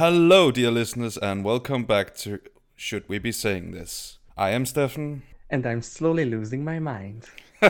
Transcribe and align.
Hello, 0.00 0.50
dear 0.50 0.70
listeners, 0.70 1.18
and 1.18 1.44
welcome 1.44 1.84
back 1.84 2.14
to 2.14 2.40
Should 2.74 3.06
We 3.06 3.18
Be 3.18 3.32
Saying 3.32 3.72
This? 3.72 4.16
I 4.34 4.48
am 4.48 4.64
Steffen. 4.64 5.20
And 5.50 5.66
I'm 5.66 5.82
slowly 5.82 6.24
losing 6.24 6.64
my 6.64 6.78
mind. 6.78 7.28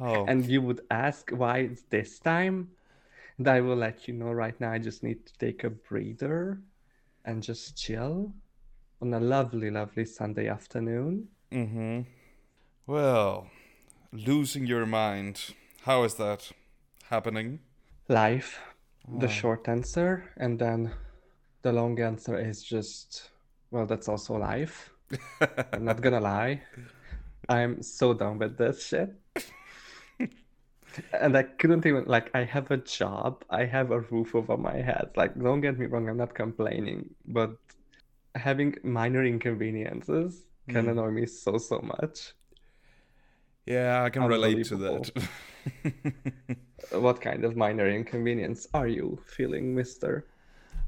Oh, 0.00 0.24
And 0.26 0.44
you 0.44 0.60
would 0.62 0.80
ask 0.90 1.30
why 1.30 1.58
it's 1.58 1.82
this 1.82 2.18
time? 2.18 2.70
And 3.36 3.46
I 3.46 3.60
will 3.60 3.76
let 3.76 4.08
you 4.08 4.14
know 4.14 4.32
right 4.32 4.60
now. 4.60 4.72
I 4.72 4.78
just 4.78 5.04
need 5.04 5.24
to 5.24 5.38
take 5.38 5.62
a 5.62 5.70
breather 5.70 6.58
and 7.24 7.40
just 7.40 7.76
chill 7.76 8.32
on 9.00 9.14
a 9.14 9.20
lovely, 9.20 9.70
lovely 9.70 10.04
Sunday 10.04 10.48
afternoon. 10.48 11.28
mm-hmm. 11.52 12.00
Well, 12.88 13.46
losing 14.12 14.66
your 14.66 14.84
mind. 14.84 15.54
How 15.82 16.02
is 16.02 16.14
that 16.14 16.50
happening? 17.04 17.60
Life, 18.08 18.58
the 19.16 19.28
short 19.28 19.68
answer. 19.68 20.24
And 20.36 20.58
then 20.58 20.90
the 21.62 21.72
long 21.72 21.98
answer 22.00 22.38
is 22.38 22.62
just, 22.62 23.30
well, 23.70 23.86
that's 23.86 24.08
also 24.08 24.36
life. 24.36 24.90
I'm 25.72 25.84
not 25.84 26.00
gonna 26.00 26.20
lie. 26.20 26.62
I'm 27.48 27.82
so 27.82 28.12
done 28.14 28.38
with 28.38 28.58
this 28.58 28.86
shit. 28.86 29.14
And 31.12 31.36
I 31.36 31.44
couldn't 31.44 31.86
even 31.86 32.04
like 32.06 32.30
I 32.34 32.44
have 32.44 32.70
a 32.70 32.76
job, 32.78 33.44
I 33.50 33.64
have 33.66 33.90
a 33.92 34.00
roof 34.00 34.34
over 34.34 34.56
my 34.56 34.76
head. 34.76 35.10
Like 35.16 35.38
don't 35.38 35.60
get 35.60 35.78
me 35.78 35.86
wrong, 35.86 36.08
I'm 36.08 36.16
not 36.16 36.34
complaining, 36.34 37.14
but 37.26 37.56
having 38.34 38.74
minor 38.82 39.24
inconveniences 39.24 40.46
can 40.68 40.86
Mm. 40.86 40.90
annoy 40.92 41.10
me 41.10 41.26
so 41.26 41.58
so 41.58 41.80
much. 41.80 42.34
Yeah, 43.66 44.02
I 44.04 44.10
can 44.10 44.24
relate 44.24 44.64
to 44.66 44.76
that. 44.76 45.10
What 46.92 47.20
kind 47.20 47.44
of 47.44 47.56
minor 47.56 47.88
inconvenience 47.88 48.66
are 48.74 48.88
you 48.88 49.18
feeling, 49.24 49.74
mister? 49.74 50.24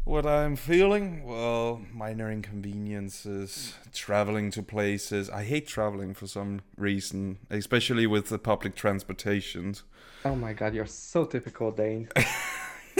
what 0.04 0.26
I'm 0.26 0.56
feeling? 0.56 1.24
Well, 1.24 1.82
minor 1.92 2.32
inconveniences, 2.32 3.74
traveling 3.92 4.50
to 4.52 4.62
places. 4.62 5.28
I 5.30 5.44
hate 5.44 5.66
traveling 5.66 6.14
for 6.14 6.26
some 6.26 6.62
reason, 6.76 7.38
especially 7.50 8.06
with 8.06 8.28
the 8.28 8.38
public 8.38 8.74
transportations. 8.74 9.84
Oh 10.24 10.34
my 10.34 10.52
god, 10.52 10.74
you're 10.74 10.86
so 10.86 11.24
typical 11.24 11.70
Dane. 11.70 12.08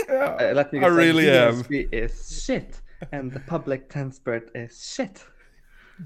Yeah, 0.07 0.37
Uh, 0.39 0.53
let 0.55 0.73
me 0.73 0.79
I 0.79 0.87
really 0.87 1.29
am. 1.29 1.63
Is 1.69 2.43
shit, 2.43 2.81
and 3.11 3.31
the 3.31 3.39
public 3.41 3.89
transport 3.89 4.49
is 4.55 4.93
shit. 4.95 5.23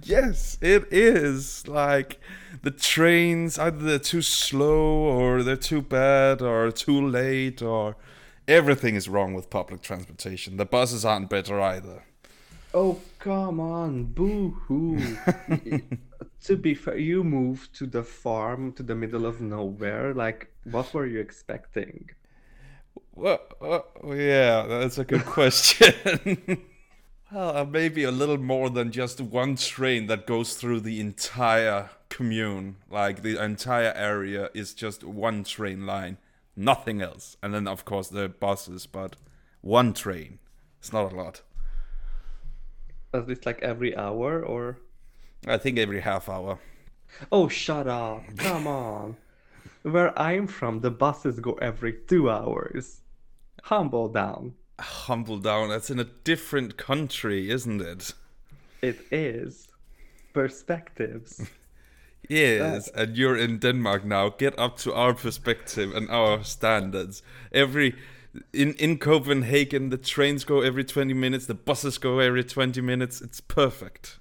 Yes, 0.04 0.58
it 0.62 0.92
is. 0.92 1.68
Like 1.68 2.20
the 2.62 2.72
trains, 2.72 3.58
either 3.60 3.78
they're 3.78 4.00
too 4.00 4.22
slow 4.22 4.84
or 4.84 5.44
they're 5.44 5.56
too 5.56 5.82
bad 5.82 6.42
or 6.42 6.72
too 6.72 7.08
late 7.08 7.62
or 7.62 7.96
everything 8.48 8.96
is 8.96 9.10
wrong 9.10 9.34
with 9.34 9.50
public 9.50 9.82
transportation. 9.82 10.58
The 10.58 10.66
buses 10.66 11.06
aren't 11.06 11.30
better 11.30 11.60
either. 11.60 12.04
Oh, 12.73 13.00
come 13.20 13.60
on, 13.60 14.04
boo 14.04 14.50
hoo. 14.68 15.00
to 16.44 16.58
be 16.58 16.73
fair, 16.73 16.98
you 16.98 17.23
moved 17.23 17.73
to 17.76 17.86
the 17.86 18.04
farm 18.04 18.73
to 18.73 18.84
the 18.84 18.96
middle 18.96 19.26
of 19.26 19.40
nowhere. 19.40 20.14
Like, 20.14 20.52
what 20.66 20.94
were 20.94 21.06
you 21.06 21.20
expecting? 21.20 22.10
Well, 23.14 23.40
uh, 23.62 23.80
yeah, 24.14 24.66
that's 24.68 24.98
a 24.98 25.06
good 25.06 25.26
question. 25.26 26.62
well, 27.31 27.58
uh, 27.58 27.66
maybe 27.66 28.04
a 28.04 28.12
little 28.12 28.38
more 28.38 28.70
than 28.70 28.92
just 28.92 29.20
one 29.20 29.56
train 29.56 30.08
that 30.08 30.28
goes 30.28 30.56
through 30.56 30.81
the 30.81 31.00
entire 31.00 31.90
commune. 32.09 32.78
Like 32.90 33.22
the 33.22 33.44
entire 33.44 33.94
area 33.95 34.50
is 34.54 34.73
just 34.73 35.04
one 35.04 35.44
train 35.44 35.86
line, 35.86 36.17
nothing 36.56 37.02
else. 37.02 37.38
And 37.42 37.54
then, 37.54 37.67
of 37.67 37.86
course, 37.86 38.09
the 38.09 38.30
buses, 38.30 38.86
but 38.86 39.16
one 39.61 39.94
train. 39.94 40.39
It's 40.80 40.94
not 40.94 41.11
a 41.11 41.16
lot. 41.16 41.42
Was 43.11 43.26
this 43.26 43.45
like 43.45 43.61
every 43.61 43.95
hour 43.95 44.44
or? 44.44 44.78
I 45.48 45.58
think 45.58 45.78
every 45.78 46.02
half 46.02 46.30
hour. 46.30 46.60
Oh, 47.32 47.48
shut 47.48 47.88
up. 47.88 48.23
Come 48.38 48.67
on. 48.67 49.17
Where 49.83 50.17
I'm 50.20 50.48
from, 50.48 50.82
the 50.82 50.92
buses 50.92 51.39
go 51.39 51.54
every 51.54 51.94
two 52.08 52.30
hours. 52.30 53.02
Humble 53.64 54.10
down. 54.10 54.54
Humble 54.80 55.39
down. 55.39 55.69
That's 55.69 55.89
in 55.89 55.99
a 55.99 56.05
different 56.23 56.77
country, 56.77 57.49
isn't 57.49 57.81
it? 57.81 58.13
It 58.81 58.99
is. 59.11 59.67
Perspectives. 60.33 61.41
Yes, 62.27 62.87
and 62.95 63.15
you're 63.15 63.37
in 63.37 63.59
Denmark 63.59 64.03
now. 64.03 64.30
Get 64.30 64.58
up 64.58 64.77
to 64.80 64.93
our 64.93 65.13
perspective 65.13 65.95
and 65.95 66.09
our 66.09 66.43
standards. 66.43 67.21
Every 67.52 67.95
in 68.53 68.73
in 68.73 68.97
Copenhagen, 68.97 69.89
the 69.89 69.97
trains 69.97 70.43
go 70.43 70.61
every 70.61 70.83
20 70.83 71.13
minutes, 71.13 71.45
the 71.45 71.53
buses 71.53 71.97
go 71.97 72.19
every 72.19 72.43
20 72.43 72.81
minutes. 72.81 73.21
It's 73.21 73.42
perfect. 73.42 74.17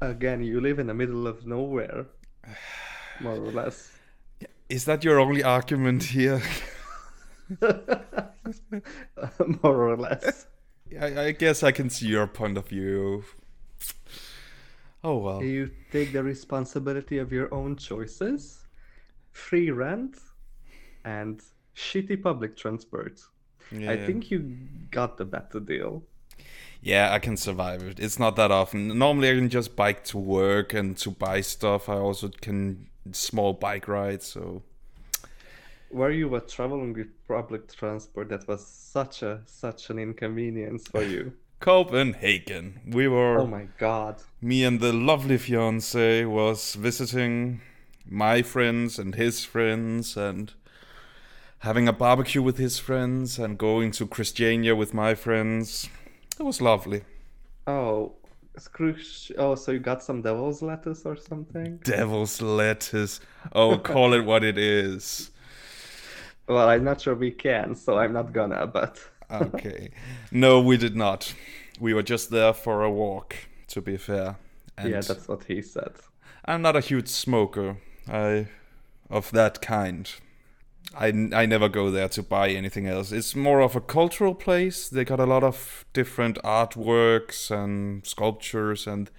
Again, 0.00 0.42
you 0.42 0.60
live 0.60 0.78
in 0.78 0.86
the 0.86 0.94
middle 0.94 1.26
of 1.26 1.46
nowhere. 1.46 2.06
More 3.20 3.36
or 3.36 3.52
less. 3.52 3.90
Is 4.68 4.84
that 4.84 5.04
your 5.04 5.18
only 5.20 5.42
argument 5.42 6.02
here? 6.04 6.42
More 9.62 9.88
or 9.88 9.96
less. 9.96 10.46
I, 11.00 11.26
I 11.26 11.32
guess 11.32 11.62
I 11.62 11.72
can 11.72 11.90
see 11.90 12.06
your 12.06 12.26
point 12.26 12.56
of 12.58 12.68
view. 12.68 13.24
Oh 15.02 15.18
well. 15.18 15.42
You 15.42 15.70
take 15.92 16.12
the 16.12 16.22
responsibility 16.22 17.18
of 17.18 17.32
your 17.32 17.52
own 17.52 17.76
choices, 17.76 18.66
free 19.32 19.70
rent, 19.70 20.16
and 21.04 21.42
shitty 21.76 22.22
public 22.22 22.56
transport. 22.56 23.20
I 23.72 23.76
Yeah. 23.76 24.06
think 24.06 24.30
you 24.30 24.56
got 24.90 25.16
the 25.16 25.24
better 25.24 25.60
deal. 25.60 26.04
Yeah, 26.80 27.12
I 27.12 27.18
can 27.18 27.36
survive 27.36 27.82
it. 27.82 27.98
It's 27.98 28.18
not 28.18 28.36
that 28.36 28.50
often. 28.50 28.98
Normally, 28.98 29.30
I 29.30 29.34
can 29.34 29.48
just 29.48 29.74
bike 29.74 30.04
to 30.04 30.18
work 30.18 30.74
and 30.74 30.96
to 30.98 31.10
buy 31.10 31.40
stuff. 31.40 31.88
I 31.88 31.94
also 31.96 32.28
can 32.28 32.88
small 33.12 33.54
bike 33.54 33.88
rides. 33.88 34.26
So 34.26 34.62
Where 35.94 36.10
you 36.10 36.28
were 36.28 36.40
traveling 36.40 36.92
with 36.92 37.10
public 37.28 37.72
transport, 37.72 38.28
that 38.30 38.48
was 38.48 38.66
such 38.66 39.22
a 39.22 39.42
such 39.46 39.90
an 39.90 39.98
inconvenience 39.98 40.88
for 40.88 41.02
you. 41.04 41.32
Copenhagen. 41.60 42.80
We 42.98 43.06
were 43.08 43.38
Oh 43.38 43.46
my 43.46 43.68
god. 43.78 44.16
me 44.40 44.64
and 44.64 44.80
the 44.80 44.92
lovely 44.92 45.38
fiance 45.38 46.24
was 46.24 46.74
visiting 46.74 47.60
my 48.04 48.42
friends 48.42 48.98
and 48.98 49.14
his 49.14 49.44
friends 49.44 50.16
and 50.16 50.52
having 51.60 51.86
a 51.88 51.92
barbecue 51.92 52.42
with 52.42 52.58
his 52.58 52.78
friends 52.78 53.38
and 53.38 53.56
going 53.56 53.92
to 53.92 54.06
Christiania 54.06 54.74
with 54.74 54.92
my 54.92 55.14
friends. 55.14 55.88
It 56.40 56.42
was 56.42 56.60
lovely. 56.60 57.02
Oh, 57.66 58.12
screw. 58.58 58.96
Oh, 59.38 59.54
so 59.54 59.72
you 59.72 59.78
got 59.78 60.02
some 60.02 60.20
devil's 60.22 60.60
lettuce 60.60 61.02
or 61.06 61.16
something? 61.16 61.78
Devil's 61.84 62.42
lettuce. 62.42 63.20
Oh, 63.52 63.78
call 63.78 64.12
it 64.12 64.24
what 64.24 64.42
it 64.44 64.58
is. 64.58 65.30
Well, 66.46 66.68
I'm 66.68 66.84
not 66.84 67.00
sure 67.00 67.14
we 67.14 67.30
can, 67.30 67.74
so 67.74 67.98
I'm 67.98 68.12
not 68.12 68.32
gonna. 68.32 68.66
But 68.66 69.00
Okay. 69.30 69.90
No, 70.30 70.60
we 70.60 70.76
did 70.76 70.96
not. 70.96 71.34
We 71.80 71.94
were 71.94 72.02
just 72.02 72.30
there 72.30 72.52
for 72.52 72.82
a 72.82 72.90
walk, 72.90 73.36
to 73.68 73.80
be 73.80 73.96
fair. 73.96 74.36
And 74.76 74.90
yeah, 74.90 75.00
that's 75.00 75.28
what 75.28 75.44
he 75.44 75.62
said. 75.62 75.92
I'm 76.44 76.62
not 76.62 76.76
a 76.76 76.80
huge 76.80 77.08
smoker. 77.08 77.78
I 78.08 78.48
of 79.10 79.30
that 79.32 79.60
kind. 79.60 80.10
I, 80.96 81.08
I 81.32 81.46
never 81.46 81.68
go 81.68 81.90
there 81.90 82.08
to 82.10 82.22
buy 82.22 82.50
anything 82.50 82.86
else. 82.86 83.10
It's 83.10 83.34
more 83.34 83.60
of 83.60 83.74
a 83.74 83.80
cultural 83.80 84.34
place. 84.34 84.88
They 84.88 85.04
got 85.04 85.18
a 85.18 85.26
lot 85.26 85.42
of 85.42 85.84
different 85.92 86.38
artworks 86.42 87.50
and 87.50 88.06
sculptures 88.06 88.86
and 88.86 89.10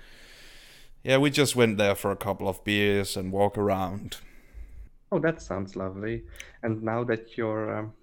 yeah, 1.03 1.17
we 1.17 1.29
just 1.29 1.55
went 1.55 1.77
there 1.77 1.93
for 1.93 2.09
a 2.09 2.15
couple 2.15 2.47
of 2.47 2.63
beers 2.63 3.15
and 3.15 3.31
walk 3.31 3.57
around. 3.59 4.17
Oh, 5.11 5.19
that 5.19 5.41
sounds 5.41 5.75
lovely. 5.75 6.23
And 6.63 6.83
now 6.83 7.03
that 7.05 7.37
your 7.37 7.77
um, 7.77 7.93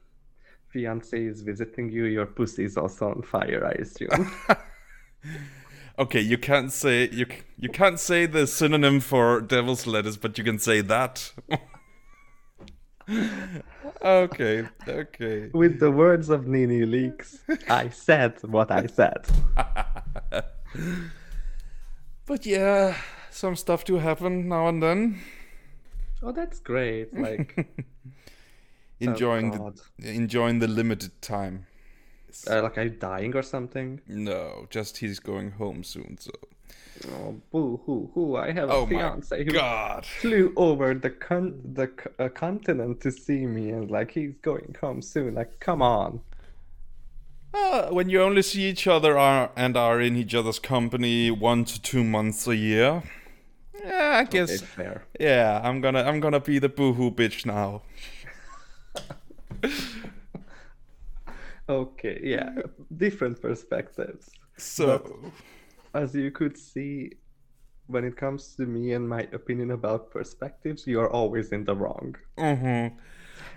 fiance 0.69 1.20
is 1.20 1.43
visiting 1.43 1.90
you, 1.90 2.04
your 2.04 2.26
pussy 2.26 2.64
is 2.64 2.76
also 2.76 3.10
on 3.10 3.22
fire, 3.22 3.64
I 3.66 3.72
assume. 3.82 4.31
Okay, 5.99 6.20
you 6.20 6.38
can't 6.38 6.72
say 6.72 7.10
you 7.10 7.26
you 7.58 7.69
can't 7.69 8.00
say 8.00 8.25
the 8.25 8.46
synonym 8.46 9.00
for 9.00 9.43
devil's 9.43 9.87
lettuce, 9.87 10.16
but 10.16 10.38
you 10.38 10.44
can 10.44 10.58
say 10.58 10.81
that. 10.81 11.32
okay, 14.02 14.69
okay. 14.88 15.50
With 15.52 15.81
the 15.81 15.90
words 15.90 16.31
of 16.31 16.46
NeNe 16.46 16.87
Leakes, 16.87 17.40
I 17.69 17.90
said 17.90 18.43
what 18.43 18.70
I 18.70 18.87
said. 18.87 19.26
But 22.25 22.46
yeah, 22.46 22.96
some 23.31 23.56
stuff 23.56 23.84
do 23.84 23.96
happen 23.96 24.48
now 24.48 24.69
and 24.69 24.82
then. 24.82 25.20
Oh, 26.22 26.32
that's 26.32 26.60
great. 26.60 27.12
Like, 27.19 27.66
Enjoying 29.00 29.50
God. 29.50 29.80
the 29.98 30.10
enjoying 30.10 30.60
the 30.60 30.69
limited 30.69 31.20
time. 31.20 31.66
uh, 32.48 32.62
like 32.62 32.78
are 32.78 32.84
you 32.84 32.90
dying 32.90 33.34
or 33.34 33.42
something. 33.42 34.00
No, 34.06 34.66
just 34.70 34.98
he's 34.98 35.19
going 35.19 35.50
home 35.52 35.82
soon. 35.82 36.16
So. 36.20 36.30
Oh, 37.10 37.34
boo 37.50 37.80
hoo 37.84 38.10
hoo! 38.14 38.36
I 38.36 38.52
have 38.52 38.70
a 38.70 38.72
Oh 38.72 38.86
fiance 38.86 39.44
who 39.44 39.50
God. 39.50 40.06
flew 40.06 40.52
over 40.56 40.94
the 40.94 41.10
con- 41.10 41.60
the 41.74 41.90
uh, 42.20 42.28
continent 42.28 43.00
to 43.00 43.10
see 43.10 43.44
me, 43.46 43.70
and 43.70 43.90
like 43.90 44.12
he's 44.12 44.34
going 44.40 44.76
home 44.80 45.02
soon. 45.02 45.34
Like, 45.34 45.58
come 45.58 45.82
on. 45.82 46.20
Uh, 47.52 47.88
when 47.90 48.08
you 48.08 48.22
only 48.22 48.42
see 48.42 48.62
each 48.69 48.86
other 48.86 49.19
are, 49.19 49.50
and 49.56 49.76
are 49.76 50.00
in 50.00 50.14
each 50.16 50.34
other's 50.34 50.58
company 50.60 51.30
one 51.30 51.64
to 51.64 51.82
two 51.82 52.04
months 52.04 52.46
a 52.46 52.54
year, 52.56 53.02
yeah, 53.74 54.19
I 54.20 54.24
guess. 54.24 54.50
It's 54.50 54.62
fair. 54.62 55.04
Yeah, 55.20 55.60
I'm 55.62 55.80
gonna 55.80 56.02
I'm 56.02 56.20
gonna 56.20 56.40
be 56.40 56.58
the 56.58 56.69
boohoo 56.69 57.10
bitch 57.10 57.46
now. 57.46 57.82
Okay, 61.69 62.20
yeah, 62.22 62.50
different 62.96 63.40
perspectives. 63.40 64.30
So 64.56 65.32
As 65.94 66.14
you 66.14 66.30
could 66.30 66.56
see, 66.58 67.12
when 67.86 68.04
it 68.04 68.16
comes 68.16 68.54
to 68.56 68.66
me 68.66 68.92
and 68.92 69.08
my 69.08 69.22
opinion 69.32 69.70
about 69.70 70.10
perspectives, 70.10 70.86
you 70.86 71.00
are 71.00 71.10
always 71.10 71.52
in 71.52 71.64
the 71.64 71.74
wrong. 71.74 72.16
mhm. 72.38 72.92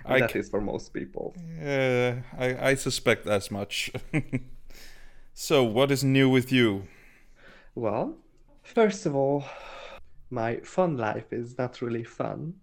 I 0.04 0.20
That 0.20 0.30
c- 0.32 0.38
is 0.38 0.48
for 0.48 0.60
most 0.60 0.92
people. 0.94 1.34
Yeah, 1.60 2.22
I, 2.38 2.70
I 2.70 2.74
suspect 2.76 3.26
as 3.26 3.50
much. 3.50 3.90
so, 5.34 5.64
what 5.64 5.90
is 5.90 6.04
new 6.04 6.28
with 6.28 6.52
you? 6.52 6.84
Well, 7.74 8.16
first 8.62 9.06
of 9.06 9.14
all, 9.14 9.44
my 10.30 10.56
fun 10.60 10.96
life 10.96 11.32
is 11.32 11.56
not 11.58 11.80
really 11.82 12.04
fun. 12.04 12.54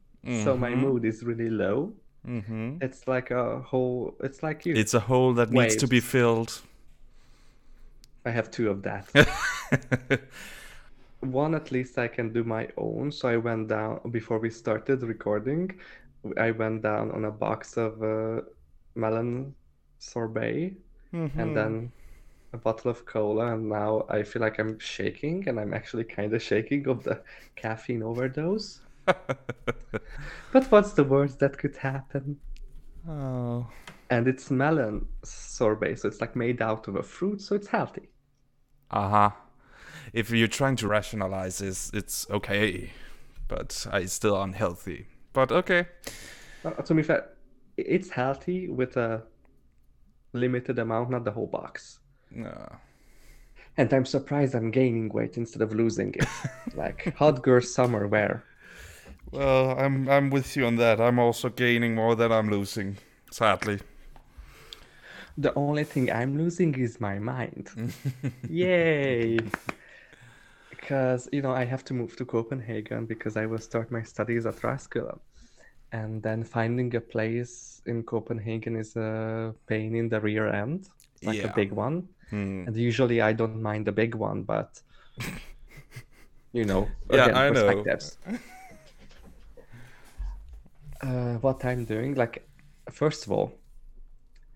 So 0.44 0.56
my 0.56 0.71
Mhm. 0.71 0.77
mood 0.80 1.06
is 1.06 1.24
really 1.24 1.50
low. 1.50 1.94
Mm-hmm. 2.25 2.77
It's 2.81 3.07
like 3.07 3.31
a 3.31 3.60
whole, 3.60 4.15
it's 4.21 4.42
like 4.42 4.65
you. 4.65 4.74
It's 4.75 4.94
a 4.94 5.00
hole 5.01 5.33
that 5.33 5.51
needs 5.51 5.75
to 5.77 5.88
be 5.88 6.00
filled. 6.00 6.62
I 8.25 8.31
have 8.31 8.50
two 8.50 8.69
of 8.69 8.81
that. 8.83 9.06
One 11.19 11.56
at 11.56 11.71
least 11.71 11.98
I 11.98 12.07
can 12.07 12.31
do 12.33 12.44
my 12.44 12.68
own. 12.77 13.12
So 13.12 13.27
I 13.27 13.38
went 13.38 13.68
down 13.69 14.00
before 14.12 14.39
we 14.39 14.50
started 14.50 15.04
recording. 15.04 15.71
I 16.38 16.51
went 16.51 16.81
down 16.83 17.12
on 17.12 17.25
a 17.25 17.31
box 17.31 17.77
of 17.77 18.01
uh, 18.01 18.42
melon 18.95 19.54
sorbet 20.00 20.74
Mhm. 21.13 21.38
and 21.38 21.57
then 21.57 21.92
a 22.53 22.57
bottle 22.57 22.91
of 22.91 23.05
cola. 23.05 23.53
And 23.53 23.69
now 23.69 24.05
I 24.09 24.23
feel 24.23 24.41
like 24.41 24.59
I'm 24.59 24.79
shaking, 24.79 25.47
and 25.47 25.59
I'm 25.59 25.73
actually 25.73 26.05
kind 26.05 26.33
of 26.33 26.41
shaking 26.41 26.88
of 26.88 27.03
the 27.03 27.21
caffeine 27.55 28.03
overdose. 28.03 28.79
But 30.51 30.71
what's 30.71 30.94
the 30.94 31.03
worst 31.03 31.39
that 31.39 31.57
could 31.57 31.75
happen? 31.75 32.39
oh. 33.09 33.67
And 34.09 34.27
it's 34.27 34.51
melon 34.51 35.07
sorbet, 35.23 35.95
so 35.95 36.07
it's 36.07 36.21
like 36.21 36.35
made 36.35 36.61
out 36.61 36.88
of 36.88 36.95
a 36.95 37.03
fruit, 37.03 37.41
so 37.41 37.55
it's 37.55 37.67
healthy. 37.67 38.09
Uh 38.91 39.09
huh. 39.09 39.29
If 40.13 40.29
you're 40.29 40.47
trying 40.47 40.75
to 40.77 40.88
rationalize 40.88 41.57
this, 41.57 41.89
it's 41.94 42.29
okay, 42.29 42.91
but 43.47 43.88
it's 43.94 44.13
still 44.13 44.39
unhealthy. 44.39 45.07
But 45.33 45.51
okay. 45.51 45.88
Uh, 46.63 46.71
to 46.71 46.94
be 46.94 47.01
fair, 47.01 47.29
it's 47.77 48.09
healthy 48.11 48.69
with 48.69 48.95
a 48.97 49.23
limited 50.33 50.77
amount, 50.77 51.09
not 51.09 51.25
the 51.25 51.31
whole 51.31 51.47
box. 51.47 52.00
Uh, 52.38 52.75
And 53.77 53.91
I'm 53.94 54.06
surprised 54.06 54.56
I'm 54.56 54.71
gaining 54.71 55.09
weight 55.09 55.38
instead 55.38 55.62
of 55.63 55.74
losing 55.74 56.13
it. 56.13 56.27
like 56.75 57.15
hot 57.18 57.41
girl 57.41 57.62
summer 57.62 58.07
wear. 58.07 58.44
well, 59.31 59.71
I'm 59.80 60.07
I'm 60.09 60.30
with 60.30 60.56
you 60.56 60.65
on 60.68 60.75
that. 60.77 61.00
I'm 61.00 61.19
also 61.19 61.50
gaining 61.50 61.95
more 61.95 62.15
than 62.15 62.31
I'm 62.31 62.50
losing, 62.50 62.97
sadly. 63.31 63.80
The 65.38 65.51
only 65.56 65.83
thing 65.83 66.12
I'm 66.12 66.38
losing 66.38 66.75
is 66.80 67.00
my 67.00 67.18
mind. 67.19 67.69
Yay! 68.50 69.39
Because, 70.69 71.27
you 71.31 71.41
know, 71.41 71.51
I 71.51 71.65
have 71.65 71.83
to 71.86 71.94
move 71.94 72.15
to 72.18 72.25
Copenhagen 72.25 73.06
because 73.06 73.38
I 73.38 73.45
will 73.47 73.57
start 73.59 73.91
my 73.91 74.03
studies 74.03 74.45
at 74.45 74.62
Roskilde. 74.63 75.19
And 75.91 76.21
then 76.21 76.44
finding 76.44 76.95
a 76.95 77.01
place 77.01 77.81
in 77.86 78.03
Copenhagen 78.03 78.75
is 78.75 78.95
a 78.95 79.53
pain 79.68 79.95
in 79.95 80.09
the 80.09 80.19
rear 80.19 80.47
end, 80.47 80.89
like 81.24 81.38
Yeah. 81.38 81.51
a 81.51 81.53
big 81.56 81.71
one. 81.71 82.07
Hmm. 82.33 82.63
And 82.65 82.75
usually 82.75 83.21
I 83.21 83.31
don't 83.31 83.62
mind 83.62 83.85
the 83.85 83.91
big 83.91 84.15
one, 84.15 84.41
but 84.41 84.81
you 86.51 86.65
know, 86.65 86.88
Yeah, 87.12 87.25
again, 87.25 87.38
I 87.38 87.50
know. 87.51 87.83
Uh, 91.01 91.35
what 91.39 91.65
I'm 91.65 91.83
doing, 91.83 92.15
like, 92.15 92.47
first 92.89 93.25
of 93.25 93.31
all, 93.33 93.59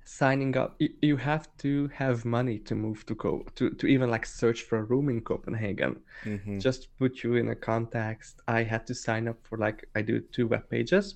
signing 0.06 0.56
up, 0.56 0.76
you, 0.80 0.90
you 1.02 1.18
have 1.18 1.46
to 1.58 1.90
have 1.94 2.24
money 2.24 2.58
to 2.60 2.74
move 2.74 3.06
to 3.06 3.16
Co 3.16 3.44
to, 3.56 3.70
to 3.72 3.86
even 3.86 4.10
like 4.10 4.26
search 4.26 4.62
for 4.62 4.78
a 4.78 4.84
room 4.84 5.10
in 5.10 5.20
Copenhagen. 5.22 6.00
Mhm. 6.24 6.62
Just 6.62 6.98
put 6.98 7.22
you 7.22 7.36
in 7.36 7.50
a 7.50 7.56
context. 7.56 8.42
I 8.48 8.64
had 8.64 8.88
to 8.88 8.96
sign 8.96 9.28
up 9.28 9.38
for 9.44 9.58
like 9.58 9.90
I 9.94 10.02
do 10.02 10.22
two 10.22 10.48
web 10.48 10.70
pages. 10.70 11.16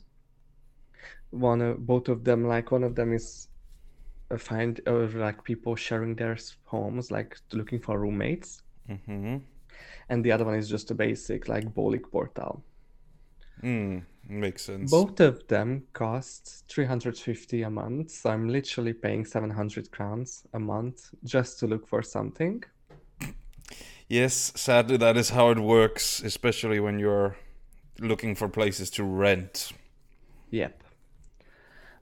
One 1.29 1.61
of 1.61 1.85
both 1.85 2.09
of 2.09 2.25
them, 2.25 2.45
like 2.45 2.71
one 2.71 2.83
of 2.83 2.93
them 2.95 3.13
is 3.13 3.47
find 4.37 4.79
uh, 4.87 5.07
like 5.13 5.43
people 5.43 5.75
sharing 5.75 6.15
their 6.15 6.37
homes, 6.65 7.11
like 7.11 7.37
looking 7.53 7.79
for 7.79 7.99
roommates, 7.99 8.61
Mhm. 8.89 9.41
and 10.09 10.23
the 10.25 10.31
other 10.31 10.45
one 10.45 10.55
is 10.55 10.69
just 10.69 10.91
a 10.91 10.95
basic 10.95 11.47
like 11.47 11.65
Boligportal. 11.73 12.61
Mm. 13.63 14.03
Makes 14.27 14.63
sense. 14.63 14.89
Both 14.91 15.19
of 15.19 15.47
them 15.47 15.83
cost 15.93 16.63
350 16.69 17.63
a 17.63 17.69
month, 17.69 18.11
so 18.11 18.29
I'm 18.29 18.47
literally 18.49 18.93
paying 18.93 19.25
700 19.25 19.91
crowns 19.91 20.45
a 20.53 20.59
month 20.59 21.09
just 21.23 21.59
to 21.59 21.67
look 21.67 21.87
for 21.87 22.01
something. 22.01 22.63
Yes, 24.07 24.51
sadly, 24.55 24.97
that 24.97 25.15
is 25.17 25.29
how 25.29 25.51
it 25.51 25.59
works, 25.59 26.21
especially 26.21 26.79
when 26.79 26.99
you're 26.99 27.37
looking 27.99 28.35
for 28.35 28.49
places 28.49 28.89
to 28.91 29.03
rent. 29.03 29.71
Yep. 30.49 30.80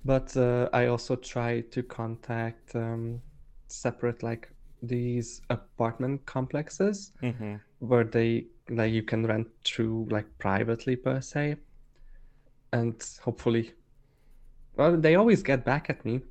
But 0.06 0.36
uh, 0.38 0.70
I 0.74 0.88
also 0.88 1.16
try 1.16 1.62
to 1.62 1.84
contact 1.84 2.76
um, 2.76 3.22
separate 3.68 4.24
like 4.24 4.52
these 4.82 5.42
apartment 5.50 6.26
complexes 6.26 7.12
Mm-hmm. 7.22 7.56
where 7.80 8.04
they 8.06 8.48
like 8.70 8.94
you 8.94 9.04
can 9.04 9.26
rent 9.26 9.48
through 9.66 10.08
like 10.10 10.26
privately 10.38 10.96
per 10.96 11.22
se, 11.22 11.58
and 12.72 12.96
hopefully, 13.22 13.74
well, 14.76 14.98
they 14.98 15.16
always 15.16 15.44
get 15.44 15.66
back 15.66 15.90
at 15.90 16.06
me, 16.06 16.22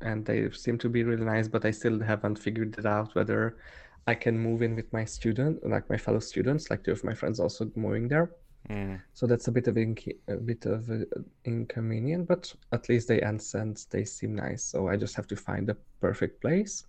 and 0.00 0.24
they 0.24 0.50
seem 0.50 0.78
to 0.78 0.88
be 0.88 1.04
really 1.04 1.24
nice. 1.24 1.48
But 1.48 1.64
I 1.64 1.70
still 1.70 2.00
haven't 2.00 2.38
figured 2.38 2.76
it 2.78 2.86
out 2.86 3.14
whether 3.14 3.58
I 4.06 4.14
can 4.14 4.38
move 4.38 4.62
in 4.62 4.74
with 4.76 4.92
my 4.92 5.04
student, 5.04 5.66
like 5.66 5.88
my 5.90 5.96
fellow 5.98 6.20
students, 6.20 6.70
like 6.70 6.84
two 6.84 6.92
of 6.92 7.04
my 7.04 7.14
friends 7.14 7.40
also 7.40 7.70
moving 7.76 8.08
there. 8.08 8.30
Mm. 8.70 9.00
So 9.14 9.26
that's 9.26 9.48
a 9.48 9.52
bit 9.52 9.68
of 9.68 9.76
inc- 9.76 10.16
a 10.28 10.36
bit 10.36 10.66
of 10.66 10.90
uh, 10.90 11.04
inconvenient, 11.44 12.28
but 12.28 12.52
at 12.72 12.88
least 12.88 13.08
they 13.08 13.20
answer 13.20 13.74
they 13.90 14.04
seem 14.04 14.34
nice. 14.34 14.64
So 14.64 14.88
I 14.88 14.96
just 14.96 15.16
have 15.16 15.26
to 15.28 15.36
find 15.36 15.66
the 15.66 15.76
perfect 16.00 16.40
place. 16.40 16.84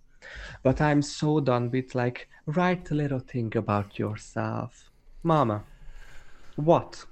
But 0.62 0.80
I'm 0.80 1.00
so 1.00 1.40
done 1.40 1.70
with 1.70 1.94
like 1.94 2.28
write 2.46 2.90
a 2.90 2.94
little 2.94 3.20
thing 3.20 3.56
about 3.56 3.98
yourself, 3.98 4.90
Mama. 5.22 5.64
What? 6.56 7.06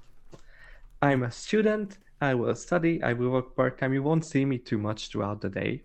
I'm 1.01 1.23
a 1.23 1.31
student. 1.31 1.97
I 2.21 2.35
will 2.35 2.53
study. 2.55 3.01
I 3.01 3.13
will 3.13 3.29
work 3.29 3.55
part 3.55 3.79
time. 3.79 3.93
You 3.93 4.03
won't 4.03 4.25
see 4.25 4.45
me 4.45 4.57
too 4.57 4.77
much 4.77 5.09
throughout 5.09 5.41
the 5.41 5.49
day. 5.49 5.83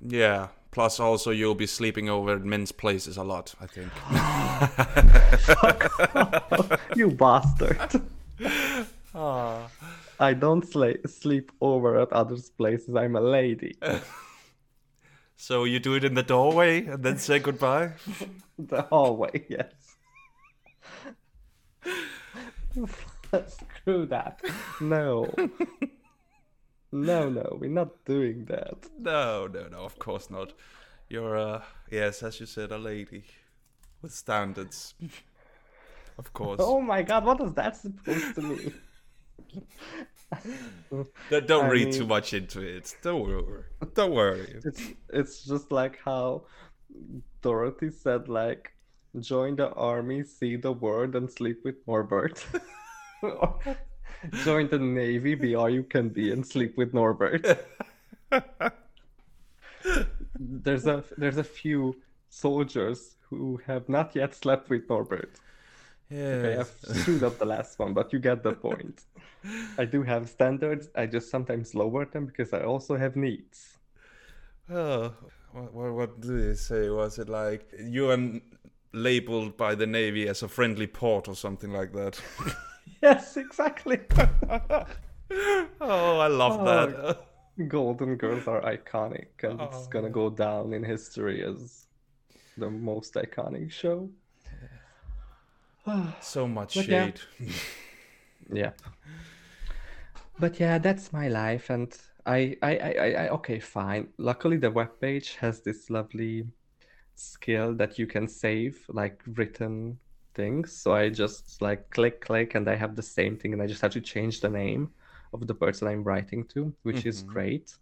Yeah. 0.00 0.48
Plus, 0.70 1.00
also, 1.00 1.30
you'll 1.30 1.54
be 1.56 1.66
sleeping 1.66 2.08
over 2.08 2.36
at 2.36 2.44
men's 2.44 2.70
places 2.72 3.16
a 3.16 3.24
lot, 3.24 3.54
I 3.60 3.66
think. 3.66 3.90
Fuck 5.58 6.80
you 6.96 7.10
bastard. 7.10 8.02
Ah. 9.14 9.68
I 10.20 10.34
don't 10.34 10.64
sla- 10.64 11.08
sleep 11.08 11.50
over 11.60 11.98
at 11.98 12.12
others' 12.12 12.50
places. 12.50 12.94
I'm 12.94 13.16
a 13.16 13.20
lady. 13.20 13.76
So 15.42 15.64
you 15.64 15.78
do 15.80 15.94
it 15.94 16.04
in 16.04 16.12
the 16.12 16.22
doorway 16.22 16.84
and 16.84 17.02
then 17.02 17.16
say 17.16 17.38
goodbye? 17.38 17.92
The 18.58 18.82
hallway, 18.82 19.46
yes. 19.48 19.72
Screw 23.48 24.04
that. 24.04 24.42
No. 24.82 25.32
No, 26.92 27.28
no, 27.28 27.56
we're 27.60 27.70
not 27.70 28.04
doing 28.04 28.44
that. 28.46 28.88
No, 28.98 29.46
no, 29.46 29.68
no, 29.68 29.78
of 29.84 29.98
course 29.98 30.30
not. 30.30 30.52
You're, 31.08 31.36
uh, 31.36 31.62
yes, 31.90 32.22
as 32.22 32.40
you 32.40 32.46
said, 32.46 32.72
a 32.72 32.78
lady 32.78 33.24
with 34.02 34.12
standards. 34.12 34.94
Of 36.18 36.32
course. 36.32 36.60
Oh 36.62 36.80
my 36.80 37.02
god, 37.02 37.24
what 37.24 37.40
is 37.40 37.52
that 37.54 37.76
supposed 37.76 38.34
to 38.36 38.42
mean? 38.42 38.74
Don't- 41.46 41.64
I 41.64 41.68
read 41.68 41.92
too 41.92 42.06
much 42.06 42.34
into 42.34 42.60
it. 42.60 42.94
Don't 43.02 43.22
worry. 43.22 43.64
Don't 43.94 44.12
worry. 44.12 44.60
It's 44.64 44.82
it's 45.12 45.44
just 45.44 45.72
like 45.72 45.98
how 46.04 46.44
Dorothy 47.42 47.90
said 47.90 48.28
like 48.28 48.72
join 49.18 49.56
the 49.56 49.70
army, 49.72 50.22
see 50.24 50.56
the 50.56 50.72
world 50.72 51.16
and 51.16 51.30
sleep 51.30 51.60
with 51.64 51.76
Norbert. 51.86 52.44
Join 54.44 54.68
the 54.68 54.78
navy, 54.78 55.34
be 55.34 55.54
all 55.54 55.70
you 55.70 55.82
can 55.82 56.08
be 56.08 56.32
and 56.32 56.46
sleep 56.46 56.76
with 56.76 56.92
Norbert. 56.94 57.46
there's 60.38 60.86
a 60.86 61.04
there's 61.16 61.38
a 61.38 61.44
few 61.44 61.96
soldiers 62.28 63.16
who 63.28 63.60
have 63.66 63.88
not 63.88 64.14
yet 64.14 64.34
slept 64.34 64.70
with 64.70 64.88
Norbert. 64.88 65.32
Okay, 66.12 66.58
I've 66.58 66.96
screwed 66.96 67.22
up 67.22 67.38
the 67.38 67.44
last 67.44 67.78
one, 67.78 67.94
but 67.94 68.12
you 68.12 68.18
get 68.18 68.42
the 68.42 68.52
point. 68.52 69.02
I 69.78 69.84
do 69.84 70.02
have 70.02 70.28
standards. 70.28 70.88
I 70.96 71.06
just 71.06 71.30
sometimes 71.30 71.74
lower 71.74 72.04
them 72.04 72.26
because 72.26 72.52
I 72.52 72.62
also 72.62 72.96
have 72.96 73.14
needs. 73.14 73.78
Oh, 74.68 75.14
what, 75.52 75.72
what, 75.72 75.92
what 75.92 76.20
did 76.20 76.48
they 76.48 76.54
say? 76.54 76.90
Was 76.90 77.18
it 77.18 77.28
like 77.28 77.72
you 77.80 78.10
are 78.10 78.40
labeled 78.92 79.56
by 79.56 79.74
the 79.74 79.86
Navy 79.86 80.28
as 80.28 80.42
a 80.42 80.48
friendly 80.48 80.86
port 80.86 81.28
or 81.28 81.36
something 81.36 81.72
like 81.72 81.92
that? 81.92 82.20
Yes, 83.02 83.36
exactly. 83.36 84.00
oh, 85.80 86.18
I 86.18 86.26
love 86.26 86.60
Oh, 86.60 86.64
that. 86.64 87.26
Golden 87.68 88.16
Girls 88.16 88.46
are 88.46 88.60
iconic, 88.62 89.28
and 89.42 89.60
it's 89.60 89.86
oh. 89.86 89.88
gonna 89.90 90.08
Oh. 90.08 90.10
go 90.10 90.30
down 90.30 90.72
in 90.72 90.82
history 90.84 91.44
as 91.44 91.86
the 92.56 92.70
most 92.70 93.14
iconic 93.14 93.70
show. 93.70 94.10
so 96.20 96.46
much 96.46 96.74
But 96.74 96.88
yeah. 96.88 97.04
shade. 97.06 97.20
Yeah. 98.52 98.72
But 100.38 100.58
yeah, 100.58 100.78
that's 100.78 101.12
my 101.12 101.28
life, 101.28 101.70
and 101.70 101.96
I, 102.26 102.56
I, 102.62 102.76
I, 102.76 102.92
I, 102.98 103.12
I- 103.24 103.28
okay, 103.28 103.60
fine. 103.60 104.08
Luckily, 104.18 104.56
the 104.56 104.70
webpage 104.72 105.36
has 105.36 105.60
this 105.60 105.88
lovely 105.90 106.46
skill 107.14 107.74
that 107.74 107.98
you 107.98 108.06
can 108.06 108.26
save 108.26 108.84
like 108.88 109.20
written 109.26 109.98
things. 110.34 110.72
So 110.76 110.92
I 110.94 111.10
just 111.10 111.60
like 111.62 111.90
click, 111.90 112.20
click, 112.20 112.54
and 112.54 112.68
I 112.68 112.76
have 112.76 112.96
the 112.96 113.02
same 113.02 113.36
thing, 113.36 113.52
and 113.52 113.62
I 113.62 113.66
just 113.66 113.82
have 113.82 113.92
to 113.92 114.00
change 114.00 114.40
the 114.40 114.48
name 114.50 114.90
of 115.32 115.46
the 115.46 115.54
person 115.54 115.88
I'm 115.88 116.04
writing 116.04 116.44
to, 116.48 116.74
which 116.82 117.06
is 117.06 117.22
Mhm. 117.22 117.26
great. 117.32 117.76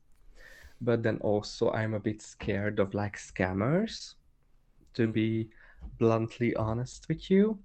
But 0.81 1.03
then 1.03 1.19
also, 1.19 1.71
I'm 1.73 1.95
a 1.95 2.01
bit 2.01 2.23
scared 2.23 2.79
of 2.81 2.95
like 2.95 3.17
scammers, 3.17 4.15
to 4.95 5.07
be 5.09 5.51
bluntly 5.99 6.55
honest 6.57 7.07
with 7.09 7.31
you 7.31 7.59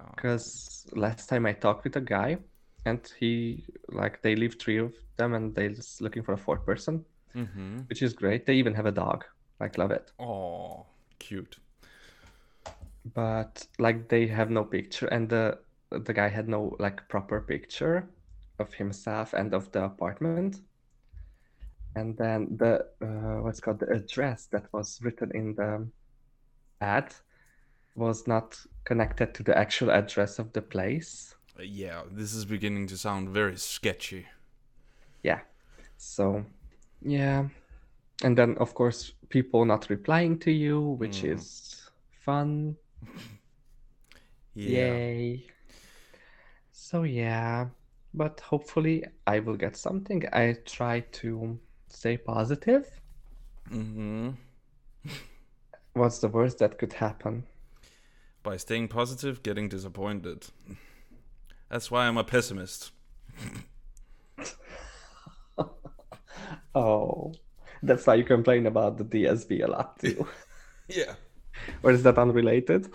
Oh. 0.00 0.16
because 0.16 0.86
last 0.94 1.28
time 1.28 1.46
I 1.46 1.52
talked 1.52 1.84
with 1.84 1.96
a 1.96 2.00
guy, 2.00 2.38
and 2.84 3.00
he 3.18 3.64
like 3.88 4.22
they 4.22 4.36
leave 4.36 4.56
three 4.60 4.78
of 4.78 4.94
them, 5.16 5.34
and 5.34 5.54
they're 5.54 5.70
just 5.74 6.00
looking 6.00 6.22
for 6.22 6.32
a 6.34 6.38
fourth 6.38 6.64
person, 6.64 7.04
Mm-hmm. 7.34 7.86
which 7.88 8.02
is 8.02 8.14
great. 8.14 8.46
They 8.46 8.54
even 8.56 8.74
have 8.74 8.86
a 8.86 8.92
dog, 8.92 9.24
like 9.60 9.78
love 9.78 9.90
it. 9.92 10.12
Oh, 10.18 10.86
cute. 11.18 11.58
But 13.14 13.66
like 13.78 14.08
they 14.08 14.26
have 14.26 14.50
no 14.50 14.64
picture, 14.64 15.06
and 15.06 15.28
the 15.30 15.58
the 15.90 16.12
guy 16.12 16.28
had 16.28 16.48
no 16.48 16.76
like 16.78 17.08
proper 17.08 17.40
picture 17.40 18.10
of 18.58 18.74
himself 18.74 19.32
and 19.32 19.54
of 19.54 19.72
the 19.72 19.84
apartment. 19.84 20.60
And 21.96 22.16
then 22.16 22.56
the 22.58 22.86
uh, 23.02 23.42
what's 23.42 23.60
called 23.60 23.80
the 23.80 23.90
address 23.92 24.46
that 24.52 24.72
was 24.72 25.00
written 25.02 25.32
in 25.34 25.54
the 25.56 25.88
ad 26.80 27.14
was 27.94 28.26
not 28.28 28.60
connected 28.84 29.34
to 29.34 29.42
the 29.44 29.56
actual 29.58 29.90
address 29.90 30.38
of 30.38 30.52
the 30.52 30.62
place. 30.62 31.36
Uh, 31.58 31.62
Yeah, 31.62 32.02
this 32.10 32.32
is 32.34 32.44
beginning 32.46 32.86
to 32.88 32.96
sound 32.96 33.28
very 33.30 33.56
sketchy. 33.56 34.26
yeah 35.22 35.40
so 35.96 36.44
yeah 37.02 37.44
and 38.24 38.36
then 38.38 38.56
of 38.58 38.74
course 38.74 39.12
people 39.30 39.64
not 39.64 39.90
replying 39.90 40.38
to 40.38 40.50
you 40.52 40.80
which 41.00 41.24
Mm. 41.24 41.24
is 41.24 41.90
fun 42.10 42.76
Yeah. 44.54 45.00
yay 45.06 45.46
so 46.72 47.02
yeah 47.02 47.66
but 48.14 48.40
hopefully 48.40 49.04
i 49.26 49.38
will 49.40 49.56
get 49.56 49.76
something 49.76 50.24
i 50.32 50.54
try 50.64 51.00
to 51.12 51.58
stay 51.88 52.16
positive 52.16 53.00
Mm-hmm. 53.70 54.30
what's 55.94 56.18
the 56.20 56.28
worst 56.28 56.58
that 56.58 56.78
could 56.78 56.92
happen 56.92 57.44
By 58.42 58.56
staying 58.56 58.88
positive, 58.88 59.42
getting 59.42 59.68
disappointed. 59.68 60.46
That's 61.68 61.90
why 61.90 62.06
I'm 62.08 62.16
a 62.18 62.24
pessimist. 62.24 62.90
oh 66.74 67.32
that's 67.82 68.06
why 68.06 68.14
you 68.14 68.24
complain 68.24 68.66
about 68.66 68.98
the 68.98 69.04
dsb 69.04 69.62
a 69.64 69.66
lot 69.70 69.98
too 69.98 70.26
Yeah. 70.88 71.14
Or 71.82 71.90
is 71.92 72.02
that 72.02 72.18
unrelated 72.18 72.88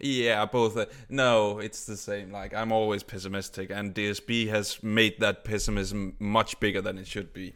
Yeah, 0.00 0.44
both. 0.44 0.76
Uh, 0.76 0.86
no, 1.08 1.58
it's 1.60 1.86
the 1.86 1.96
same. 1.96 2.30
Like 2.30 2.52
I'm 2.52 2.72
always 2.72 3.02
pessimistic, 3.02 3.70
and 3.70 3.94
DSB 3.94 4.48
has 4.48 4.82
made 4.82 5.20
that 5.20 5.44
pessimism 5.44 6.16
much 6.18 6.58
bigger 6.60 6.82
than 6.82 6.98
it 6.98 7.06
should 7.06 7.32
be. 7.32 7.54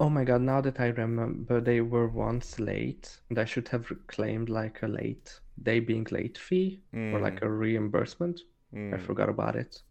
Oh 0.00 0.08
my 0.08 0.24
god, 0.24 0.40
now 0.40 0.60
that 0.62 0.80
I 0.80 0.86
remember, 0.88 1.60
they 1.60 1.80
were 1.80 2.08
once 2.08 2.58
late, 2.58 3.18
and 3.28 3.38
I 3.38 3.44
should 3.44 3.68
have 3.68 3.86
claimed 4.08 4.48
like 4.48 4.82
a 4.82 4.88
late 4.88 5.38
day 5.62 5.78
being 5.78 6.06
late 6.10 6.38
fee 6.38 6.80
or 6.92 7.20
like 7.20 7.42
a 7.42 7.48
reimbursement. 7.50 8.40
I 8.74 8.76
Mm. 8.76 9.00
forgot 9.06 9.28
about 9.28 9.54
it. 9.54 9.82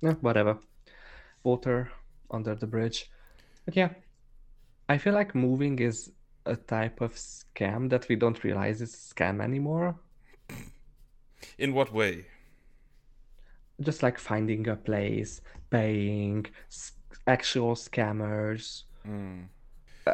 Yeah, 0.00 0.14
whatever. 0.22 0.58
Water 1.44 1.92
under 2.30 2.54
the 2.56 2.66
bridge. 2.66 3.10
But 3.66 3.76
yeah, 3.76 3.90
I 4.88 4.98
feel 4.98 5.12
like 5.14 5.34
moving 5.34 5.78
is 5.78 6.10
a 6.46 6.56
type 6.56 7.00
of 7.00 7.14
scam 7.14 7.88
that 7.90 8.08
we 8.08 8.16
don't 8.16 8.42
realize 8.44 8.80
is 8.82 8.94
a 8.94 9.14
scam 9.14 9.42
anymore. 9.42 9.96
In 11.58 11.74
what 11.74 11.92
way? 11.92 12.26
Just 13.80 14.02
like 14.02 14.18
finding 14.18 14.68
a 14.68 14.76
place, 14.76 15.40
paying, 15.70 16.46
actual 17.26 17.74
scammers. 17.74 18.84
Mm. 19.08 19.46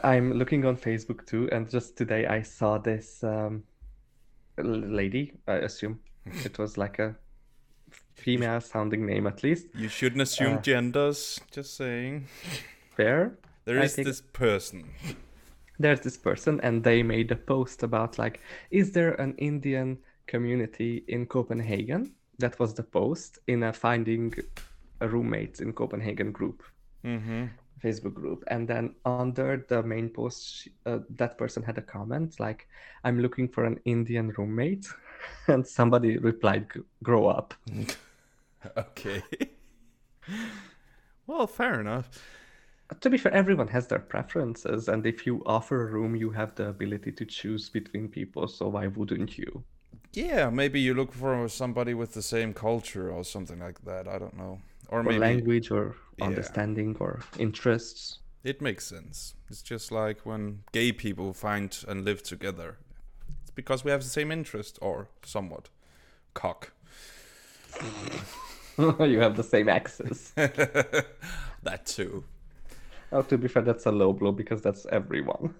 I'm 0.05 0.33
looking 0.35 0.65
on 0.65 0.77
Facebook 0.77 1.27
too, 1.27 1.49
and 1.51 1.69
just 1.69 1.97
today 1.97 2.27
I 2.27 2.43
saw 2.43 2.79
this 2.79 3.23
um, 3.25 3.63
lady. 4.59 5.33
I 5.47 5.55
assume 5.55 6.01
it 6.45 6.59
was 6.59 6.77
like 6.79 6.99
a 6.99 7.15
female 8.15 8.61
sounding 8.61 9.07
name 9.07 9.27
at 9.27 9.43
least. 9.43 9.67
You 9.75 9.89
shouldn't 9.89 10.23
assume 10.23 10.59
Uh. 10.59 10.61
genders. 10.61 11.41
Just 11.51 11.77
saying. 11.77 12.27
Fair. 12.97 13.39
There 13.65 13.79
is 13.83 13.95
think- 13.95 14.07
this 14.09 14.21
person. 14.21 14.85
There's 15.79 16.01
this 16.01 16.17
person, 16.17 16.61
and 16.63 16.83
they 16.83 17.03
made 17.03 17.31
a 17.31 17.37
post 17.37 17.83
about 17.83 18.19
like, 18.19 18.41
is 18.71 18.93
there 18.93 19.15
an 19.15 19.35
Indian 19.39 19.99
community 20.27 21.05
in 21.09 21.27
Copenhagen? 21.27 22.15
That 22.39 22.59
was 22.59 22.75
the 22.75 22.83
post 22.83 23.39
in 23.47 23.63
a 23.63 23.73
finding 23.73 24.35
a 25.01 25.09
roommate 25.09 25.61
in 25.61 25.73
Copenhagen 25.73 26.33
group. 26.33 26.63
Mm-hmm. 27.05 27.47
Facebook 27.83 28.15
group, 28.15 28.43
and 28.49 28.67
then 28.67 28.97
under 29.05 29.65
the 29.69 29.83
main 29.85 30.09
post, 30.09 30.67
uh, 30.85 30.99
that 31.11 31.39
person 31.39 31.63
had 31.63 31.79
a 31.79 31.83
comment 31.83 32.41
like, 32.41 32.67
"I'm 33.05 33.21
looking 33.21 33.49
for 33.49 33.65
an 33.65 33.79
Indian 33.85 34.31
roommate," 34.37 34.89
and 35.47 35.65
somebody 35.65 36.19
replied, 36.19 36.67
"Grow 37.03 37.29
up." 37.29 37.55
Okay. 38.77 39.23
well, 41.27 41.47
fair 41.47 41.81
enough. 41.81 42.11
To 43.01 43.11
be 43.11 43.19
fair, 43.19 43.33
everyone 43.35 43.69
has 43.69 43.87
their 43.87 43.99
preferences, 43.99 44.89
and 44.89 45.07
if 45.07 45.27
you 45.27 45.43
offer 45.45 45.83
a 45.89 45.93
room, 45.93 46.17
you 46.17 46.31
have 46.31 46.55
the 46.55 46.69
ability 46.69 47.13
to 47.13 47.25
choose 47.27 47.69
between 47.69 48.09
people. 48.09 48.49
So 48.49 48.69
why 48.69 48.87
wouldn't 48.87 49.37
you? 49.37 49.63
Yeah, 50.15 50.49
maybe 50.51 50.81
you 50.81 50.95
look 50.95 51.13
for 51.13 51.49
somebody 51.49 51.93
with 51.93 52.15
the 52.15 52.23
same 52.23 52.55
culture 52.55 53.11
or 53.13 53.25
something 53.25 53.59
like 53.61 53.85
that. 53.85 54.09
I 54.09 54.19
don't 54.19 54.37
know. 54.37 54.61
Or 54.89 55.01
Or 55.01 55.03
maybe 55.03 55.19
language, 55.19 55.71
or 55.71 55.97
Yeah. 56.17 56.27
understanding, 56.27 56.97
or 56.99 57.21
interests. 57.39 58.21
it 58.43 58.63
makes 58.63 58.87
sense. 58.87 59.35
It's 59.51 59.61
just 59.63 59.93
like 59.93 60.25
when 60.25 60.63
gay 60.73 60.93
people 60.93 61.35
find 61.35 61.85
and 61.87 62.05
live 62.07 62.23
together. 62.23 62.79
It's 63.43 63.51
because 63.51 63.85
we 63.85 63.91
have 63.91 64.03
the 64.03 64.09
same 64.09 64.33
interest, 64.33 64.79
or 64.81 65.09
somewhat. 65.25 65.69
Cock. 66.33 66.73
you 68.79 69.21
have 69.21 69.37
the 69.37 69.45
same 69.45 69.69
axis. 69.69 70.31
that 71.63 71.85
too. 71.85 72.25
Oh, 73.13 73.23
to 73.23 73.39
be 73.39 73.49
fair, 73.49 73.63
that's 73.63 73.87
a 73.87 73.91
low 73.93 74.13
blow 74.13 74.33
because 74.33 74.61
that's 74.63 74.87
everyone, 74.87 75.55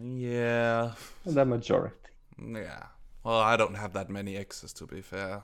Yeah. 0.00 0.92
the 1.24 1.44
majority. 1.44 1.96
Yeah. 2.38 2.86
Well, 3.24 3.38
I 3.40 3.56
don't 3.56 3.76
have 3.76 3.92
that 3.94 4.10
many 4.10 4.36
exes, 4.36 4.72
to 4.74 4.86
be 4.86 5.00
fair. 5.00 5.42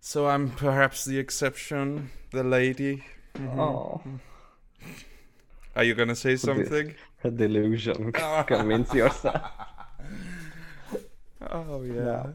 So 0.00 0.26
I'm 0.28 0.50
perhaps 0.50 1.04
the 1.04 1.18
exception, 1.18 2.10
the 2.32 2.42
lady. 2.42 3.04
Oh, 3.56 4.00
Are 5.76 5.84
you 5.84 5.94
gonna 5.94 6.16
say 6.16 6.36
something? 6.36 6.94
a 7.24 7.30
delusion. 7.30 8.12
Convince 8.46 8.92
yourself. 8.94 9.42
Oh 11.50 11.82
Yeah. 11.82 12.26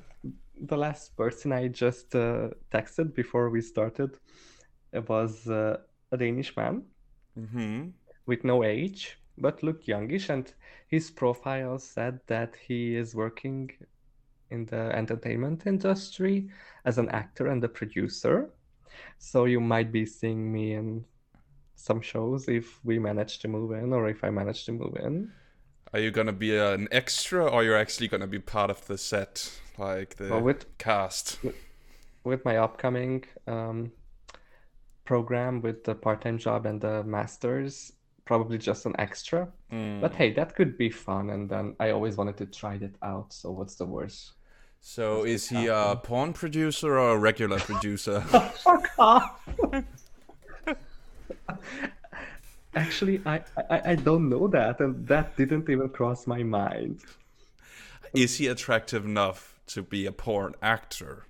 the 0.60 0.78
last 0.78 1.16
person 1.16 1.52
I 1.54 1.68
just 1.70 2.16
uh, 2.16 2.50
texted 2.72 3.14
before 3.14 3.50
we 3.50 3.62
started 3.62 4.18
it 4.92 5.08
was 5.08 5.48
uh, 5.48 5.78
a 6.12 6.18
Danish 6.18 6.56
man 6.58 6.84
Mm-hmm. 7.38 7.90
with 8.26 8.44
no 8.44 8.64
age, 8.64 9.18
but 9.38 9.64
looked 9.64 9.88
youngish, 9.88 10.30
and 10.30 10.52
his 10.88 11.12
profile 11.12 11.78
said 11.80 12.20
that 12.28 12.56
he 12.68 12.96
is 12.96 13.16
working 13.16 13.72
in 14.50 14.66
the 14.66 14.96
entertainment 14.96 15.68
industry 15.68 16.50
as 16.86 16.98
an 16.98 17.10
actor 17.10 17.48
and 17.48 17.64
a 17.64 17.70
producer. 17.70 18.50
So 19.20 19.46
you 19.46 19.60
might 19.60 19.92
be 19.92 20.06
seeing 20.06 20.52
me 20.52 20.74
in 20.74 21.06
some 21.76 22.02
shows 22.02 22.48
if 22.48 22.84
we 22.84 22.98
manage 23.00 23.40
to 23.40 23.48
move 23.48 23.72
in, 23.72 23.94
or 23.94 24.10
if 24.10 24.24
I 24.24 24.30
manage 24.30 24.66
to 24.66 24.72
move 24.72 24.98
in. 24.98 25.32
Are 25.94 26.00
you 26.00 26.12
gonna 26.12 26.34
be 26.34 26.58
an 26.58 26.88
extra, 26.92 27.46
or 27.46 27.64
you're 27.64 27.78
actually 27.78 28.08
gonna 28.08 28.28
be 28.28 28.40
part 28.40 28.70
of 28.70 28.86
the 28.88 28.98
set, 28.98 29.52
like 29.78 30.16
the 30.16 30.30
Well, 30.30 30.42
with 30.42 30.78
cast? 30.78 31.40
with 32.24 32.44
my 32.44 32.58
upcoming 32.58 33.24
um, 33.48 33.92
program 35.08 35.62
with 35.62 35.84
the 35.86 35.96
part-time 35.96 36.38
job 36.38 36.66
and 36.66 36.82
the 36.82 37.04
masters 37.04 37.94
probably 38.28 38.58
just 38.58 38.86
an 38.86 38.94
extra. 39.00 39.48
Mm. 39.72 40.02
But 40.02 40.14
hey, 40.14 40.34
that 40.34 40.54
could 40.56 40.78
be 40.78 40.90
fun, 40.90 41.30
and 41.32 41.50
then 41.50 41.76
I 41.80 41.92
always 41.92 42.18
wanted 42.18 42.38
to 42.38 42.46
try 42.46 42.78
that 42.78 42.96
out. 43.02 43.34
So 43.34 43.50
what's 43.52 43.76
the 43.76 43.86
worst? 43.86 44.34
So 44.82 45.24
is 45.24 45.50
he 45.50 45.68
a 45.68 46.00
porn 46.04 46.34
producer 46.34 47.00
or 47.00 47.12
a 47.14 47.18
regular 47.18 47.60
producer? 47.60 48.22
Fuck 48.66 48.90
off! 49.00 49.50
Actually, 52.76 53.22
I, 53.26 53.42
I 53.70 53.92
I 53.92 53.96
don't 53.96 54.30
know 54.30 54.48
that, 54.50 54.80
and 54.82 55.08
that 55.08 55.36
didn't 55.36 55.68
even 55.70 55.90
cross 55.90 56.28
my 56.28 56.44
mind. 56.44 57.02
is 58.14 58.38
he 58.38 58.48
attractive 58.48 59.04
enough 59.06 59.60
to 59.74 59.82
be 59.82 60.06
a 60.06 60.12
porn 60.12 60.54
actor? 60.62 61.26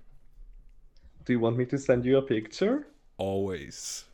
Do 1.24 1.32
you 1.32 1.40
want 1.40 1.56
me 1.56 1.64
to 1.66 1.78
send 1.78 2.04
you 2.04 2.18
a 2.18 2.22
picture? 2.22 2.86
Always. 3.18 4.04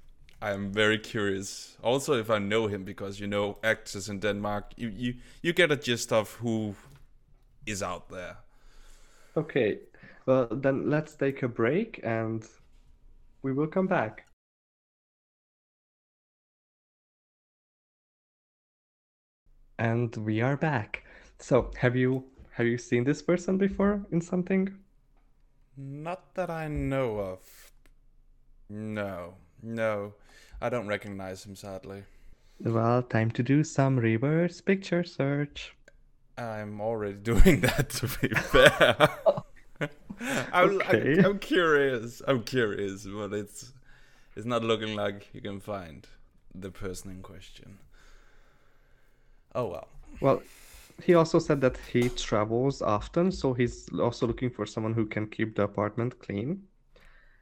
I 0.41 0.51
am 0.53 0.73
very 0.73 0.99
curious. 0.99 1.77
Also, 1.83 2.15
if 2.15 2.31
I 2.31 2.39
know 2.39 2.67
him, 2.67 2.85
because 2.85 3.21
you 3.21 3.27
know, 3.27 3.59
actors 3.63 4.09
in 4.09 4.21
Denmark, 4.21 4.73
you 4.77 4.89
you, 4.89 5.15
you 5.43 5.53
get 5.53 5.71
a 5.71 5.77
gist 5.77 6.13
of 6.13 6.33
who 6.43 6.75
is 7.67 7.83
out 7.83 8.09
there. 8.09 8.37
Okay, 9.37 9.79
well 10.27 10.49
then 10.51 10.91
let's 10.91 11.17
take 11.17 11.43
a 11.43 11.49
break, 11.49 12.01
and 12.03 12.45
we 13.43 13.53
will 13.53 13.67
come 13.67 13.87
back. 13.87 14.27
And 19.79 20.17
we 20.17 20.41
are 20.41 20.57
back. 20.57 21.05
So, 21.39 21.71
have 21.79 21.97
you 21.97 22.25
have 22.53 22.67
you 22.67 22.79
seen 22.79 23.05
this 23.05 23.23
person 23.23 23.59
before 23.59 24.07
in 24.11 24.21
something? 24.21 24.79
Not 25.77 26.35
that 26.35 26.51
I 26.51 26.69
know 26.69 27.19
of. 27.19 27.64
No, 28.75 29.37
no, 29.63 30.15
I 30.61 30.69
don't 30.69 30.87
recognize 30.87 31.47
him. 31.47 31.57
Sadly, 31.57 32.05
Well, 32.59 33.05
time 33.05 33.31
to 33.31 33.45
do 33.45 33.63
some 33.63 33.97
reverse 33.97 34.61
picture 34.61 35.05
search. 35.05 35.77
I'm 36.39 36.81
already 36.81 37.15
doing 37.23 37.61
that. 37.63 37.91
To 37.91 38.07
be 38.19 38.29
fair, 38.29 39.09
I'm, 40.53 40.81
Okay. 40.89 41.19
I'm, 41.23 41.25
I'm 41.25 41.39
curious. 41.39 42.23
I'm 42.27 42.43
curious, 42.45 43.07
but 43.07 43.33
it's 43.33 43.73
it's 44.37 44.47
not 44.47 44.65
looking 44.65 44.97
like 44.97 45.29
you 45.35 45.41
can 45.41 45.61
find 45.61 46.07
the 46.55 46.71
person 46.71 47.11
in 47.11 47.23
question. 47.23 47.79
Oh 49.55 49.69
well. 49.69 49.89
Well, 50.21 50.43
he 51.03 51.15
also 51.15 51.39
said 51.39 51.61
that 51.63 51.77
he 51.79 52.09
travels 52.11 52.83
often, 52.83 53.31
so 53.33 53.53
he's 53.55 53.89
also 53.99 54.27
looking 54.27 54.51
for 54.51 54.67
someone 54.67 54.95
who 54.95 55.07
can 55.07 55.29
keep 55.29 55.57
the 55.57 55.63
apartment 55.65 56.19
clean. 56.21 56.69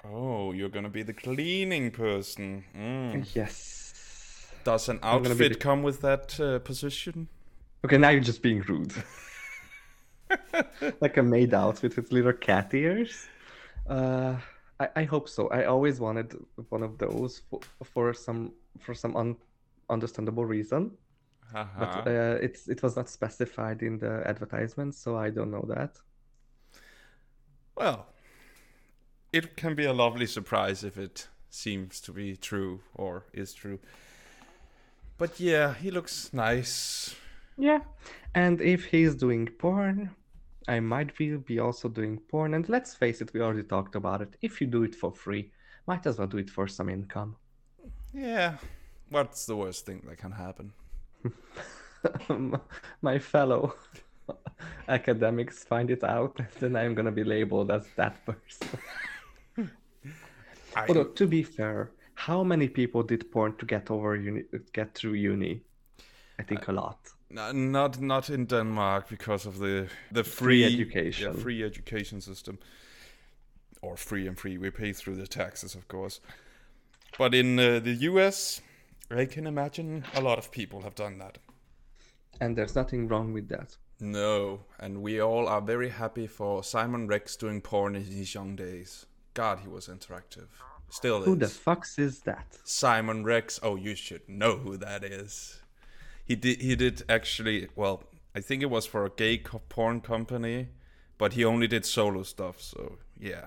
Oh, 0.04 0.52
you're 0.52 0.68
gonna 0.68 0.88
be 0.88 1.02
the 1.02 1.12
cleaning 1.12 1.90
person. 1.90 2.64
Mm. 2.76 3.34
Yes. 3.34 4.50
Does 4.64 4.88
an 4.88 4.98
outfit 5.02 5.52
the- 5.52 5.58
come 5.58 5.82
with 5.82 6.00
that 6.02 6.38
uh, 6.40 6.58
position? 6.60 7.28
Okay, 7.84 7.98
now 7.98 8.10
you're 8.10 8.20
just 8.20 8.42
being 8.42 8.60
rude. 8.62 8.92
like 11.00 11.16
a 11.16 11.22
maid 11.22 11.52
outfit 11.52 11.96
with 11.96 12.12
little 12.12 12.32
cat 12.32 12.72
ears. 12.74 13.26
Uh, 13.88 14.36
I, 14.78 14.88
I 14.96 15.04
hope 15.04 15.28
so. 15.28 15.48
I 15.48 15.64
always 15.64 16.00
wanted 16.00 16.34
one 16.68 16.82
of 16.82 16.98
those 16.98 17.42
for, 17.50 17.60
for 17.84 18.14
some 18.14 18.52
for 18.78 18.94
some 18.94 19.16
un, 19.16 19.36
understandable 19.90 20.44
reason, 20.46 20.92
Haha. 21.52 21.78
but 21.78 22.08
uh, 22.08 22.38
it's 22.40 22.68
it 22.68 22.82
was 22.82 22.96
not 22.96 23.08
specified 23.08 23.82
in 23.82 23.98
the 23.98 24.22
advertisement, 24.26 24.94
so 24.94 25.16
I 25.16 25.30
don't 25.30 25.50
know 25.50 25.64
that. 25.68 25.98
Well, 27.76 28.06
it 29.32 29.56
can 29.56 29.74
be 29.74 29.84
a 29.84 29.92
lovely 29.92 30.26
surprise 30.26 30.84
if 30.84 30.98
it 30.98 31.28
seems 31.48 32.00
to 32.00 32.12
be 32.12 32.36
true 32.36 32.80
or 32.94 33.24
is 33.32 33.54
true. 33.54 33.78
But 35.18 35.40
yeah, 35.40 35.74
he 35.74 35.90
looks 35.90 36.32
nice. 36.32 37.14
Yeah, 37.56 37.80
and 38.34 38.60
if 38.60 38.84
he's 38.86 39.14
doing 39.14 39.46
porn, 39.46 40.10
I 40.68 40.80
might 40.80 41.16
be, 41.16 41.36
be 41.36 41.58
also 41.58 41.88
doing 41.88 42.18
porn. 42.30 42.54
And 42.54 42.68
let's 42.68 42.94
face 42.94 43.20
it, 43.20 43.32
we 43.32 43.40
already 43.40 43.62
talked 43.62 43.94
about 43.94 44.22
it. 44.22 44.36
If 44.42 44.60
you 44.60 44.66
do 44.66 44.84
it 44.84 44.94
for 44.94 45.12
free, 45.12 45.50
might 45.86 46.06
as 46.06 46.18
well 46.18 46.28
do 46.28 46.38
it 46.38 46.50
for 46.50 46.66
some 46.66 46.88
income. 46.88 47.36
Yeah. 48.12 48.56
What's 49.10 49.46
the 49.46 49.56
worst 49.56 49.86
thing 49.86 50.02
that 50.08 50.18
can 50.18 50.32
happen? 50.32 50.72
My 53.02 53.18
fellow 53.18 53.74
academics 54.88 55.64
find 55.64 55.90
it 55.90 56.04
out, 56.04 56.40
then 56.60 56.76
I'm 56.76 56.94
gonna 56.94 57.12
be 57.12 57.24
labeled 57.24 57.70
as 57.70 57.86
that 57.96 58.24
person. 58.24 58.78
I, 60.76 60.86
Although 60.88 61.04
to 61.04 61.26
be 61.26 61.42
fair, 61.42 61.90
how 62.14 62.44
many 62.44 62.68
people 62.68 63.02
did 63.02 63.30
porn 63.30 63.56
to 63.56 63.66
get 63.66 63.90
over 63.90 64.16
uni, 64.16 64.44
get 64.72 64.94
through 64.94 65.14
uni? 65.14 65.62
I 66.38 66.42
think 66.44 66.68
a 66.68 66.72
lot. 66.72 66.98
not 67.30 68.00
not 68.00 68.30
in 68.30 68.46
Denmark 68.46 69.08
because 69.08 69.48
of 69.48 69.58
the 69.58 69.88
the 70.12 70.24
Free 70.24 70.62
free, 70.62 70.64
education. 70.64 71.32
yeah, 71.34 71.42
free 71.42 71.64
education 71.64 72.20
system, 72.20 72.58
or 73.82 73.96
free 73.96 74.28
and 74.28 74.38
free. 74.38 74.58
We 74.58 74.70
pay 74.70 74.92
through 74.92 75.16
the 75.16 75.26
taxes, 75.26 75.74
of 75.74 75.86
course. 75.88 76.20
But 77.18 77.34
in 77.34 77.58
uh, 77.58 77.80
the 77.80 77.94
U.S., 78.10 78.62
I 79.10 79.26
can 79.26 79.46
imagine 79.46 80.04
a 80.14 80.20
lot 80.20 80.38
of 80.38 80.50
people 80.50 80.80
have 80.82 80.94
done 80.94 81.18
that. 81.18 81.38
And 82.40 82.56
there's 82.56 82.74
nothing 82.74 83.08
wrong 83.08 83.32
with 83.34 83.48
that. 83.48 83.76
No, 84.00 84.64
and 84.80 85.02
we 85.02 85.20
all 85.20 85.46
are 85.48 85.60
very 85.60 85.90
happy 85.90 86.26
for 86.26 86.64
Simon 86.64 87.06
Rex 87.06 87.36
doing 87.36 87.60
porn 87.60 87.94
in 87.96 88.04
his 88.04 88.34
young 88.34 88.56
days. 88.56 89.06
God, 89.34 89.60
he 89.60 89.68
was 89.68 89.88
interactive. 89.88 90.48
Still 90.88 91.22
Who 91.22 91.22
is. 91.22 91.26
Who 91.26 91.36
the 91.36 91.46
fucks 91.46 91.98
is 91.98 92.20
that? 92.20 92.58
Simon 92.64 93.24
Rex. 93.24 93.58
Oh, 93.62 93.76
you 93.76 93.94
should 93.94 94.28
know 94.28 94.58
who 94.58 94.76
that 94.76 95.02
is. 95.02 95.60
He 96.24 96.36
did. 96.36 96.60
He 96.60 96.76
did 96.76 97.02
actually. 97.08 97.68
Well, 97.74 98.04
I 98.34 98.40
think 98.40 98.62
it 98.62 98.70
was 98.70 98.86
for 98.86 99.06
a 99.06 99.10
gay 99.10 99.38
co- 99.38 99.62
porn 99.68 100.02
company, 100.02 100.68
but 101.18 101.32
he 101.32 101.44
only 101.44 101.66
did 101.66 101.86
solo 101.86 102.22
stuff. 102.22 102.60
So 102.60 102.98
yeah. 103.18 103.46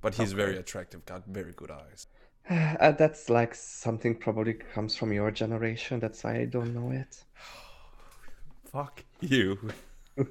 But 0.00 0.14
he's 0.14 0.32
very 0.32 0.56
attractive. 0.56 1.04
Got 1.04 1.26
very 1.26 1.52
good 1.52 1.70
eyes. 1.70 2.06
Uh, 2.50 2.92
that's 2.92 3.28
like 3.28 3.54
something 3.54 4.14
probably 4.14 4.54
comes 4.54 4.96
from 4.96 5.12
your 5.12 5.30
generation. 5.30 6.00
That's 6.00 6.24
why 6.24 6.36
I 6.36 6.44
don't 6.46 6.72
know 6.72 6.92
it. 6.92 7.22
Fuck 8.72 9.04
you. 9.20 9.58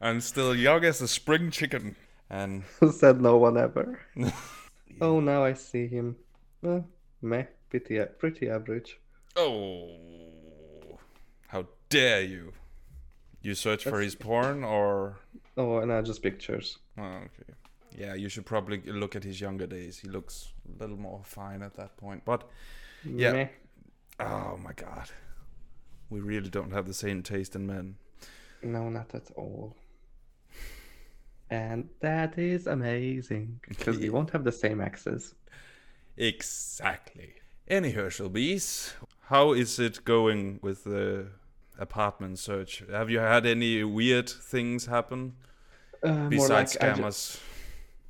I'm 0.00 0.20
still 0.20 0.52
young 0.52 0.84
as 0.84 1.00
a 1.00 1.06
spring 1.06 1.52
chicken, 1.52 1.94
and 2.30 2.62
Said 2.92 3.20
no 3.20 3.36
one 3.36 3.56
ever. 3.56 3.98
oh, 5.00 5.20
now 5.20 5.44
I 5.44 5.54
see 5.54 5.86
him. 5.86 6.16
Uh, 6.66 6.80
meh, 7.22 7.44
pretty, 7.70 8.00
pretty 8.18 8.48
average. 8.48 8.98
Oh, 9.36 9.90
how 11.48 11.66
dare 11.88 12.22
you! 12.22 12.52
You 13.42 13.54
search 13.54 13.84
for 13.84 14.00
his 14.00 14.14
porn, 14.14 14.64
or 14.64 15.18
Oh, 15.56 15.78
and 15.78 15.88
now 15.88 16.02
just 16.02 16.22
pictures. 16.22 16.78
oh, 16.98 17.02
okay, 17.02 17.52
yeah, 17.96 18.14
you 18.14 18.28
should 18.28 18.46
probably 18.46 18.80
look 18.86 19.14
at 19.16 19.24
his 19.24 19.40
younger 19.40 19.66
days. 19.66 19.98
He 19.98 20.08
looks 20.08 20.52
a 20.68 20.80
little 20.82 20.96
more 20.96 21.20
fine 21.24 21.62
at 21.62 21.74
that 21.74 21.96
point. 21.96 22.24
But 22.24 22.48
Yeah. 23.04 23.32
Meh. 23.32 23.48
oh 24.20 24.56
my 24.56 24.72
god, 24.72 25.10
we 26.10 26.20
really 26.20 26.48
don't 26.50 26.72
have 26.72 26.86
the 26.86 26.94
same 26.94 27.22
taste 27.22 27.54
in 27.54 27.66
men. 27.66 27.96
No, 28.62 28.88
not 28.88 29.14
at 29.14 29.30
all. 29.36 29.76
And 31.50 31.88
that 32.00 32.38
is 32.38 32.66
amazing 32.66 33.60
because 33.68 33.98
we 33.98 34.10
won't 34.10 34.30
have 34.30 34.44
the 34.44 34.52
same 34.52 34.80
exes. 34.80 35.34
Exactly. 36.16 37.34
Any 37.68 37.90
Herschel 37.92 38.28
bees, 38.28 38.94
how 39.28 39.52
is 39.52 39.78
it 39.78 40.04
going 40.04 40.58
with 40.62 40.84
the 40.84 41.28
apartment 41.78 42.38
search? 42.38 42.82
Have 42.90 43.10
you 43.10 43.18
had 43.18 43.44
any 43.46 43.82
weird 43.84 44.28
things 44.30 44.86
happen 44.86 45.34
Uh, 46.02 46.30
besides 46.30 46.76
like 46.80 46.94
ju- 46.94 47.02
scammers? 47.02 47.40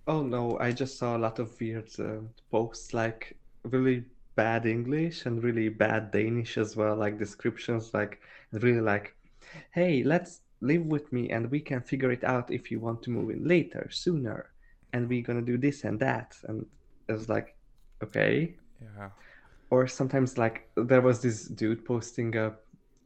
Oh 0.06 0.22
no, 0.22 0.58
I 0.58 0.72
just 0.72 0.98
saw 0.98 1.16
a 1.16 1.18
lot 1.18 1.38
of 1.38 1.58
weird 1.60 1.88
uh, 2.00 2.20
posts 2.50 2.92
like 2.94 3.36
really 3.64 4.04
bad 4.34 4.66
English 4.66 5.26
and 5.26 5.42
really 5.42 5.68
bad 5.68 6.10
Danish 6.10 6.58
as 6.58 6.76
well, 6.76 6.96
like 6.96 7.18
descriptions 7.18 7.92
like 7.94 8.20
really 8.52 8.80
like, 8.80 9.16
hey, 9.72 10.02
let's 10.04 10.42
live 10.66 10.86
with 10.86 11.12
me 11.12 11.30
and 11.30 11.50
we 11.50 11.60
can 11.60 11.80
figure 11.80 12.10
it 12.12 12.24
out 12.24 12.50
if 12.50 12.70
you 12.70 12.80
want 12.80 13.02
to 13.04 13.10
move 13.10 13.30
in 13.30 13.46
later, 13.46 13.88
sooner, 13.90 14.50
and 14.92 15.08
we're 15.08 15.22
gonna 15.22 15.42
do 15.42 15.58
this 15.58 15.84
and 15.84 16.00
that. 16.00 16.36
And 16.48 16.66
it 17.08 17.12
was 17.12 17.28
like, 17.28 17.56
okay. 18.02 18.54
Yeah. 18.82 19.10
Or 19.70 19.86
sometimes 19.86 20.38
like 20.38 20.68
there 20.76 21.00
was 21.00 21.20
this 21.20 21.44
dude 21.44 21.84
posting 21.84 22.36
uh, 22.36 22.52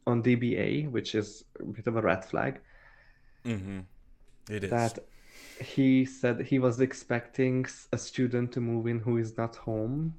on 0.07 0.23
DBA, 0.23 0.91
which 0.91 1.15
is 1.15 1.43
a 1.59 1.63
bit 1.65 1.87
of 1.87 1.97
a 1.97 2.01
red 2.01 2.25
flag, 2.25 2.59
Mm-hmm. 3.45 3.79
It 4.49 4.63
is. 4.65 4.69
that 4.71 4.99
he 5.59 6.05
said 6.05 6.41
he 6.41 6.59
was 6.59 6.81
expecting 6.81 7.65
a 7.91 7.97
student 7.97 8.51
to 8.53 8.61
move 8.61 8.87
in 8.87 8.99
who 8.99 9.17
is 9.17 9.37
not 9.37 9.55
home 9.55 10.15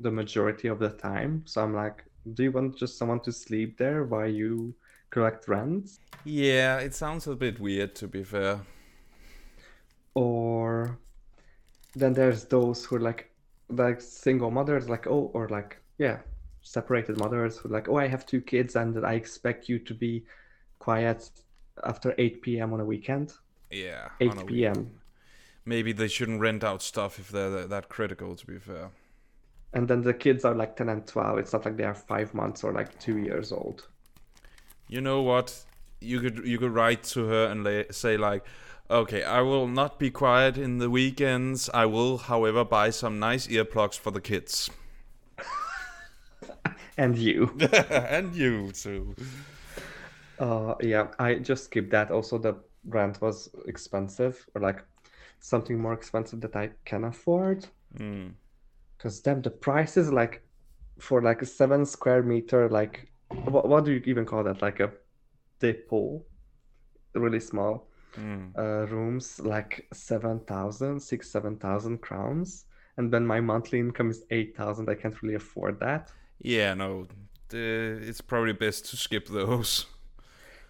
the 0.00 0.10
majority 0.10 0.68
of 0.68 0.78
the 0.78 0.90
time. 0.90 1.42
So 1.46 1.62
I'm 1.62 1.74
like, 1.74 2.04
do 2.34 2.44
you 2.44 2.52
want 2.52 2.76
just 2.76 2.98
someone 2.98 3.20
to 3.20 3.32
sleep 3.32 3.78
there 3.78 4.04
while 4.04 4.28
you 4.28 4.74
collect 5.14 5.46
rent? 5.46 6.00
Yeah, 6.24 6.78
it 6.78 6.92
sounds 6.92 7.28
a 7.28 7.36
bit 7.36 7.60
weird 7.60 7.94
to 7.96 8.08
be 8.08 8.24
fair. 8.24 8.60
Or 10.14 10.98
then 11.94 12.12
there's 12.12 12.44
those 12.44 12.84
who 12.84 12.96
are 12.96 13.00
like 13.00 13.30
like 13.68 14.00
single 14.00 14.50
mothers, 14.50 14.88
like 14.88 15.06
oh, 15.06 15.30
or 15.32 15.48
like 15.48 15.78
yeah, 15.98 16.18
separated 16.62 17.16
mothers 17.18 17.56
who 17.58 17.68
like, 17.68 17.88
oh, 17.88 17.96
I 17.96 18.08
have 18.08 18.26
two 18.26 18.40
kids 18.40 18.74
and 18.74 19.06
I 19.06 19.14
expect 19.14 19.68
you 19.68 19.78
to 19.78 19.94
be 19.94 20.24
quiet 20.80 21.30
after 21.84 22.12
8 22.18 22.42
p.m. 22.42 22.72
on 22.72 22.80
a 22.80 22.84
weekend. 22.84 23.32
Yeah. 23.70 24.08
8 24.20 24.46
p.m. 24.46 24.90
Maybe 25.64 25.92
they 25.92 26.08
shouldn't 26.08 26.40
rent 26.40 26.64
out 26.64 26.82
stuff 26.82 27.20
if 27.20 27.30
they're 27.30 27.50
that, 27.50 27.70
that 27.70 27.88
critical. 27.88 28.34
To 28.34 28.46
be 28.46 28.58
fair. 28.58 28.90
And 29.72 29.86
then 29.86 30.02
the 30.02 30.14
kids 30.14 30.44
are 30.44 30.54
like 30.54 30.76
10 30.76 30.88
and 30.88 31.06
12. 31.06 31.38
It's 31.38 31.52
not 31.52 31.64
like 31.64 31.76
they 31.76 31.84
are 31.84 31.94
five 31.94 32.34
months 32.34 32.64
or 32.64 32.72
like 32.72 32.98
two 32.98 33.18
years 33.18 33.52
old. 33.52 33.88
You 34.94 35.00
know 35.00 35.22
what? 35.22 35.64
You 36.00 36.20
could 36.20 36.46
you 36.46 36.56
could 36.56 36.70
write 36.70 37.02
to 37.14 37.26
her 37.26 37.46
and 37.46 37.64
lay, 37.64 37.86
say 37.90 38.16
like, 38.16 38.44
okay, 38.88 39.24
I 39.24 39.40
will 39.40 39.66
not 39.66 39.98
be 39.98 40.08
quiet 40.08 40.56
in 40.56 40.78
the 40.78 40.88
weekends. 40.88 41.68
I 41.74 41.86
will, 41.86 42.16
however, 42.16 42.64
buy 42.64 42.90
some 42.90 43.18
nice 43.18 43.48
earplugs 43.48 43.98
for 43.98 44.12
the 44.12 44.20
kids. 44.20 44.70
And 46.96 47.18
you. 47.18 47.58
and 48.08 48.36
you 48.36 48.70
too. 48.70 49.16
Uh, 50.38 50.76
yeah, 50.80 51.08
I 51.18 51.34
just 51.40 51.64
skipped 51.64 51.90
that. 51.90 52.12
Also, 52.12 52.38
the 52.38 52.54
rent 52.84 53.20
was 53.20 53.50
expensive, 53.66 54.46
or 54.54 54.60
like 54.60 54.84
something 55.40 55.76
more 55.76 55.92
expensive 55.92 56.40
that 56.42 56.54
I 56.54 56.70
can 56.84 57.02
afford. 57.02 57.66
Mm. 57.98 58.34
Because 58.96 59.22
then 59.22 59.42
the 59.42 59.50
price 59.50 59.96
is 59.96 60.12
like 60.12 60.42
for 61.00 61.20
like 61.20 61.42
a 61.42 61.46
seven 61.46 61.84
square 61.84 62.22
meter, 62.22 62.68
like 62.68 63.08
what, 63.30 63.68
what 63.68 63.84
do 63.84 63.92
you 63.92 64.02
even 64.06 64.24
call 64.26 64.44
that? 64.44 64.62
Like 64.62 64.80
a 64.80 64.92
depot, 65.60 66.24
really 67.14 67.40
small 67.40 67.88
Mm. 68.16 68.54
uh, 68.56 68.86
rooms, 68.86 69.40
like 69.40 69.88
7,000, 69.92 71.00
six, 71.00 71.30
7,000 71.30 71.98
crowns. 72.00 72.66
And 72.96 73.12
then 73.12 73.26
my 73.26 73.40
monthly 73.40 73.80
income 73.80 74.10
is 74.10 74.24
8,000. 74.30 74.88
I 74.88 74.94
can't 74.94 75.20
really 75.22 75.34
afford 75.34 75.80
that. 75.80 76.12
Yeah, 76.40 76.74
no, 76.74 77.08
the, 77.48 77.98
it's 78.02 78.20
probably 78.20 78.52
best 78.52 78.86
to 78.90 78.96
skip 78.96 79.26
those. 79.28 79.86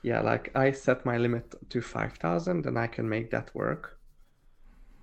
Yeah, 0.02 0.20
like 0.20 0.52
I 0.54 0.70
set 0.70 1.04
my 1.04 1.18
limit 1.18 1.52
to 1.70 1.80
5,000 1.80 2.66
and 2.66 2.78
I 2.78 2.86
can 2.86 3.08
make 3.08 3.30
that 3.30 3.52
work. 3.54 3.98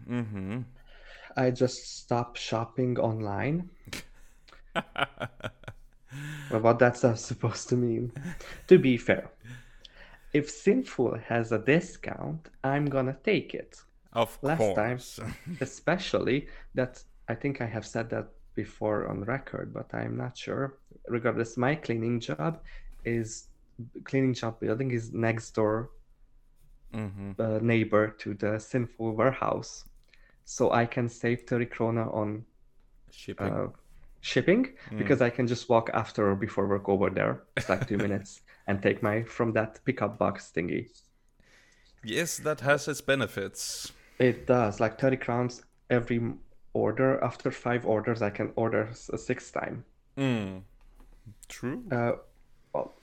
Mm-hmm. 0.10 0.62
I 1.36 1.52
just 1.52 1.98
stop 2.00 2.36
shopping 2.38 2.98
online. 3.00 3.70
Well, 6.52 6.62
what 6.62 6.80
that's 6.80 7.04
uh, 7.10 7.16
supposed 7.16 7.70
to 7.70 7.76
mean. 7.76 8.12
To 8.68 8.78
be 8.78 8.98
fair, 8.98 9.30
if 10.34 10.50
Sinful 10.50 11.18
has 11.28 11.52
a 11.52 11.60
discount, 11.60 12.50
I'm 12.64 12.86
gonna 12.86 13.18
take 13.24 13.54
it. 13.54 13.82
Of 14.14 14.38
Last 14.42 14.76
time. 14.76 14.98
course. 14.98 15.20
Especially 15.62 16.48
that 16.74 17.04
I 17.30 17.36
think 17.36 17.62
I 17.62 17.66
have 17.66 17.86
said 17.86 18.10
that 18.10 18.28
before 18.56 19.08
on 19.08 19.24
record, 19.24 19.74
but 19.74 19.94
I'm 19.94 20.18
not 20.18 20.38
sure. 20.38 20.78
Regardless, 21.08 21.58
my 21.58 21.76
cleaning 21.76 22.20
job 22.20 22.62
is 23.06 23.48
cleaning 24.04 24.34
job 24.34 24.60
building 24.60 24.92
is 24.92 25.14
next 25.14 25.52
door 25.52 25.90
mm-hmm. 26.94 27.32
uh, 27.40 27.60
neighbor 27.60 28.10
to 28.20 28.34
the 28.34 28.60
Sinful 28.60 29.16
warehouse, 29.16 29.86
so 30.46 30.72
I 30.72 30.86
can 30.86 31.08
save 31.10 31.44
30 31.48 31.66
krona 31.68 32.14
on 32.14 32.46
Shipping. 33.12 33.48
uh, 33.48 33.68
shipping 34.22 34.68
Mm. 34.92 34.98
because 35.00 35.22
I 35.22 35.30
can 35.30 35.48
just 35.48 35.70
walk 35.70 35.90
after 35.94 36.30
or 36.32 36.36
before 36.36 36.68
work 36.68 36.88
over 36.90 37.10
there. 37.10 37.44
It's 37.58 37.70
like 37.70 37.88
two 37.88 37.98
minutes 38.08 38.42
and 38.68 38.82
take 38.82 39.02
my 39.04 39.24
from 39.24 39.54
that 39.54 39.80
pickup 39.86 40.18
box 40.18 40.52
thingy. 40.56 40.88
yes, 42.04 42.38
that 42.40 42.62
has 42.62 42.88
its 42.88 43.02
benefits. 43.02 43.92
It 44.20 44.46
does 44.48 44.80
like 44.80 45.00
30 45.00 45.18
crowns 45.18 45.64
every 45.90 46.22
order. 46.74 47.24
After 47.24 47.52
five 47.52 47.86
orders, 47.86 48.22
I 48.22 48.30
can 48.30 48.52
order 48.56 48.90
a 49.14 49.18
sixth 49.18 49.54
time. 49.54 49.84
Mm. 50.18 50.62
True. 51.48 51.84
Uh, 51.92 52.14
well, 52.74 52.94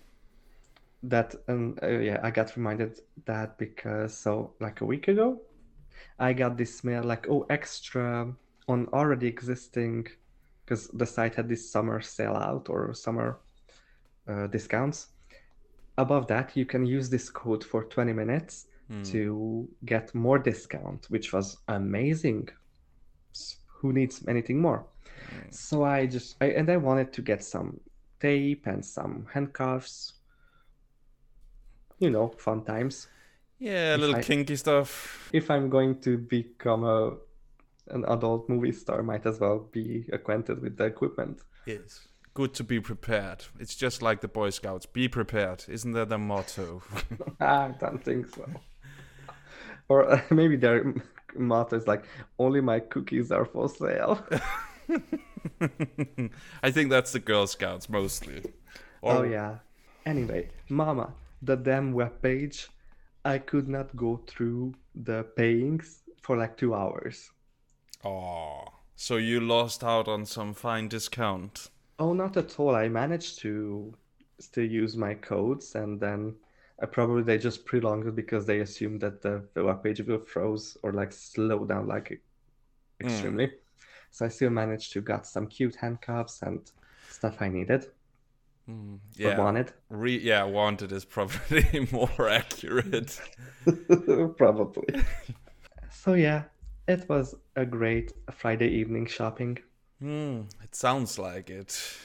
that 1.02 1.34
and 1.48 1.78
uh, 1.82 1.88
yeah, 1.88 2.20
I 2.22 2.30
got 2.30 2.56
reminded 2.56 3.00
that 3.26 3.58
because 3.58 4.16
so 4.16 4.52
like 4.60 4.80
a 4.80 4.84
week 4.84 5.08
ago, 5.08 5.40
I 6.18 6.32
got 6.32 6.56
this 6.56 6.82
mail 6.84 7.02
like 7.04 7.28
oh 7.28 7.46
extra 7.50 8.32
on 8.68 8.86
already 8.92 9.26
existing 9.26 10.06
because 10.68 10.88
the 10.88 11.06
site 11.06 11.34
had 11.34 11.48
this 11.48 11.70
summer 11.70 11.98
sale 12.00 12.36
out 12.36 12.68
or 12.68 12.92
summer 12.92 13.38
uh, 14.28 14.46
discounts. 14.48 15.06
Above 15.96 16.26
that, 16.26 16.54
you 16.54 16.66
can 16.66 16.84
use 16.84 17.08
this 17.08 17.30
code 17.30 17.64
for 17.64 17.84
20 17.84 18.12
minutes 18.12 18.66
Mm. 18.90 19.04
to 19.12 19.68
get 19.84 20.14
more 20.14 20.38
discount, 20.38 21.04
which 21.10 21.30
was 21.34 21.58
amazing. 21.68 22.48
Who 23.66 23.92
needs 23.92 24.24
anything 24.26 24.62
more? 24.62 24.86
Mm. 25.30 25.52
So 25.54 25.84
I 25.84 26.06
just 26.06 26.36
I, 26.40 26.46
and 26.58 26.70
I 26.70 26.78
wanted 26.78 27.12
to 27.12 27.20
get 27.20 27.44
some 27.44 27.80
tape 28.18 28.66
and 28.66 28.82
some 28.82 29.26
handcuffs. 29.34 30.14
You 31.98 32.08
know, 32.08 32.28
fun 32.38 32.64
times. 32.64 33.08
Yeah, 33.58 33.90
a 33.90 33.94
if 33.94 34.00
little 34.00 34.16
I- 34.16 34.22
kinky 34.22 34.56
stuff. 34.56 35.28
If 35.34 35.50
I'm 35.50 35.68
going 35.68 36.00
to 36.00 36.16
become 36.16 36.84
a 36.84 37.16
an 37.90 38.04
adult 38.08 38.48
movie 38.48 38.72
star, 38.72 39.02
might 39.02 39.26
as 39.26 39.40
well 39.40 39.68
be 39.72 40.06
acquainted 40.12 40.62
with 40.62 40.76
the 40.76 40.84
equipment. 40.84 41.40
Yes. 41.66 42.08
Good 42.34 42.54
to 42.54 42.64
be 42.64 42.80
prepared. 42.80 43.44
It's 43.58 43.74
just 43.74 44.00
like 44.00 44.20
the 44.20 44.28
Boy 44.28 44.50
Scouts. 44.50 44.86
Be 44.86 45.08
prepared. 45.08 45.64
Isn't 45.68 45.92
that 45.92 46.08
the 46.08 46.18
motto? 46.18 46.82
I 47.40 47.72
don't 47.80 48.04
think 48.04 48.32
so. 48.34 48.48
Or 49.88 50.10
uh, 50.10 50.20
maybe 50.30 50.56
their 50.56 50.94
motto 51.36 51.76
is 51.76 51.86
like, 51.86 52.04
only 52.38 52.60
my 52.60 52.80
cookies 52.80 53.32
are 53.32 53.44
for 53.44 53.68
sale. 53.68 54.24
I 56.62 56.70
think 56.70 56.90
that's 56.90 57.12
the 57.12 57.18
Girl 57.18 57.46
Scouts 57.46 57.88
mostly. 57.88 58.42
Oh 59.02 59.22
yeah. 59.22 59.58
Anyway, 60.06 60.50
Mama, 60.68 61.12
the 61.42 61.56
damn 61.56 61.92
webpage, 61.92 62.68
I 63.24 63.38
could 63.38 63.68
not 63.68 63.94
go 63.96 64.20
through 64.26 64.74
the 64.94 65.24
payings 65.36 66.02
for 66.22 66.36
like 66.36 66.56
two 66.56 66.74
hours. 66.74 67.30
Aw. 68.04 68.64
So 68.96 69.16
you 69.16 69.40
lost 69.40 69.84
out 69.84 70.08
on 70.08 70.26
some 70.26 70.54
fine 70.54 70.88
discount. 70.88 71.70
Oh, 71.98 72.12
not 72.12 72.36
at 72.36 72.58
all. 72.58 72.74
I 72.74 72.88
managed 72.88 73.38
to 73.40 73.94
still 74.38 74.64
use 74.64 74.96
my 74.96 75.14
codes, 75.14 75.74
and 75.74 76.00
then 76.00 76.34
I 76.80 76.86
probably 76.86 77.22
they 77.22 77.38
just 77.38 77.64
prolonged 77.64 78.06
it 78.06 78.14
because 78.16 78.46
they 78.46 78.60
assumed 78.60 79.00
that 79.00 79.22
the, 79.22 79.42
the 79.54 79.60
webpage 79.62 80.06
will 80.06 80.20
froze 80.20 80.76
or 80.82 80.92
like 80.92 81.12
slow 81.12 81.64
down 81.64 81.86
like 81.86 82.20
extremely. 83.00 83.52
So 84.10 84.26
I 84.26 84.28
still 84.28 84.50
managed 84.50 84.92
to 84.92 85.00
got 85.00 85.26
some 85.26 85.46
cute 85.46 85.76
handcuffs 85.76 86.42
and 86.42 86.60
stuff 87.08 87.40
I 87.40 87.48
needed 87.48 87.86
Mm, 88.68 88.98
or 89.24 89.30
yeah. 89.30 89.38
wanted. 89.38 89.72
Re- 89.88 90.18
yeah, 90.20 90.44
wanted 90.44 90.92
is 90.92 91.04
probably 91.06 91.88
more 91.92 92.28
accurate. 92.28 93.18
Probably. 94.36 95.02
so 95.90 96.12
yeah, 96.14 96.44
it 96.88 97.08
was 97.08 97.36
a 97.54 97.64
great 97.66 98.12
Friday 98.32 98.68
evening 98.68 99.06
shopping. 99.06 99.58
Hmm, 100.00 100.42
it 100.62 100.74
sounds 100.74 101.18
like 101.18 101.50
it. 101.50 101.96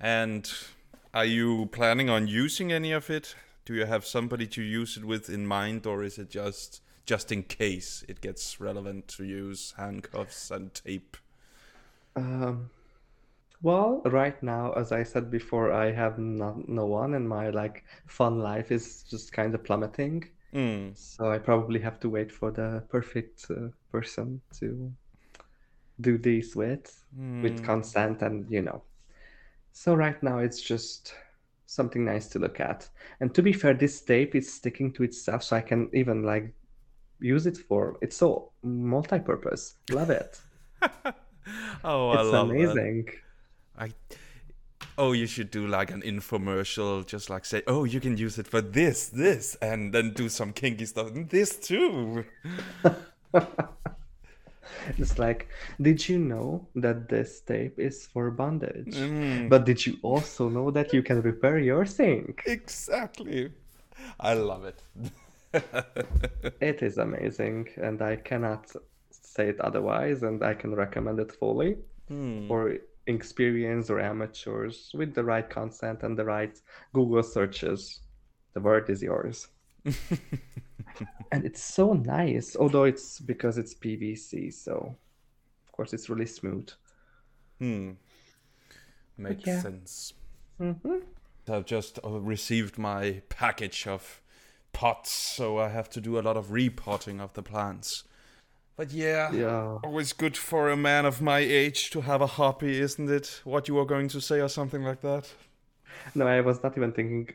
And 0.00 0.50
are 1.12 1.24
you 1.24 1.66
planning 1.66 2.08
on 2.08 2.28
using 2.28 2.72
any 2.72 2.92
of 2.92 3.10
it? 3.10 3.34
Do 3.64 3.74
you 3.74 3.84
have 3.84 4.06
somebody 4.06 4.46
to 4.48 4.62
use 4.62 4.96
it 4.96 5.04
with 5.04 5.28
in 5.28 5.46
mind, 5.46 5.86
or 5.86 6.02
is 6.02 6.18
it 6.18 6.30
just 6.30 6.80
just 7.04 7.32
in 7.32 7.42
case 7.42 8.04
it 8.08 8.20
gets 8.20 8.60
relevant 8.60 9.08
to 9.08 9.24
use 9.24 9.74
handcuffs 9.76 10.50
and 10.50 10.72
tape? 10.74 11.16
Um, 12.16 12.70
well, 13.62 14.02
right 14.04 14.40
now, 14.42 14.72
as 14.72 14.92
I 14.92 15.02
said 15.04 15.30
before, 15.30 15.72
I 15.72 15.92
have 15.92 16.18
no, 16.18 16.62
no 16.68 16.86
one, 16.86 17.14
and 17.14 17.28
my 17.28 17.50
like 17.50 17.84
fun 18.06 18.38
life 18.40 18.70
is 18.72 19.02
just 19.04 19.32
kind 19.32 19.54
of 19.54 19.64
plummeting. 19.64 20.28
Hmm. 20.52 20.92
So 20.94 21.30
I 21.30 21.38
probably 21.38 21.80
have 21.80 22.00
to 22.00 22.10
wait 22.10 22.32
for 22.32 22.50
the 22.50 22.84
perfect 22.90 23.46
uh, 23.50 23.68
person 23.90 24.42
to 24.60 24.92
do 26.00 26.18
this 26.18 26.54
with, 26.54 27.04
with 27.42 27.62
Hmm. 27.62 27.62
consent, 27.62 28.22
and 28.22 28.50
you 28.50 28.62
know. 28.62 28.82
So 29.72 29.94
right 29.94 30.20
now, 30.22 30.38
it's 30.38 30.60
just 30.60 31.14
something 31.66 32.04
nice 32.04 32.28
to 32.30 32.38
look 32.38 32.60
at. 32.60 32.88
And 33.20 33.34
to 33.34 33.42
be 33.42 33.52
fair, 33.52 33.74
this 33.74 34.02
tape 34.02 34.34
is 34.34 34.52
sticking 34.52 34.92
to 34.94 35.04
itself, 35.04 35.42
so 35.44 35.56
I 35.56 35.60
can 35.62 35.90
even 35.94 36.22
like 36.24 36.52
use 37.20 37.46
it 37.46 37.58
for. 37.58 37.98
It's 38.02 38.16
so 38.16 38.52
multi-purpose. 38.62 39.76
Love 39.90 40.10
it. 40.10 40.40
Oh, 41.84 42.10
I 42.10 42.20
It's 42.20 42.22
love 42.22 42.56
that. 42.58 42.80
amazing. 42.82 43.08
I. 43.78 43.92
Oh, 44.98 45.12
you 45.12 45.26
should 45.26 45.50
do 45.52 45.66
like 45.68 45.90
an 45.92 46.02
infomercial, 46.02 47.06
just 47.06 47.30
like 47.30 47.44
say, 47.44 47.62
"Oh, 47.66 47.84
you 47.84 48.00
can 48.00 48.16
use 48.18 48.36
it 48.38 48.48
for 48.48 48.60
this, 48.60 49.08
this, 49.08 49.56
and 49.62 49.94
then 49.94 50.12
do 50.12 50.28
some 50.28 50.52
kinky 50.52 50.86
stuff, 50.86 51.08
and 51.14 51.28
this 51.30 51.56
too." 51.56 52.24
It's 54.96 55.18
like, 55.18 55.48
did 55.80 56.08
you 56.08 56.18
know 56.18 56.66
that 56.74 57.08
this 57.08 57.40
tape 57.40 57.78
is 57.78 58.06
for 58.06 58.30
bondage? 58.30 58.94
Mm, 58.94 59.48
But 59.48 59.64
did 59.66 59.84
you 59.86 59.98
also 60.02 60.48
know 60.48 60.70
that 60.70 60.92
you 60.92 61.02
can 61.02 61.20
repair 61.22 61.58
your 61.58 61.84
sink? 61.84 62.42
exactly. 62.46 63.52
I 64.20 64.34
love 64.34 64.64
it. 64.64 64.82
It 66.60 66.82
is 66.82 66.98
amazing, 66.98 67.68
and 67.76 68.00
I 68.02 68.16
cannot 68.16 68.70
say 69.10 69.48
it 69.48 69.60
otherwise, 69.60 70.22
and 70.22 70.42
I 70.42 70.54
can 70.54 70.74
recommend 70.74 71.18
it 71.20 71.32
fully. 71.32 71.76
Hmm. 72.08 72.50
Or 72.50 72.74
experienced 73.08 73.90
or 73.90 74.00
amateurs 74.00 74.90
with 74.94 75.14
the 75.14 75.24
right 75.24 75.48
consent 75.48 76.02
and 76.02 76.16
the 76.16 76.24
right 76.24 76.60
Google 76.92 77.22
searches. 77.22 78.00
The 78.54 78.60
word 78.60 78.88
is 78.90 79.02
yours. 79.02 79.48
and 81.32 81.44
it's 81.44 81.62
so 81.62 81.94
nice, 81.94 82.56
although 82.56 82.84
it's 82.84 83.20
because 83.20 83.58
it's 83.58 83.74
PVC, 83.74 84.52
so 84.52 84.94
of 85.66 85.72
course 85.72 85.92
it's 85.92 86.08
really 86.08 86.26
smooth. 86.26 86.68
Hmm. 87.58 87.92
Makes 89.16 89.46
yeah. 89.46 89.62
sense. 89.62 90.12
hmm 90.58 90.98
I've 91.50 91.64
just 91.64 91.98
uh, 92.04 92.20
received 92.20 92.76
my 92.76 93.22
package 93.30 93.86
of 93.86 94.20
pots, 94.72 95.10
so 95.10 95.58
I 95.58 95.68
have 95.68 95.88
to 95.90 96.00
do 96.00 96.18
a 96.18 96.20
lot 96.20 96.36
of 96.36 96.52
repotting 96.52 97.20
of 97.20 97.32
the 97.32 97.42
plants. 97.42 98.04
But 98.78 98.92
yeah, 98.92 99.32
Yeah. 99.32 99.78
always 99.82 100.12
good 100.12 100.36
for 100.36 100.70
a 100.70 100.76
man 100.76 101.04
of 101.04 101.20
my 101.20 101.40
age 101.40 101.90
to 101.90 102.00
have 102.02 102.22
a 102.22 102.28
hobby, 102.28 102.80
isn't 102.80 103.10
it? 103.10 103.40
What 103.44 103.66
you 103.66 103.74
were 103.74 103.84
going 103.84 104.08
to 104.10 104.20
say 104.20 104.40
or 104.40 104.48
something 104.48 104.84
like 104.84 105.00
that? 105.00 105.28
No, 106.14 106.28
I 106.28 106.40
was 106.42 106.62
not 106.62 106.76
even 106.76 106.92
thinking 106.92 107.28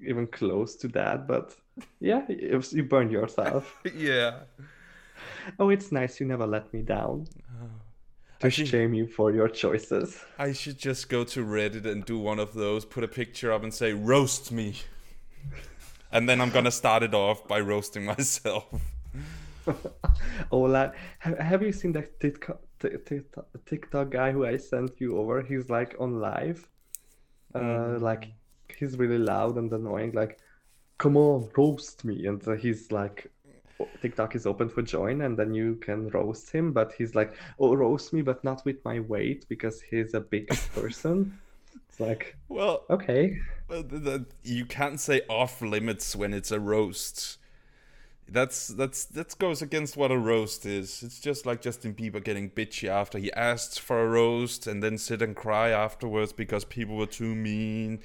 even 0.00 0.26
close 0.26 0.74
to 0.76 0.88
that, 0.88 1.28
but 1.28 1.54
yeah, 2.00 2.22
if 2.28 2.72
you 2.72 2.82
burn 2.82 3.10
yourself. 3.10 3.76
yeah. 3.94 4.40
Oh, 5.58 5.68
it's 5.68 5.92
nice 5.92 6.18
you 6.18 6.26
never 6.26 6.46
let 6.46 6.72
me 6.72 6.80
down. 6.80 7.26
Oh. 7.60 7.66
I 8.40 8.48
To 8.48 8.50
should, 8.50 8.68
shame 8.68 8.94
you 8.94 9.06
for 9.06 9.30
your 9.32 9.48
choices. 9.48 10.18
I 10.38 10.52
should 10.52 10.78
just 10.78 11.10
go 11.10 11.24
to 11.24 11.44
Reddit 11.44 11.84
and 11.84 12.06
do 12.06 12.18
one 12.18 12.38
of 12.40 12.54
those, 12.54 12.86
put 12.86 13.04
a 13.04 13.08
picture 13.08 13.52
up 13.52 13.62
and 13.62 13.72
say, 13.72 13.92
roast 13.92 14.50
me. 14.50 14.76
And 16.10 16.26
then 16.28 16.40
I'm 16.40 16.50
gonna 16.50 16.70
start 16.72 17.02
it 17.02 17.14
off 17.14 17.46
by 17.46 17.60
roasting 17.60 18.04
myself. 18.14 18.64
Ola, 20.50 20.92
have, 21.18 21.38
have 21.38 21.62
you 21.62 21.72
seen 21.72 21.92
that 21.92 22.18
TikTok, 22.20 22.60
TikTok, 22.80 23.46
TikTok 23.66 24.10
guy 24.10 24.32
who 24.32 24.46
I 24.46 24.56
sent 24.56 25.00
you 25.00 25.18
over? 25.18 25.42
He's 25.42 25.70
like 25.70 25.94
on 25.98 26.20
live. 26.20 26.68
Uh, 27.54 27.98
like 27.98 28.32
he's 28.76 28.98
really 28.98 29.18
loud 29.18 29.56
and 29.58 29.72
annoying. 29.72 30.12
Like, 30.12 30.38
come 30.98 31.16
on, 31.16 31.48
roast 31.56 32.04
me. 32.04 32.26
And 32.26 32.46
uh, 32.46 32.52
he's 32.52 32.90
like, 32.90 33.30
TikTok 34.00 34.34
is 34.34 34.46
open 34.46 34.68
for 34.68 34.82
join, 34.82 35.22
and 35.22 35.36
then 35.36 35.54
you 35.54 35.76
can 35.76 36.08
roast 36.08 36.50
him. 36.50 36.72
But 36.72 36.92
he's 36.92 37.14
like, 37.14 37.34
oh, 37.58 37.74
roast 37.74 38.12
me, 38.12 38.22
but 38.22 38.42
not 38.44 38.64
with 38.64 38.84
my 38.84 39.00
weight 39.00 39.46
because 39.48 39.80
he's 39.80 40.14
a 40.14 40.20
big 40.20 40.48
person. 40.74 41.38
It's 41.88 42.00
like, 42.00 42.36
Well, 42.48 42.84
okay. 42.90 43.38
you 44.42 44.64
can't 44.66 45.00
say 45.00 45.22
off 45.28 45.60
limits 45.60 46.16
when 46.16 46.32
it's 46.32 46.50
a 46.50 46.60
roast. 46.60 47.38
That's 48.28 48.68
that's 48.68 49.04
that 49.06 49.38
goes 49.38 49.60
against 49.62 49.96
what 49.96 50.10
a 50.10 50.18
roast 50.18 50.64
is. 50.64 51.02
It's 51.02 51.20
just 51.20 51.44
like 51.44 51.60
Justin 51.60 51.94
Bieber 51.94 52.22
getting 52.22 52.50
bitchy 52.50 52.88
after 52.88 53.18
he 53.18 53.32
asked 53.34 53.80
for 53.80 54.00
a 54.02 54.08
roast 54.08 54.66
and 54.66 54.82
then 54.82 54.96
sit 54.96 55.20
and 55.20 55.36
cry 55.36 55.68
afterwards 55.70 56.32
because 56.32 56.64
people 56.64 56.96
were 56.96 57.06
too 57.06 57.34
mean. 57.34 58.00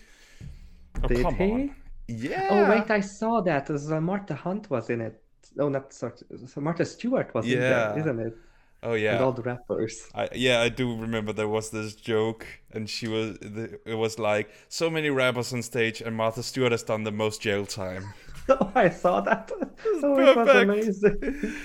Oh, 1.03 1.07
Did 1.07 1.31
he? 1.33 1.51
on. 1.51 1.75
Yeah. 2.07 2.47
Oh 2.49 2.69
wait, 2.69 2.89
I 2.89 2.99
saw 3.01 3.41
that. 3.41 3.69
Uh, 3.69 4.01
Martha 4.01 4.35
Hunt 4.35 4.69
was 4.69 4.89
in 4.89 5.01
it. 5.01 5.21
Oh, 5.59 5.69
not 5.69 5.93
sorry. 5.93 6.13
So 6.47 6.61
Martha 6.61 6.85
Stewart 6.85 7.33
was 7.33 7.51
in 7.51 7.59
there, 7.59 7.93
Yeah. 7.95 7.95
isn't 7.95 8.19
it? 8.19 8.37
Oh 8.83 8.93
And 8.93 9.01
yeah. 9.01 9.19
all 9.19 9.31
the 9.33 9.41
rappers. 9.41 10.07
I, 10.13 10.29
yeah, 10.33 10.61
I 10.61 10.69
do 10.69 10.95
remember 10.95 11.33
there 11.33 11.47
was 11.47 11.71
this 11.71 11.95
joke, 11.95 12.45
and 12.71 12.89
she 12.89 13.07
was. 13.07 13.37
It 13.85 13.95
was 13.97 14.19
like 14.19 14.49
so 14.69 14.89
many 14.89 15.09
rappers 15.09 15.51
on 15.53 15.63
stage, 15.63 16.01
and 16.01 16.15
Martha 16.15 16.43
Stewart 16.43 16.71
has 16.71 16.83
done 16.83 17.03
the 17.03 17.11
most 17.11 17.41
jail 17.41 17.65
time. 17.65 18.13
Oh, 18.49 18.71
I 18.75 18.89
saw 18.89 19.21
that. 19.21 19.51
Oh, 20.01 20.19
it 20.19 20.35
was 20.35 20.53
perfect. 20.53 20.55
amazing. 20.55 21.17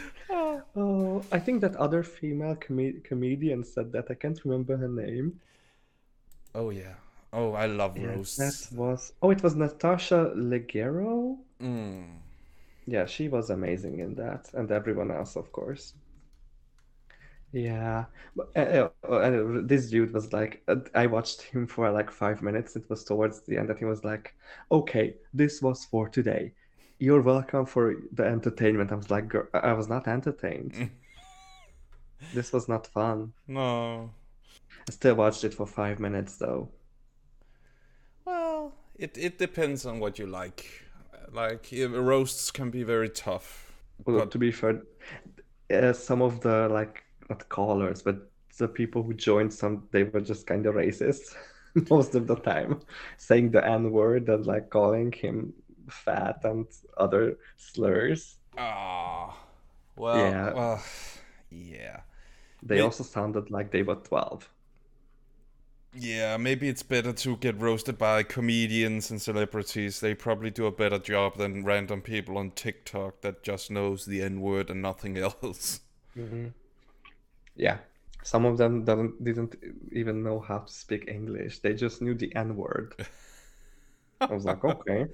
Oh, 0.75 1.27
I 1.31 1.39
think 1.39 1.61
that 1.61 1.77
other 1.77 2.03
female 2.03 2.57
com- 2.57 3.01
comedian 3.05 3.65
said 3.65 3.93
that. 3.93 4.11
I 4.11 4.15
can't 4.15 4.43
remember 4.45 4.77
her 4.79 4.89
name. 4.89 5.41
Oh 6.55 6.71
yeah. 6.71 6.95
Oh, 7.33 7.53
I 7.53 7.67
love 7.67 7.99
Yes, 7.99 8.35
roasts. 8.39 8.71
that 8.71 8.77
was. 8.77 9.15
Oh, 9.23 9.31
it 9.31 9.43
was 9.43 9.57
Natasha 9.57 10.35
Leggero. 10.37 11.39
Mm. 11.61 12.21
Yeah, 12.87 13.07
she 13.07 13.29
was 13.29 13.51
amazing 13.51 13.99
in 13.99 14.15
that, 14.15 14.55
and 14.55 14.71
everyone 14.71 15.11
else, 15.11 15.35
of 15.35 15.51
course. 15.51 15.95
Yeah, 17.53 18.07
but 18.35 18.49
uh, 18.57 18.89
uh, 19.07 19.13
uh, 19.13 19.61
this 19.65 19.91
dude 19.91 20.15
was 20.15 20.33
like, 20.33 20.63
uh, 20.69 20.77
I 20.95 21.07
watched 21.07 21.43
him 21.43 21.67
for 21.67 21.91
like 21.91 22.11
five 22.11 22.41
minutes. 22.43 22.77
It 22.77 22.89
was 22.89 23.05
towards 23.05 23.43
the 23.43 23.59
end 23.59 23.69
that 23.69 23.79
he 23.79 23.85
was 23.85 24.05
like, 24.05 24.35
"Okay, 24.71 25.17
this 25.35 25.61
was 25.61 25.85
for 25.85 26.09
today. 26.09 26.55
You're 27.05 27.23
welcome 27.23 27.67
for 27.67 27.85
the 28.19 28.25
entertainment." 28.37 28.93
I 28.93 28.95
was 29.03 29.11
like, 29.11 29.27
"Girl, 29.33 29.47
I 29.53 29.73
was 29.73 29.89
not 29.89 30.07
entertained. 30.07 30.73
This 32.35 32.53
was 32.53 32.69
not 32.69 32.87
fun." 32.87 33.33
No. 33.49 34.11
I 34.89 34.93
still 34.93 35.17
watched 35.17 35.43
it 35.45 35.55
for 35.55 35.67
five 35.67 35.99
minutes 35.99 36.37
though. 36.37 36.69
Well, 38.25 38.75
it 38.97 39.19
it 39.19 39.39
depends 39.39 39.85
on 39.87 39.99
what 40.01 40.19
you 40.19 40.27
like. 40.27 40.61
Like 41.33 41.69
roasts 42.13 42.51
can 42.53 42.71
be 42.71 42.85
very 42.85 43.09
tough. 43.09 43.73
Well, 44.07 44.19
But- 44.21 44.31
to 44.33 44.39
be 44.39 44.53
fair, 44.53 44.83
uh, 45.71 45.93
some 45.93 46.23
of 46.23 46.41
the 46.41 46.69
like 46.79 47.03
not 47.29 47.49
callers, 47.49 48.03
but 48.03 48.17
the 48.59 48.69
people 48.69 49.03
who 49.03 49.15
joined 49.15 49.53
some, 49.53 49.89
they 49.91 50.05
were 50.05 50.21
just 50.21 50.47
kind 50.47 50.67
of 50.67 50.75
racist 50.77 51.35
most 51.91 52.15
of 52.15 52.27
the 52.27 52.37
time, 52.37 52.81
saying 53.17 53.51
the 53.51 53.67
N 53.67 53.91
word 53.91 54.29
and 54.29 54.47
like 54.47 54.71
calling 54.71 55.11
him 55.13 55.53
fat 55.93 56.41
and 56.45 56.67
other 56.97 57.39
slurs. 57.57 58.37
Ah. 58.57 59.39
Well. 59.97 60.17
Yeah. 60.17 60.53
Well. 60.53 60.83
Yeah. 61.51 62.01
They 62.63 62.77
May- 62.77 62.83
also 62.83 63.05
sounded 63.05 63.51
like 63.51 63.71
they 63.71 63.83
were 63.83 63.97
12. 63.97 64.49
Yeah, 65.95 66.39
maybe 66.39 66.69
it's 66.71 66.83
better 66.83 67.13
to 67.13 67.37
get 67.37 67.61
roasted 67.61 67.99
by 67.99 68.23
comedians 68.23 69.11
and 69.11 69.21
celebrities. 69.21 70.01
They 70.01 70.15
probably 70.15 70.51
do 70.51 70.65
a 70.65 70.73
better 70.73 70.99
job 70.99 71.37
than 71.37 71.65
random 71.65 72.01
people 72.01 72.39
on 72.39 72.53
TikTok 72.53 73.21
that 73.21 73.43
just 73.43 73.71
knows 73.71 74.07
the 74.07 74.23
N 74.23 74.41
word 74.41 74.71
and 74.71 74.81
nothing 74.81 75.19
else. 75.19 75.81
Yeah. 77.57 77.77
Some 78.23 78.47
of 78.47 78.57
them 78.57 78.85
don't, 78.85 79.23
didn't 79.23 79.57
even 79.93 80.23
know 80.23 80.41
how 80.41 80.61
to 80.61 80.73
speak 80.73 81.09
English. 81.09 81.59
They 81.59 81.75
just 81.75 82.01
knew 82.01 82.15
the 82.15 82.35
N 82.35 82.57
word. 82.57 82.95
I 84.21 84.33
was 84.33 84.45
like, 84.47 84.65
okay, 84.65 85.09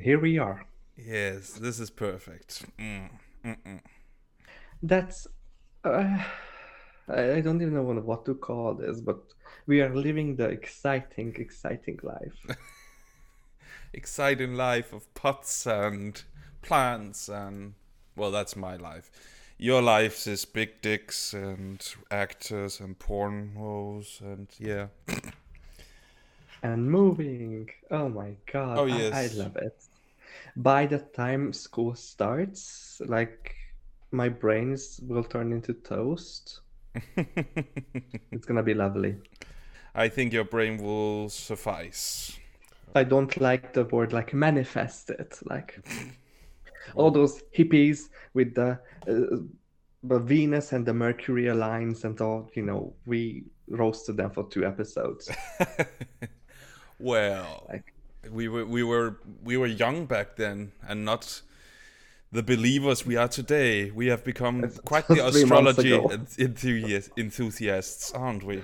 here 0.00 0.20
we 0.20 0.38
are. 0.38 0.66
Yes, 0.96 1.52
this 1.52 1.80
is 1.80 1.90
perfect. 1.90 2.64
Mm. 2.78 3.10
That's 4.82 5.26
uh, 5.84 6.18
I 7.08 7.32
I 7.32 7.40
don't 7.40 7.62
even 7.62 7.74
know 7.74 7.82
what 7.82 8.24
to 8.26 8.34
call 8.34 8.74
this, 8.74 9.00
but 9.00 9.20
we 9.66 9.80
are 9.80 9.94
living 9.94 10.36
the 10.36 10.48
exciting, 10.48 11.34
exciting 11.36 11.98
life. 12.02 12.58
Exciting 13.94 14.54
life 14.54 14.94
of 14.94 15.12
pots 15.12 15.66
and 15.66 16.22
plants 16.62 17.28
and 17.28 17.74
well, 18.16 18.30
that's 18.30 18.56
my 18.56 18.76
life. 18.76 19.10
Your 19.58 19.82
life 19.82 20.26
is 20.26 20.46
big 20.46 20.80
dicks 20.80 21.34
and 21.34 21.86
actors 22.10 22.80
and 22.80 22.98
pornos 22.98 24.20
and 24.20 24.48
yeah. 24.58 24.86
And 26.62 26.90
moving. 26.90 27.68
Oh 27.90 28.08
my 28.08 28.36
God. 28.52 28.78
Oh, 28.78 28.84
I- 28.84 28.98
yes. 28.98 29.12
I 29.14 29.42
love 29.42 29.56
it. 29.56 29.76
By 30.56 30.86
the 30.86 30.98
time 30.98 31.52
school 31.52 31.94
starts, 31.94 33.00
like 33.06 33.54
my 34.10 34.28
brains 34.28 35.00
will 35.08 35.24
turn 35.24 35.52
into 35.52 35.72
toast. 35.74 36.60
It's 38.32 38.46
gonna 38.46 38.62
be 38.62 38.74
lovely. 38.74 39.16
I 39.94 40.08
think 40.08 40.32
your 40.32 40.44
brain 40.44 40.78
will 40.82 41.28
suffice. 41.28 42.38
I 42.94 43.04
don't 43.04 43.40
like 43.40 43.72
the 43.72 43.84
word 43.84 44.12
like 44.12 44.34
manifest 44.34 45.10
it, 45.10 45.38
like 45.44 45.80
all 46.94 47.10
those 47.10 47.42
hippies 47.56 48.10
with 48.34 48.54
the 48.54 48.78
uh, 49.08 49.38
the 50.04 50.18
Venus 50.18 50.72
and 50.72 50.84
the 50.84 50.92
Mercury 50.92 51.48
alliance 51.48 52.04
and 52.04 52.20
all. 52.20 52.50
You 52.54 52.62
know, 52.62 52.94
we 53.06 53.44
roasted 53.68 54.16
them 54.16 54.30
for 54.30 54.48
two 54.48 54.64
episodes. 54.66 55.30
Well, 57.02 57.66
Like- 57.68 57.92
we 58.30 58.46
were 58.48 58.64
we 58.64 58.82
were 58.84 59.16
we 59.42 59.56
were 59.56 59.66
young 59.66 60.06
back 60.06 60.36
then 60.36 60.70
and 60.88 61.04
not 61.04 61.42
the 62.30 62.42
believers 62.42 63.04
we 63.04 63.16
are 63.16 63.28
today. 63.28 63.90
We 63.90 64.06
have 64.06 64.22
become 64.24 64.70
quite 64.84 65.08
the 65.08 65.26
astrology 65.26 65.92
ago. 65.92 66.08
en- 66.08 66.26
enthusiast, 66.38 67.10
enthusiasts, 67.16 68.12
aren't 68.12 68.44
we? 68.44 68.62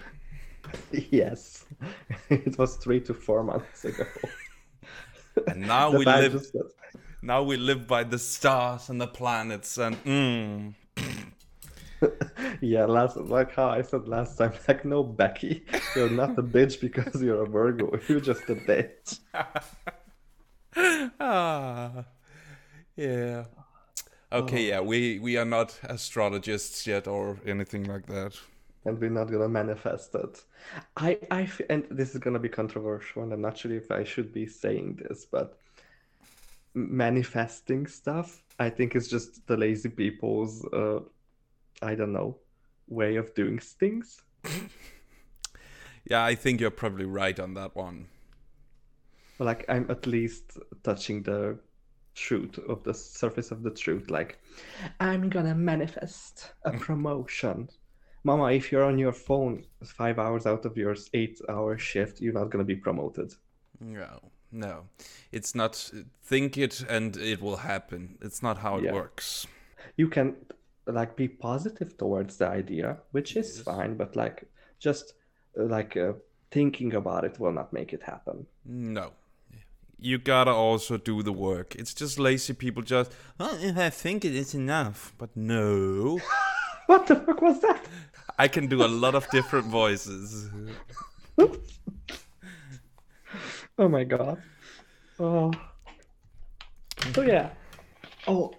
yes, 0.93 1.65
it 2.31 2.57
was 2.57 2.77
three 2.77 3.01
to 3.01 3.15
four 3.15 3.43
months 3.43 3.85
ago. 3.85 4.05
And 5.47 5.61
now 5.69 5.91
we 5.91 6.05
live 6.05 6.45
now 7.23 7.43
we 7.45 7.57
live 7.57 7.87
by 7.87 8.03
the 8.05 8.19
stars 8.19 8.91
and 8.91 9.01
the 9.01 9.07
planets 9.07 9.79
and 9.79 9.97
mm, 10.05 10.75
yeah, 12.61 12.85
last 12.85 13.17
like 13.17 13.55
how 13.55 13.69
I 13.69 13.83
said 13.83 14.09
last 14.09 14.37
time, 14.39 14.53
like 14.69 14.85
no 14.85 15.03
Becky, 15.03 15.65
you're 15.95 16.11
not 16.11 16.39
a 16.39 16.43
bitch 16.43 16.81
because 16.81 17.23
you're 17.23 17.43
a 17.43 17.47
Virgo. 17.47 17.99
You're 18.09 18.21
just 18.21 18.49
a 18.51 18.57
bitch. 18.57 19.21
ah, 21.21 22.05
yeah. 22.97 23.45
Okay, 24.33 24.69
yeah, 24.69 24.81
we 24.81 25.19
we 25.19 25.37
are 25.39 25.45
not 25.45 25.79
astrologists 25.85 26.87
yet 26.87 27.07
or 27.09 27.39
anything 27.47 27.85
like 27.85 28.07
that. 28.07 28.39
and 28.85 28.99
we're 29.01 29.11
not 29.11 29.31
gonna 29.31 29.49
manifest 29.49 30.15
it. 30.15 30.45
I 30.97 31.19
I, 31.31 31.49
and 31.71 31.85
this 31.91 32.15
is 32.15 32.21
gonna 32.21 32.39
be 32.39 32.49
controversial, 32.49 33.23
and 33.23 33.33
I'm 33.33 33.41
not 33.41 33.59
sure 33.59 33.73
if 33.73 33.91
I 33.91 34.05
should 34.05 34.33
be 34.33 34.47
saying 34.47 35.01
this, 35.03 35.27
but 35.27 35.59
manifesting 36.75 37.87
stuff, 37.87 38.43
I 38.59 38.71
think 38.71 38.97
is 38.97 39.09
just 39.09 39.47
the 39.47 39.57
lazy 39.57 39.89
people's, 39.89 40.65
uh, 40.73 41.01
I 41.83 41.95
don't 41.95 42.13
know, 42.13 42.37
way 42.89 43.17
of 43.17 43.35
doing 43.35 43.59
things. 43.59 44.21
Yeah, 46.09 46.25
I 46.25 46.35
think 46.35 46.61
you're 46.61 46.71
probably 46.71 47.05
right 47.05 47.39
on 47.39 47.55
that 47.55 47.77
one. 47.77 48.07
Like 49.39 49.67
I'm 49.69 49.91
at 49.91 50.07
least 50.07 50.59
touching 50.83 51.23
the 51.23 51.59
truth 52.15 52.59
of 52.69 52.83
the 52.83 52.95
surface 52.95 53.51
of 53.51 53.63
the 53.63 53.71
truth. 53.71 54.11
Like 54.11 54.39
I'm 55.01 55.29
gonna 55.29 55.55
manifest 55.55 56.53
a 56.65 56.73
mm. 56.73 56.81
promotion. 56.81 57.69
Mama, 58.25 58.51
if 58.53 58.73
you're 58.73 58.85
on 58.85 58.99
your 58.99 59.13
phone 59.13 59.65
five 59.85 60.19
hours 60.19 60.47
out 60.47 60.65
of 60.65 60.77
your 60.77 60.97
eight 61.13 61.41
hour 61.49 61.77
shift, 61.79 62.21
you're 62.21 62.33
not 62.33 62.51
gonna 62.51 62.65
be 62.65 62.77
promoted. 62.77 63.35
No, 63.79 64.19
no. 64.51 64.85
It's 65.31 65.55
not 65.55 65.93
think 66.25 66.57
it 66.57 66.81
and 66.89 67.17
it 67.19 67.41
will 67.43 67.59
happen. 67.59 68.17
It's 68.23 68.43
not 68.43 68.59
how 68.59 68.79
it 68.79 68.85
Yeah. 68.85 68.95
works. 68.95 69.47
You 69.97 70.09
can 70.09 70.37
like 70.89 71.17
be 71.17 71.29
positive 71.29 71.97
towards 71.99 72.37
the 72.39 72.49
idea, 72.49 72.99
which 73.13 73.37
is 73.37 73.57
Yes. 73.57 73.65
fine, 73.65 73.97
but 73.97 74.17
like 74.17 74.45
just 74.79 75.15
like 75.57 75.97
uh, 75.97 76.13
thinking 76.51 76.95
about 76.95 77.25
it 77.25 77.39
will 77.39 77.53
not 77.53 77.73
make 77.73 77.93
it 77.93 78.03
happen. 78.03 78.47
No. 78.65 79.13
You 80.01 80.19
gotta 80.19 80.53
also 80.53 80.97
do 80.97 81.23
the 81.23 81.33
work. 81.33 81.75
It's 81.75 81.93
just 81.93 82.19
lazy 82.19 82.53
people 82.55 82.83
just, 82.83 83.13
oh, 83.41 83.59
if 83.61 83.77
I 83.77 83.91
think 83.91 84.25
it 84.25 84.35
is 84.35 84.55
enough. 84.55 85.13
But 85.19 85.31
no. 85.37 86.21
What 86.87 87.07
the 87.07 87.17
fuck 87.17 87.43
was 87.43 87.61
that? 87.61 87.85
I 88.39 88.49
can 88.49 88.67
do 88.67 88.83
a 88.83 88.89
lot 88.89 89.15
of 89.15 89.29
different 89.31 89.67
voices. 89.67 90.49
Oh 93.79 93.89
my 93.89 94.05
god. 94.05 94.43
Oh. 95.21 95.53
So 97.15 97.23
yeah. 97.23 97.51
Oh, 98.27 98.53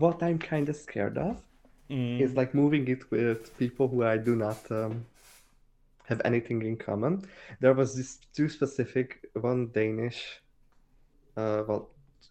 what 0.00 0.22
I'm 0.22 0.38
kind 0.38 0.68
of 0.68 0.76
scared 0.76 1.18
of 1.18 1.40
is 1.88 2.34
like 2.34 2.54
moving 2.54 2.88
it 2.88 3.10
with 3.10 3.56
people 3.58 3.86
who 3.86 4.02
I 4.02 4.16
do 4.16 4.34
not 4.34 4.58
um, 4.70 5.04
have 6.04 6.22
anything 6.24 6.62
in 6.62 6.76
common. 6.76 7.22
There 7.60 7.74
was 7.74 7.94
this 7.94 8.18
two 8.34 8.48
specific, 8.48 9.26
one 9.34 9.68
Danish, 9.74 10.40
uh, 11.36 11.64
well, 11.68 11.90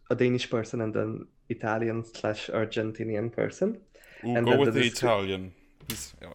a 0.10 0.16
Danish 0.16 0.50
person 0.50 0.82
and 0.82 0.96
an 0.96 1.28
Italian 1.50 2.04
slash 2.04 2.50
Argentinian 2.50 3.32
person. 3.32 3.80
And 4.24 4.46
go 4.46 4.52
then 4.52 4.60
with 4.60 4.74
the 4.74 4.80
the 4.80 4.88
Italian. 4.88 5.54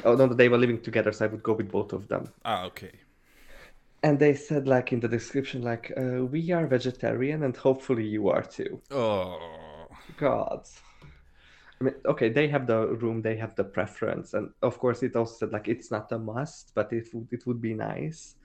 Oh 0.04 0.14
no, 0.14 0.26
they 0.28 0.48
were 0.48 0.58
living 0.58 0.80
together, 0.80 1.12
so 1.12 1.24
I 1.24 1.28
would 1.28 1.42
go 1.42 1.54
with 1.54 1.70
both 1.70 1.92
of 1.92 2.08
them. 2.08 2.28
Ah, 2.44 2.64
okay. 2.66 2.92
And 4.02 4.18
they 4.18 4.34
said 4.34 4.68
like 4.68 4.92
in 4.92 5.00
the 5.00 5.08
description, 5.08 5.62
like 5.62 5.92
uh, 5.96 6.24
we 6.24 6.52
are 6.52 6.66
vegetarian, 6.66 7.42
and 7.42 7.56
hopefully 7.56 8.06
you 8.06 8.28
are 8.28 8.42
too. 8.42 8.80
Oh. 8.90 9.40
God. 10.16 10.66
I 11.80 11.84
mean, 11.84 11.94
okay, 12.06 12.30
they 12.30 12.48
have 12.48 12.66
the 12.66 12.86
room, 12.86 13.20
they 13.20 13.36
have 13.36 13.54
the 13.54 13.64
preference, 13.64 14.32
and 14.32 14.50
of 14.62 14.78
course, 14.78 15.02
it 15.02 15.14
also 15.14 15.34
said 15.36 15.52
like 15.52 15.68
it's 15.68 15.90
not 15.90 16.10
a 16.12 16.18
must, 16.18 16.72
but 16.74 16.92
it 16.92 17.08
would 17.12 17.28
it 17.30 17.46
would 17.46 17.60
be 17.60 17.74
nice 17.74 18.36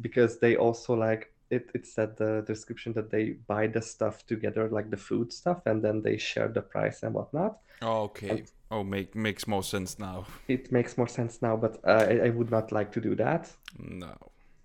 because 0.00 0.38
they 0.38 0.56
also 0.56 0.94
like 0.94 1.32
it. 1.50 1.70
It 1.74 1.86
said 1.86 2.16
the 2.16 2.42
description 2.46 2.94
that 2.94 3.10
they 3.10 3.36
buy 3.46 3.66
the 3.66 3.82
stuff 3.82 4.24
together, 4.26 4.68
like 4.70 4.90
the 4.90 4.96
food 4.96 5.32
stuff, 5.32 5.66
and 5.66 5.84
then 5.84 6.00
they 6.02 6.16
share 6.16 6.48
the 6.48 6.62
price 6.62 7.02
and 7.02 7.14
whatnot. 7.14 7.58
Oh, 7.82 8.04
okay. 8.04 8.44
Oh, 8.70 8.84
make 8.84 9.14
makes 9.14 9.46
more 9.46 9.62
sense 9.62 9.98
now. 9.98 10.26
It 10.48 10.72
makes 10.72 10.96
more 10.96 11.08
sense 11.08 11.42
now, 11.42 11.56
but 11.56 11.78
uh, 11.84 12.06
I, 12.08 12.26
I 12.26 12.30
would 12.30 12.50
not 12.50 12.72
like 12.72 12.92
to 12.92 13.00
do 13.00 13.14
that. 13.16 13.50
No, 13.78 14.14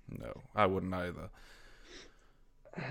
no, 0.09 0.33
I 0.55 0.65
wouldn't 0.65 0.93
either. 0.93 1.29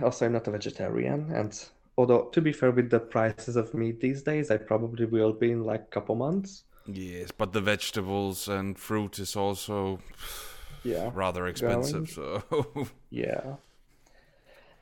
Also, 0.03 0.27
I'm 0.27 0.33
not 0.33 0.47
a 0.47 0.51
vegetarian, 0.51 1.33
and 1.33 1.53
although 1.97 2.29
to 2.31 2.41
be 2.41 2.53
fair, 2.53 2.71
with 2.71 2.91
the 2.91 3.01
prices 3.01 3.57
of 3.57 3.75
meat 3.75 4.01
these 4.01 4.23
days, 4.23 4.51
I 4.51 4.57
probably 4.59 5.07
will 5.07 5.33
be 5.33 5.51
in 5.53 5.65
like 5.65 5.83
a 5.83 5.93
couple 5.95 6.15
months. 6.17 6.65
Yes, 6.87 7.31
but 7.31 7.53
the 7.53 7.61
vegetables 7.61 8.49
and 8.49 8.79
fruit 8.79 9.19
is 9.19 9.37
also 9.37 10.01
Yeah. 10.85 11.11
rather 11.15 11.47
expensive. 11.47 12.09
So 12.11 12.43
Yeah. 13.11 13.57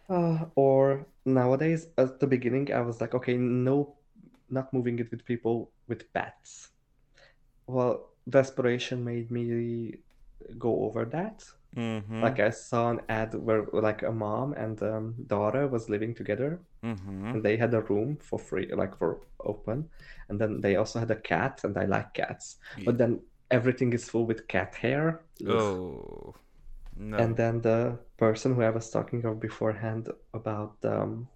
Uh, 0.08 0.46
or 0.56 1.06
nowadays, 1.24 1.88
at 1.96 2.18
the 2.20 2.26
beginning, 2.26 2.72
I 2.72 2.80
was 2.80 3.00
like, 3.00 3.14
okay, 3.14 3.36
no, 3.36 3.94
not 4.48 4.72
moving 4.72 4.98
it 4.98 5.10
with 5.10 5.24
people 5.24 5.70
with 5.86 6.12
pets. 6.12 6.70
Well, 7.66 8.10
desperation 8.28 9.04
made 9.04 9.30
me 9.30 9.96
go 10.58 10.84
over 10.84 11.04
that. 11.06 11.44
Mhm, 11.76 12.20
Like 12.22 12.40
I 12.40 12.50
saw 12.50 12.90
an 12.90 13.00
ad 13.08 13.34
where 13.34 13.66
like 13.72 14.02
a 14.02 14.12
mom 14.12 14.52
and 14.54 14.82
um, 14.82 15.14
daughter 15.26 15.66
was 15.68 15.88
living 15.88 16.14
together, 16.14 16.60
mhm. 16.82 17.34
and 17.34 17.42
they 17.44 17.56
had 17.56 17.74
a 17.74 17.82
room 17.82 18.18
for 18.18 18.38
free, 18.38 18.70
like 18.74 18.96
for 18.98 19.20
open, 19.40 19.90
and 20.28 20.40
then 20.40 20.60
they 20.60 20.76
also 20.76 20.98
had 21.00 21.10
a 21.10 21.16
cat, 21.20 21.62
and 21.64 21.76
I 21.78 21.86
like 21.86 22.14
cats, 22.14 22.58
but 22.84 22.98
then 22.98 23.20
everything 23.50 23.92
is 23.92 24.08
full 24.10 24.26
with 24.26 24.48
cat 24.48 24.74
hair. 24.76 25.24
Oh 25.46 26.34
no. 26.96 27.18
And 27.18 27.36
then 27.36 27.60
the 27.60 27.98
person 28.16 28.54
who 28.54 28.62
I 28.62 28.70
was 28.70 28.90
talking 28.90 29.24
of 29.24 29.40
beforehand 29.40 30.08
about 30.34 30.76
um, 30.84 31.28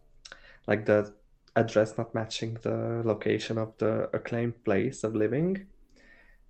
like 0.66 0.87
the 0.87 1.14
address 1.57 1.99
not 1.99 2.14
matching 2.14 2.55
the 2.62 3.03
location 3.05 3.59
of 3.59 3.77
the 3.79 4.11
acclaimed 4.14 4.64
place 4.64 5.05
of 5.05 5.14
living, 5.16 5.68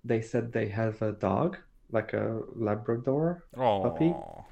they 0.03 0.21
said 0.21 0.51
they 0.53 0.69
have 0.69 1.01
a 1.01 1.11
dog, 1.13 1.57
like 1.91 2.13
a 2.13 2.41
Labrador. 2.55 3.43
puppy? 3.55 4.05
oh, 4.05 4.45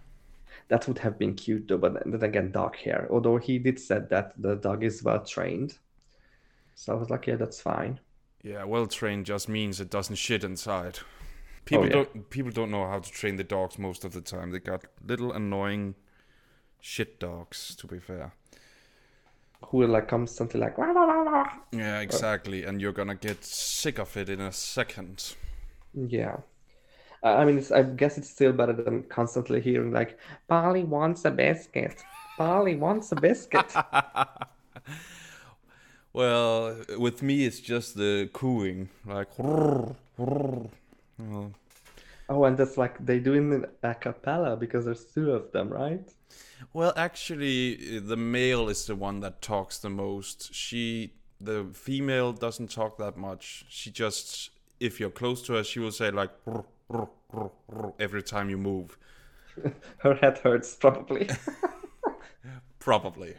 That 0.70 0.88
would 0.88 1.00
have 1.00 1.18
been 1.20 1.36
cute 1.36 1.68
though, 1.68 1.78
but 1.78 2.04
then 2.06 2.24
again, 2.24 2.52
dog 2.52 2.76
hair. 2.76 3.08
Although 3.12 3.38
he 3.38 3.60
did 3.60 3.80
said 3.80 4.10
that 4.10 4.34
the 4.42 4.56
dog 4.56 4.84
is 4.84 5.04
well 5.04 5.24
trained. 5.24 5.78
So 6.76 6.94
I 6.94 6.98
was 6.98 7.10
like, 7.10 7.28
yeah, 7.28 7.36
that's 7.36 7.62
fine. 7.62 8.00
yeah. 8.44 8.64
Well 8.64 8.88
trained 8.88 9.26
just 9.26 9.48
means 9.50 9.80
it 9.80 9.90
doesn't 9.90 10.16
shit 10.16 10.44
inside. 10.44 11.00
Oh, 11.02 11.06
people 11.66 11.86
yeah. 11.86 11.92
don't. 11.94 12.30
People 12.30 12.52
don't 12.52 12.72
know 12.72 12.88
how 12.88 13.00
to 13.00 13.12
train 13.12 13.36
the 13.38 13.44
dogs 13.44 13.78
most 13.80 14.04
of 14.06 14.12
the 14.14 14.22
time. 14.22 14.52
They 14.52 14.60
got 14.60 14.86
little 15.06 15.32
annoying 15.32 15.96
shit 16.82 17.20
dogs. 17.20 17.76
To 17.78 17.88
be 17.88 18.00
fair. 18.00 18.34
Who 19.68 19.78
will 19.78 19.88
like 19.90 20.10
constantly 20.10 20.60
like, 20.60 20.78
"Wah, 20.78 20.92
wah, 20.92 21.08
wah, 21.08 21.24
wah." 21.24 21.50
Yeah, 21.72 22.02
exactly. 22.02 22.64
And 22.66 22.82
you're 22.82 22.92
gonna 22.92 23.16
get 23.16 23.46
sick 23.46 23.98
of 23.98 24.18
it 24.18 24.28
in 24.30 24.42
a 24.42 24.52
second. 24.52 25.36
Yeah. 25.94 26.38
I 27.24 27.46
mean, 27.46 27.58
it's, 27.58 27.72
I 27.72 27.84
guess 27.84 28.18
it's 28.18 28.30
still 28.30 28.52
better 28.52 28.74
than 28.74 29.04
constantly 29.04 29.62
hearing 29.62 29.92
like, 29.92 30.20
Polly 30.48 30.84
wants 30.84 31.26
a 31.26 31.32
biscuit. 31.32 32.04
Polly 32.38 32.76
wants 32.76 33.12
a 33.12 33.16
biscuit. 33.16 33.74
Well, 36.14 36.78
with 37.00 37.24
me, 37.24 37.46
it's 37.46 37.60
just 37.60 37.96
the 37.98 38.30
cooing, 38.34 38.90
like. 39.06 39.30
Oh, 42.30 42.46
and 42.46 42.58
that's 42.58 42.78
like 42.78 43.06
they 43.06 43.20
do 43.20 43.34
it 43.34 43.38
in 43.38 43.66
a 43.84 43.94
cappella 43.94 44.56
because 44.56 44.86
there's 44.86 45.04
two 45.04 45.32
of 45.32 45.52
them, 45.52 45.70
right? 45.70 46.02
Well, 46.72 46.94
actually, 46.96 48.00
the 48.00 48.16
male 48.16 48.70
is 48.70 48.86
the 48.86 48.96
one 48.96 49.20
that 49.20 49.42
talks 49.42 49.78
the 49.78 49.90
most. 49.90 50.54
She, 50.54 51.14
the 51.42 51.66
female, 51.74 52.32
doesn't 52.32 52.72
talk 52.72 52.98
that 52.98 53.18
much. 53.18 53.66
She 53.68 53.92
just, 53.92 54.52
if 54.80 55.00
you're 55.00 55.10
close 55.10 55.42
to 55.44 55.54
her, 55.54 55.64
she 55.66 55.80
will 55.80 55.92
say 55.92 56.12
like 56.12 56.32
Every 58.00 58.24
time 58.24 58.50
you 58.50 58.58
move. 58.58 58.98
Her 59.98 60.16
head 60.16 60.40
hurts 60.40 60.76
probably. 60.76 61.30
Probably. 62.80 63.36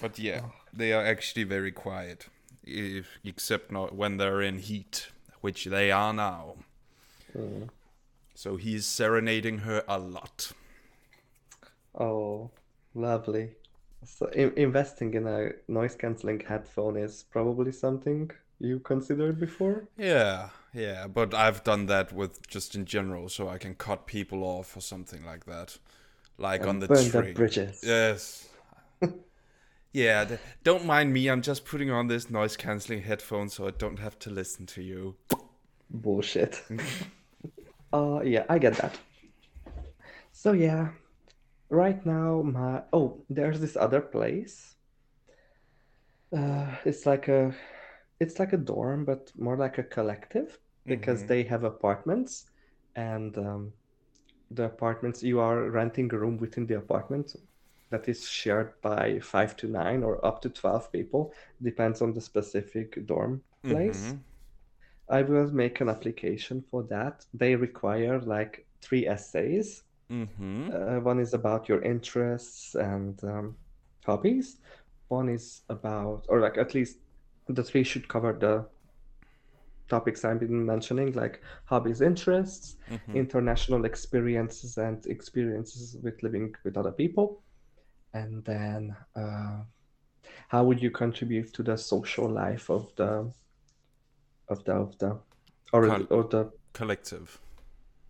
But 0.00 0.18
yeah, 0.18 0.42
they 0.72 0.92
are 0.92 1.04
actually 1.04 1.44
very 1.44 1.72
quiet, 1.72 2.28
if, 2.62 3.18
except 3.24 3.72
not 3.72 3.94
when 3.94 4.18
they're 4.18 4.40
in 4.40 4.58
heat, 4.58 5.08
which 5.40 5.64
they 5.64 5.90
are 5.90 6.12
now. 6.12 6.56
Mm. 7.36 7.70
So 8.34 8.56
he's 8.56 8.86
serenading 8.86 9.58
her 9.60 9.82
a 9.88 9.98
lot. 9.98 10.52
Oh, 11.98 12.50
lovely. 12.94 13.52
So 14.04 14.26
in 14.26 14.52
investing 14.56 15.14
in 15.14 15.26
a 15.26 15.52
noise 15.66 15.96
cancelling 15.96 16.40
headphone 16.40 16.96
is 16.96 17.24
probably 17.24 17.72
something 17.72 18.30
you 18.58 18.80
considered 18.80 19.40
before? 19.40 19.88
Yeah, 19.98 20.50
yeah, 20.74 21.06
but 21.06 21.32
I've 21.34 21.64
done 21.64 21.86
that 21.86 22.12
with 22.12 22.46
just 22.48 22.74
in 22.74 22.84
general, 22.84 23.28
so 23.28 23.48
I 23.48 23.58
can 23.58 23.74
cut 23.74 24.06
people 24.06 24.42
off 24.44 24.76
or 24.76 24.80
something 24.80 25.24
like 25.24 25.46
that, 25.46 25.78
like 26.38 26.66
on 26.66 26.78
And 26.78 26.80
the 26.80 26.88
burn 26.88 27.10
the 27.10 27.22
train. 27.22 27.34
bridges. 27.34 27.82
Yes. 27.82 28.48
yeah, 29.92 30.24
th- 30.24 30.40
don't 30.62 30.84
mind 30.84 31.12
me. 31.12 31.28
I'm 31.28 31.42
just 31.42 31.64
putting 31.64 31.90
on 31.90 32.06
this 32.08 32.30
noise 32.30 32.56
canceling 32.56 33.02
headphone 33.02 33.48
so 33.48 33.66
I 33.66 33.70
don't 33.70 33.98
have 33.98 34.18
to 34.20 34.30
listen 34.30 34.66
to 34.66 34.82
you. 34.82 35.16
Bullshit. 35.90 36.62
Uh, 37.92 38.20
yeah, 38.24 38.44
I 38.48 38.58
get 38.58 38.74
that. 38.76 38.98
So 40.30 40.52
yeah, 40.52 40.90
right 41.70 42.04
now 42.06 42.42
my 42.42 42.82
oh, 42.92 43.24
there's 43.30 43.60
this 43.60 43.76
other 43.76 44.00
place. 44.02 44.76
Uh, 46.36 46.76
it's 46.84 47.06
like 47.06 47.28
a, 47.28 47.54
it's 48.20 48.38
like 48.38 48.52
a 48.52 48.56
dorm, 48.58 49.04
but 49.04 49.32
more 49.36 49.56
like 49.56 49.78
a 49.78 49.84
collective. 49.84 50.58
because 50.88 51.24
Mhm. 51.24 51.26
they 51.26 51.42
have 51.44 51.64
apartments 51.64 52.46
and 52.94 53.36
um, 53.38 53.72
the 54.50 54.64
apartments 54.64 55.22
you 55.22 55.40
are 55.40 55.70
renting 55.70 56.12
a 56.12 56.18
room 56.18 56.36
within 56.38 56.66
the 56.66 56.76
apartment 56.76 57.34
that 57.90 58.08
is 58.08 58.28
shared 58.28 58.72
by 58.82 59.18
five 59.20 59.56
to 59.56 59.66
nine 59.68 60.02
or 60.02 60.24
up 60.24 60.40
to 60.42 60.48
12 60.50 60.90
people 60.92 61.32
depends 61.62 62.02
on 62.02 62.12
the 62.14 62.20
specific 62.20 63.06
dorm 63.06 63.42
place 63.68 64.14
Mhm. 64.14 64.24
i 65.10 65.22
will 65.22 65.50
make 65.52 65.80
an 65.80 65.88
application 65.88 66.62
for 66.70 66.82
that 66.84 67.24
they 67.34 67.54
require 67.56 68.20
like 68.20 68.66
three 68.82 69.06
essays 69.06 69.84
Mhm. 70.10 70.72
uh, 70.72 70.98
one 71.00 71.18
is 71.20 71.34
about 71.34 71.68
your 71.68 71.82
interests 71.82 72.74
and 72.74 73.22
um, 73.24 73.56
hobbies 74.04 74.58
one 75.08 75.28
is 75.28 75.62
about 75.68 76.24
or 76.28 76.40
like 76.40 76.58
at 76.58 76.74
least 76.74 76.98
the 77.48 77.62
three 77.62 77.84
should 77.84 78.08
cover 78.08 78.32
the 78.32 78.64
topics 79.88 80.24
i've 80.24 80.40
been 80.40 80.66
mentioning 80.66 81.12
like 81.12 81.40
hobbies 81.64 82.00
interests 82.00 82.76
Mhm. 82.90 83.14
international 83.14 83.84
experiences 83.84 84.78
and 84.78 85.06
experiences 85.06 85.96
with 86.02 86.20
living 86.22 86.52
with 86.64 86.76
other 86.76 86.90
people 86.92 87.42
and 88.14 88.44
then 88.44 88.96
uh, 89.14 89.58
how 90.48 90.64
would 90.64 90.82
you 90.82 90.90
contribute 90.90 91.52
to 91.52 91.62
the 91.62 91.76
social 91.76 92.28
life 92.28 92.68
of 92.68 92.92
the 92.96 93.30
of 94.48 94.64
the 94.64 94.72
of 94.72 94.98
the 94.98 95.18
or, 95.72 95.86
Col- 95.86 96.06
or 96.10 96.24
the 96.24 96.50
Collective. 96.72 97.38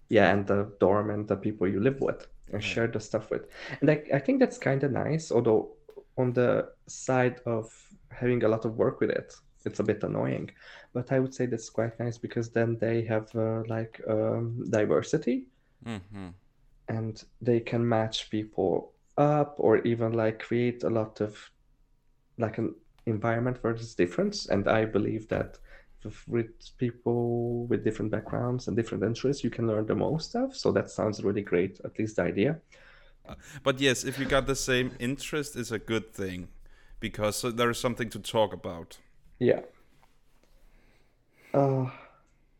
yeah 0.09 0.33
and 0.33 0.47
the 0.47 0.73
dorm 0.81 1.11
and 1.11 1.29
the 1.29 1.37
people 1.37 1.69
you 1.69 1.81
live 1.81 2.01
with 2.01 2.27
and 2.53 2.63
Yeah. 2.63 2.69
share 2.75 2.87
the 2.89 3.01
stuff 3.01 3.31
with 3.31 3.45
and 3.81 3.91
I, 3.91 4.03
I 4.15 4.19
think 4.19 4.41
that's 4.41 4.59
kind 4.59 4.83
of 4.85 4.93
nice 4.93 5.31
although 5.31 5.77
on 6.17 6.33
the 6.33 6.69
side 6.87 7.41
of 7.45 7.71
having 8.21 8.43
a 8.45 8.49
lot 8.55 8.65
of 8.65 8.73
work 8.77 9.01
with 9.01 9.11
it. 9.11 9.29
It's 9.67 9.81
a 9.81 9.89
bit 9.91 10.05
annoying 10.05 10.47
but 10.97 11.11
i 11.15 11.19
would 11.23 11.35
say 11.35 11.45
that's 11.47 11.71
quite 11.79 11.95
nice 12.05 12.17
because 12.27 12.47
then 12.59 12.71
they 12.85 12.99
have 13.13 13.27
uh, 13.35 13.63
like 13.77 13.95
um, 14.15 14.45
diversity. 14.79 15.37
Mhm. 15.85 16.33
and 16.89 17.15
they 17.49 17.61
can 17.71 17.83
match 17.97 18.19
people 18.37 18.73
up 19.19 19.51
or 19.59 19.73
even 19.93 20.11
like 20.13 20.39
create 20.49 20.81
a 20.85 20.91
lot 20.99 21.21
of 21.27 21.33
like 22.45 22.57
an 22.63 22.75
environment 23.07 23.57
where 23.63 23.75
there's 23.75 23.95
difference. 24.05 24.39
And 24.55 24.63
i 24.69 24.85
believe 24.97 25.25
that 25.35 25.51
with- 26.05 26.29
with 26.35 26.51
people 26.85 27.67
with 27.71 27.81
different 27.87 28.11
backgrounds 28.17 28.63
and 28.69 28.77
different 28.77 29.03
interests 29.11 29.43
you 29.47 29.51
can 29.57 29.67
learn 29.71 29.87
the 29.87 29.95
most 30.07 30.25
stuff 30.31 30.51
so 30.63 30.67
that 30.77 30.87
sounds 30.99 31.17
really 31.29 31.43
great 31.53 31.75
at 31.89 31.99
least 31.99 32.15
the 32.17 32.23
idea. 32.33 32.53
But 33.67 33.81
yes, 33.81 34.05
if 34.11 34.15
you 34.21 34.27
got 34.37 34.47
the 34.47 34.61
same 34.71 34.89
interest, 35.09 35.51
is 35.57 35.73
a 35.73 35.81
good 35.93 36.07
thing 36.21 36.41
because 37.01 37.43
there 37.43 37.71
is 37.71 37.79
something 37.79 38.09
to 38.11 38.19
talk 38.19 38.53
about. 38.53 38.99
yeah 39.39 39.61
uh 41.55 41.87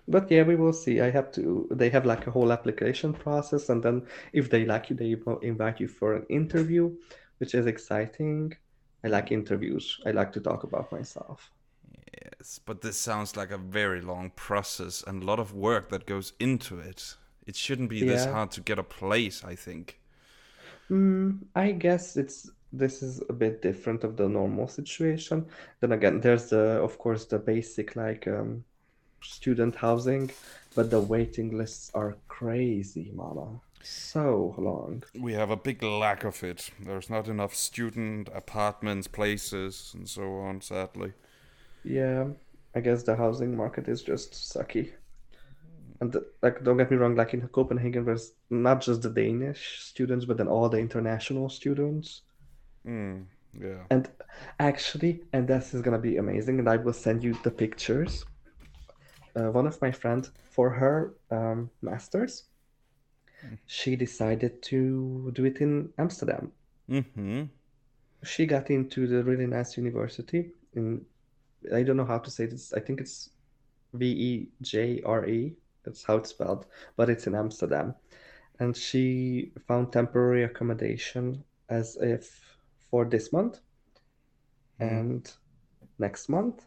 but 0.09 0.31
yeah 0.31 0.43
we 0.43 0.57
will 0.57 0.73
see 0.73 1.01
i 1.01 1.11
have 1.11 1.31
to 1.33 1.67
they 1.71 1.91
have 1.91 2.07
like 2.07 2.27
a 2.27 2.31
whole 2.31 2.53
application 2.53 3.13
process 3.13 3.69
and 3.69 3.83
then 3.83 4.07
if 4.33 4.51
they 4.51 4.65
like 4.65 4.91
you 4.91 4.97
they 4.97 5.17
invite 5.43 5.81
you 5.81 5.89
for 5.89 6.15
an 6.15 6.25
interview 6.29 6.91
which 7.39 7.55
is 7.55 7.67
exciting 7.67 8.53
i 9.05 9.09
like 9.09 9.33
interviews 9.33 10.01
i 10.07 10.11
like 10.11 10.33
to 10.33 10.41
talk 10.41 10.65
about 10.65 10.91
myself 10.93 11.51
Yes, 12.23 12.59
but 12.59 12.81
this 12.83 12.99
sounds 12.99 13.37
like 13.37 13.51
a 13.51 13.59
very 13.59 14.01
long 14.01 14.31
process 14.31 15.03
and 15.07 15.23
a 15.23 15.27
lot 15.27 15.39
of 15.39 15.53
work 15.53 15.89
that 15.91 16.07
goes 16.07 16.33
into 16.41 16.79
it. 16.79 17.17
It 17.47 17.57
shouldn't 17.57 17.91
be 17.91 18.03
this 18.03 18.25
hard 18.27 18.51
to 18.53 18.61
get 18.61 18.79
a 18.79 18.83
place, 18.83 19.45
I 19.45 19.55
think. 19.55 20.01
Mm, 20.91 21.41
I 21.55 21.73
guess 21.73 22.17
it's 22.17 22.51
this 22.79 23.03
is 23.03 23.23
a 23.29 23.33
bit 23.33 23.63
different 23.63 24.05
of 24.05 24.17
the 24.17 24.29
normal 24.29 24.69
situation. 24.69 25.47
Then 25.81 25.93
again, 25.93 26.21
there's 26.21 26.51
the 26.51 26.81
of 26.83 26.99
course 26.99 27.25
the 27.25 27.39
basic 27.39 27.97
like 27.97 28.27
um, 28.29 28.65
student 29.23 29.75
housing, 29.75 30.31
but 30.75 30.91
the 30.91 31.01
waiting 31.01 31.57
lists 31.57 31.91
are 31.95 32.17
crazy, 32.29 33.11
mama. 33.15 33.61
So 33.83 34.55
long. 34.59 35.05
We 35.19 35.35
have 35.35 35.51
a 35.51 35.57
big 35.57 35.83
lack 35.83 36.25
of 36.25 36.43
it. 36.43 36.71
There's 36.81 37.09
not 37.09 37.29
enough 37.29 37.55
student 37.55 38.29
apartments, 38.35 39.07
places, 39.07 39.93
and 39.95 40.09
so 40.09 40.39
on, 40.39 40.61
sadly. 40.61 41.13
Yeah, 41.85 42.27
I 42.75 42.81
guess 42.81 43.05
the 43.05 43.15
housing 43.15 43.57
market 43.57 43.89
is 43.89 44.03
just 44.03 44.33
sucky. 44.33 44.93
And 46.01 46.13
the, 46.13 46.27
like, 46.43 46.65
don't 46.65 46.77
get 46.77 46.91
me 46.91 46.97
wrong, 46.97 47.15
like 47.15 47.33
in 47.33 47.47
Copenhagen, 47.49 48.05
there's 48.05 48.33
not 48.51 48.81
just 48.81 49.03
the 49.03 49.11
Danish 49.11 49.79
students, 49.81 50.25
but 50.25 50.37
then 50.37 50.49
all 50.49 50.69
the 50.69 50.79
international 50.79 51.49
students. 51.49 52.23
Mm, 52.87 53.25
yeah. 53.61 53.83
And 53.91 54.09
actually, 54.59 55.23
and 55.33 55.49
this 55.49 55.75
is 55.75 55.83
gonna 55.83 55.99
be 55.99 56.17
amazing, 56.17 56.59
and 56.59 56.69
I 56.69 56.77
will 56.77 56.93
send 56.93 57.25
you 57.25 57.37
the 57.43 57.51
pictures. 57.51 58.25
Uh, 59.35 59.51
one 59.51 59.67
of 59.67 59.81
my 59.83 59.91
friend, 59.91 60.29
for 60.51 60.71
her 60.71 61.15
um, 61.31 61.71
masters, 61.83 62.45
she 63.67 63.97
decided 63.97 64.63
to 64.63 65.31
do 65.35 65.45
it 65.45 65.59
in 65.59 65.91
Amsterdam. 65.99 66.53
Mm-hmm. 66.91 67.45
She 68.25 68.47
got 68.47 68.71
into 68.71 69.07
the 69.07 69.23
really 69.23 69.47
nice 69.47 69.77
university 69.77 70.53
in, 70.75 71.05
I 71.73 71.83
don't 71.83 71.97
know 71.97 72.07
how 72.07 72.19
to 72.19 72.31
say 72.31 72.47
this. 72.47 72.73
I 72.73 72.81
think 72.81 73.01
it's 73.01 73.31
V-E-J-R-E. 73.93 75.53
That's 75.85 76.03
how 76.05 76.17
it's 76.17 76.31
spelled, 76.31 76.67
but 76.97 77.11
it's 77.11 77.27
in 77.27 77.35
Amsterdam. 77.35 77.95
And 78.59 78.77
she 78.77 79.53
found 79.69 79.93
temporary 79.93 80.45
accommodation 80.45 81.45
as 81.69 81.97
if 82.01 82.46
for 82.97 83.11
this 83.21 83.33
month 83.33 83.61
and 84.81 85.33
next 85.99 86.29
month. 86.29 86.67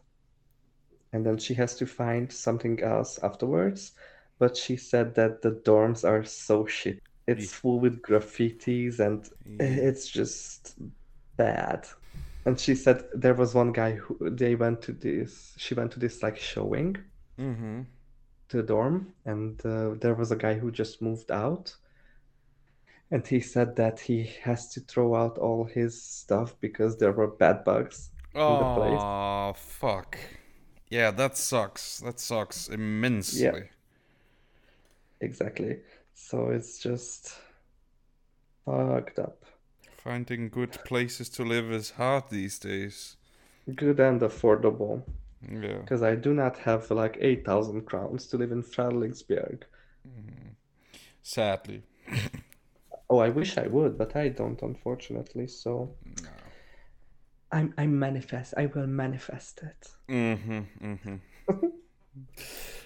And 1.12 1.26
then 1.26 1.38
she 1.38 1.54
has 1.54 1.76
to 1.76 1.86
find 1.86 2.32
something 2.32 2.80
else 2.82 3.18
afterwards. 3.22 3.92
But 4.38 4.56
she 4.56 4.76
said 4.76 5.14
that 5.16 5.42
the 5.42 5.52
dorms 5.66 6.04
are 6.04 6.24
so 6.24 6.66
shit. 6.66 7.00
It's 7.26 7.52
Yeah. 7.52 7.58
full 7.60 7.80
with 7.80 8.00
graffitis 8.02 9.00
and 9.00 9.28
Yeah. 9.44 9.66
it's 9.88 10.08
just 10.08 10.78
bad. 11.36 11.86
And 12.46 12.58
she 12.58 12.74
said 12.74 13.04
there 13.14 13.34
was 13.34 13.54
one 13.54 13.72
guy 13.72 13.92
who 13.96 14.30
they 14.30 14.54
went 14.56 14.82
to 14.82 14.92
this, 14.92 15.54
she 15.58 15.74
went 15.74 15.92
to 15.92 16.00
this 16.00 16.22
like 16.22 16.38
showing 16.38 16.96
Mm-hmm. 17.38 17.82
to 18.48 18.56
the 18.56 18.62
dorm, 18.62 19.14
and 19.24 19.60
uh, 19.64 19.94
there 20.00 20.14
was 20.14 20.30
a 20.32 20.36
guy 20.36 20.54
who 20.60 20.70
just 20.70 21.02
moved 21.02 21.30
out. 21.30 21.76
And 23.10 23.26
he 23.26 23.40
said 23.40 23.74
that 23.76 23.98
he 23.98 24.30
has 24.42 24.68
to 24.68 24.80
throw 24.80 25.16
out 25.16 25.36
all 25.38 25.64
his 25.64 26.00
stuff 26.00 26.54
because 26.60 26.96
there 26.96 27.12
were 27.12 27.26
bed 27.26 27.64
bugs 27.64 28.10
in 28.34 28.40
the 28.40 28.74
place. 28.76 29.00
Oh, 29.02 29.52
fuck. 29.56 30.16
Yeah, 30.88 31.10
that 31.12 31.36
sucks. 31.36 31.98
That 32.00 32.20
sucks 32.20 32.68
immensely. 32.68 33.42
Yeah. 33.42 33.60
Exactly. 35.20 35.78
So 36.14 36.50
it's 36.50 36.78
just 36.78 37.34
fucked 38.64 39.18
up. 39.18 39.44
Finding 39.96 40.48
good 40.48 40.72
places 40.84 41.28
to 41.30 41.44
live 41.44 41.70
is 41.70 41.90
hard 41.90 42.24
these 42.30 42.58
days. 42.58 43.16
Good 43.74 44.00
and 44.00 44.20
affordable. 44.20 45.02
Yeah. 45.50 45.78
Because 45.78 46.02
I 46.02 46.14
do 46.14 46.32
not 46.32 46.58
have 46.58 46.90
like 46.90 47.18
8,000 47.20 47.82
crowns 47.82 48.26
to 48.28 48.36
live 48.36 48.52
in 48.52 48.62
Frederiksberg. 48.62 49.62
Mm. 50.06 50.54
Sadly. 51.22 51.82
Oh, 53.10 53.18
I 53.18 53.28
wish 53.28 53.58
I 53.58 53.66
would, 53.66 53.98
but 53.98 54.14
I 54.14 54.28
don't, 54.28 54.62
unfortunately. 54.62 55.48
So 55.48 55.90
I'm 57.50 57.74
I 57.76 57.86
manifest. 57.86 58.54
I 58.56 58.66
will 58.66 58.86
manifest 58.86 59.62
it. 59.62 59.88
Mm-hmm. 60.08 60.60
Mm-hmm. 60.92 61.16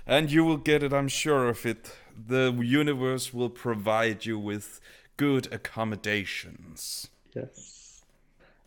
and 0.06 0.32
you 0.32 0.44
will 0.44 0.56
get 0.56 0.82
it, 0.82 0.94
I'm 0.94 1.08
sure 1.08 1.46
of 1.48 1.66
it. 1.66 1.94
The 2.26 2.54
universe 2.58 3.34
will 3.34 3.50
provide 3.50 4.24
you 4.24 4.38
with 4.38 4.80
good 5.18 5.52
accommodations. 5.52 7.10
Yes. 7.34 8.02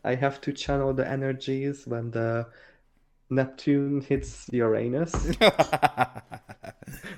I 0.04 0.14
have 0.14 0.40
to 0.42 0.54
channel 0.54 0.94
the 0.94 1.10
energies 1.10 1.88
when 1.88 2.12
the 2.12 2.46
Neptune 3.32 4.02
hits 4.02 4.46
the 4.46 4.58
Uranus. 4.58 5.14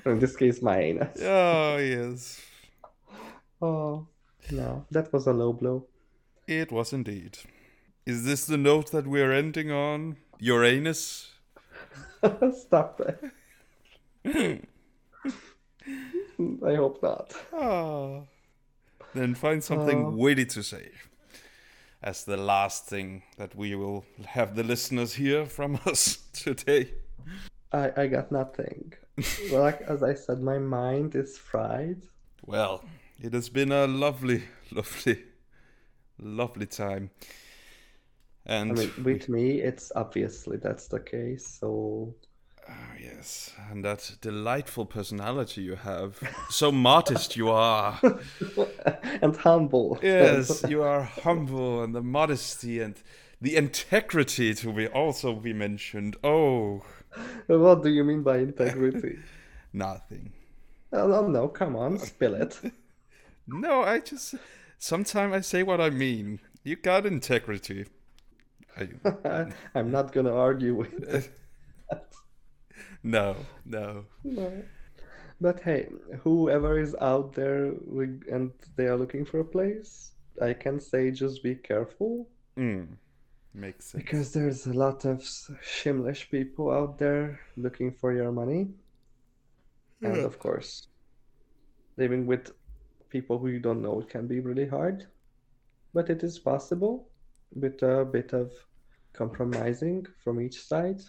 In 0.05 0.19
this 0.19 0.37
case, 0.37 0.61
my 0.61 0.79
anus. 0.79 1.21
oh, 1.21 1.77
yes. 1.77 2.41
Oh, 3.61 4.07
no, 4.51 4.85
that 4.91 5.11
was 5.13 5.27
a 5.27 5.33
low 5.33 5.53
blow. 5.53 5.85
It 6.47 6.71
was 6.71 6.93
indeed. 6.93 7.37
Is 8.05 8.23
this 8.25 8.45
the 8.45 8.57
note 8.57 8.91
that 8.91 9.05
we're 9.07 9.31
ending 9.31 9.71
on? 9.71 10.17
Uranus? 10.39 11.31
Stop 12.53 13.01
it. 13.01 13.19
I 16.65 16.75
hope 16.75 17.01
not. 17.03 17.33
Ah. 17.53 18.21
Then 19.13 19.35
find 19.35 19.63
something 19.63 20.05
Oh. 20.05 20.09
witty 20.11 20.45
to 20.45 20.63
say. 20.63 20.89
As 22.01 22.23
the 22.23 22.37
last 22.37 22.85
thing 22.85 23.23
that 23.37 23.55
we 23.55 23.75
will 23.75 24.05
have 24.25 24.55
the 24.55 24.63
listeners 24.63 25.13
hear 25.15 25.45
from 25.45 25.79
us 25.85 26.17
today. 26.33 26.93
I, 27.71 27.91
I 27.97 28.07
got 28.07 28.31
nothing. 28.31 28.93
Well, 29.51 29.61
like 29.61 29.81
as 29.81 30.01
I 30.01 30.13
said, 30.13 30.41
my 30.41 30.57
mind 30.57 31.13
is 31.15 31.37
fried. 31.37 32.01
Well, 32.45 32.83
it 33.21 33.33
has 33.33 33.49
been 33.49 33.71
a 33.71 33.87
lovely, 33.87 34.43
lovely, 34.71 35.23
lovely 36.19 36.65
time. 36.67 37.11
I 38.69 38.73
And 38.73 38.73
mean, 38.73 38.93
with 39.03 39.27
me, 39.29 39.59
it's 39.61 39.91
obviously 39.95 40.57
that's 40.57 40.87
the 40.87 40.99
case. 41.01 41.45
So 41.45 42.15
Oh, 42.69 42.73
yes, 42.99 43.51
and 43.69 43.83
that 43.83 44.15
delightful 44.21 44.85
personality 44.85 45.61
you 45.61 45.75
have. 45.75 46.21
So 46.47 46.71
modest 46.71 47.35
you 47.35 47.49
are. 47.49 47.99
and 49.21 49.35
humble. 49.37 49.99
Yes, 50.01 50.63
you 50.65 50.81
are 50.81 51.03
humble, 51.03 51.81
and 51.83 51.93
the 51.95 52.01
modesty 52.01 52.79
and 52.81 53.01
the 53.41 53.55
integrity 53.55 54.53
to 54.55 54.73
be 54.73 54.87
also 54.87 55.33
be 55.35 55.53
mentioned. 55.53 56.15
Oh, 56.23 56.83
what 57.47 57.83
do 57.83 57.89
you 57.89 58.03
mean 58.03 58.23
by 58.23 58.37
integrity? 58.39 59.19
nothing. 59.73 60.31
Oh, 60.93 61.07
no, 61.07 61.27
no, 61.27 61.47
come 61.47 61.75
on, 61.75 61.97
spill 61.97 62.35
it. 62.35 62.59
No, 63.51 63.83
I 63.83 63.99
just 63.99 64.35
sometimes 64.77 65.33
I 65.33 65.41
say 65.41 65.63
what 65.63 65.81
I 65.81 65.89
mean. 65.89 66.39
You 66.63 66.75
got 66.75 67.05
integrity. 67.05 67.85
I, 68.77 68.89
I'm 69.75 69.91
not 69.91 70.11
gonna 70.11 70.33
argue 70.33 70.75
with 70.75 70.93
it. 71.03 71.29
no, 73.03 73.35
no. 73.65 74.05
No. 74.23 74.63
But 75.41 75.61
hey, 75.61 75.87
whoever 76.21 76.79
is 76.79 76.95
out 76.99 77.33
there 77.33 77.73
and 78.31 78.51
they 78.75 78.87
are 78.87 78.97
looking 78.97 79.25
for 79.25 79.39
a 79.39 79.45
place, 79.45 80.11
I 80.41 80.53
can 80.53 80.79
say 80.79 81.11
just 81.11 81.43
be 81.43 81.55
careful 81.55 82.27
Mm. 82.57 82.87
Makes 83.53 83.85
sense. 83.85 84.03
because 84.03 84.33
there's 84.33 84.67
a 84.67 84.73
lot 84.73 85.05
of 85.05 85.25
shimlish 85.61 86.29
people 86.29 86.71
out 86.71 86.97
there 86.99 87.39
looking 87.55 87.91
for 87.91 88.13
your 88.13 88.31
money. 88.31 88.67
And 90.01 90.17
of 90.17 90.39
course, 90.39 90.87
living 91.97 92.25
with 92.25 92.51
people 93.09 93.37
who 93.39 93.47
you 93.47 93.59
don't 93.59 93.81
know, 93.81 93.99
it 94.01 94.09
can 94.09 94.27
be 94.27 94.39
really 94.39 94.67
hard, 94.67 95.07
but 95.93 96.09
it 96.09 96.23
is 96.23 96.39
possible 96.39 97.09
with 97.55 97.81
a 97.83 98.05
bit 98.05 98.33
of 98.33 98.51
compromising 99.13 100.05
from 100.23 100.39
each 100.39 100.61
side. 100.63 101.01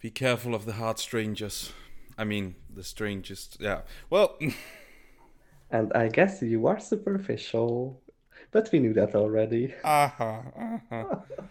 Be 0.00 0.10
careful 0.10 0.54
of 0.54 0.64
the 0.64 0.74
hard 0.74 0.98
strangers. 0.98 1.72
I 2.18 2.24
mean, 2.24 2.56
the 2.72 2.84
strangest. 2.84 3.58
Yeah. 3.60 3.82
Well, 4.10 4.38
And 5.70 5.92
I 5.92 6.08
guess 6.08 6.42
you 6.42 6.66
are 6.66 6.80
superficial, 6.80 8.02
but 8.50 8.70
we 8.72 8.80
knew 8.80 8.92
that 8.94 9.14
already. 9.14 9.72
Uh-huh, 9.84 10.24
uh-huh. 10.24 10.78
aha, 10.90 11.06
aha. 11.30 11.44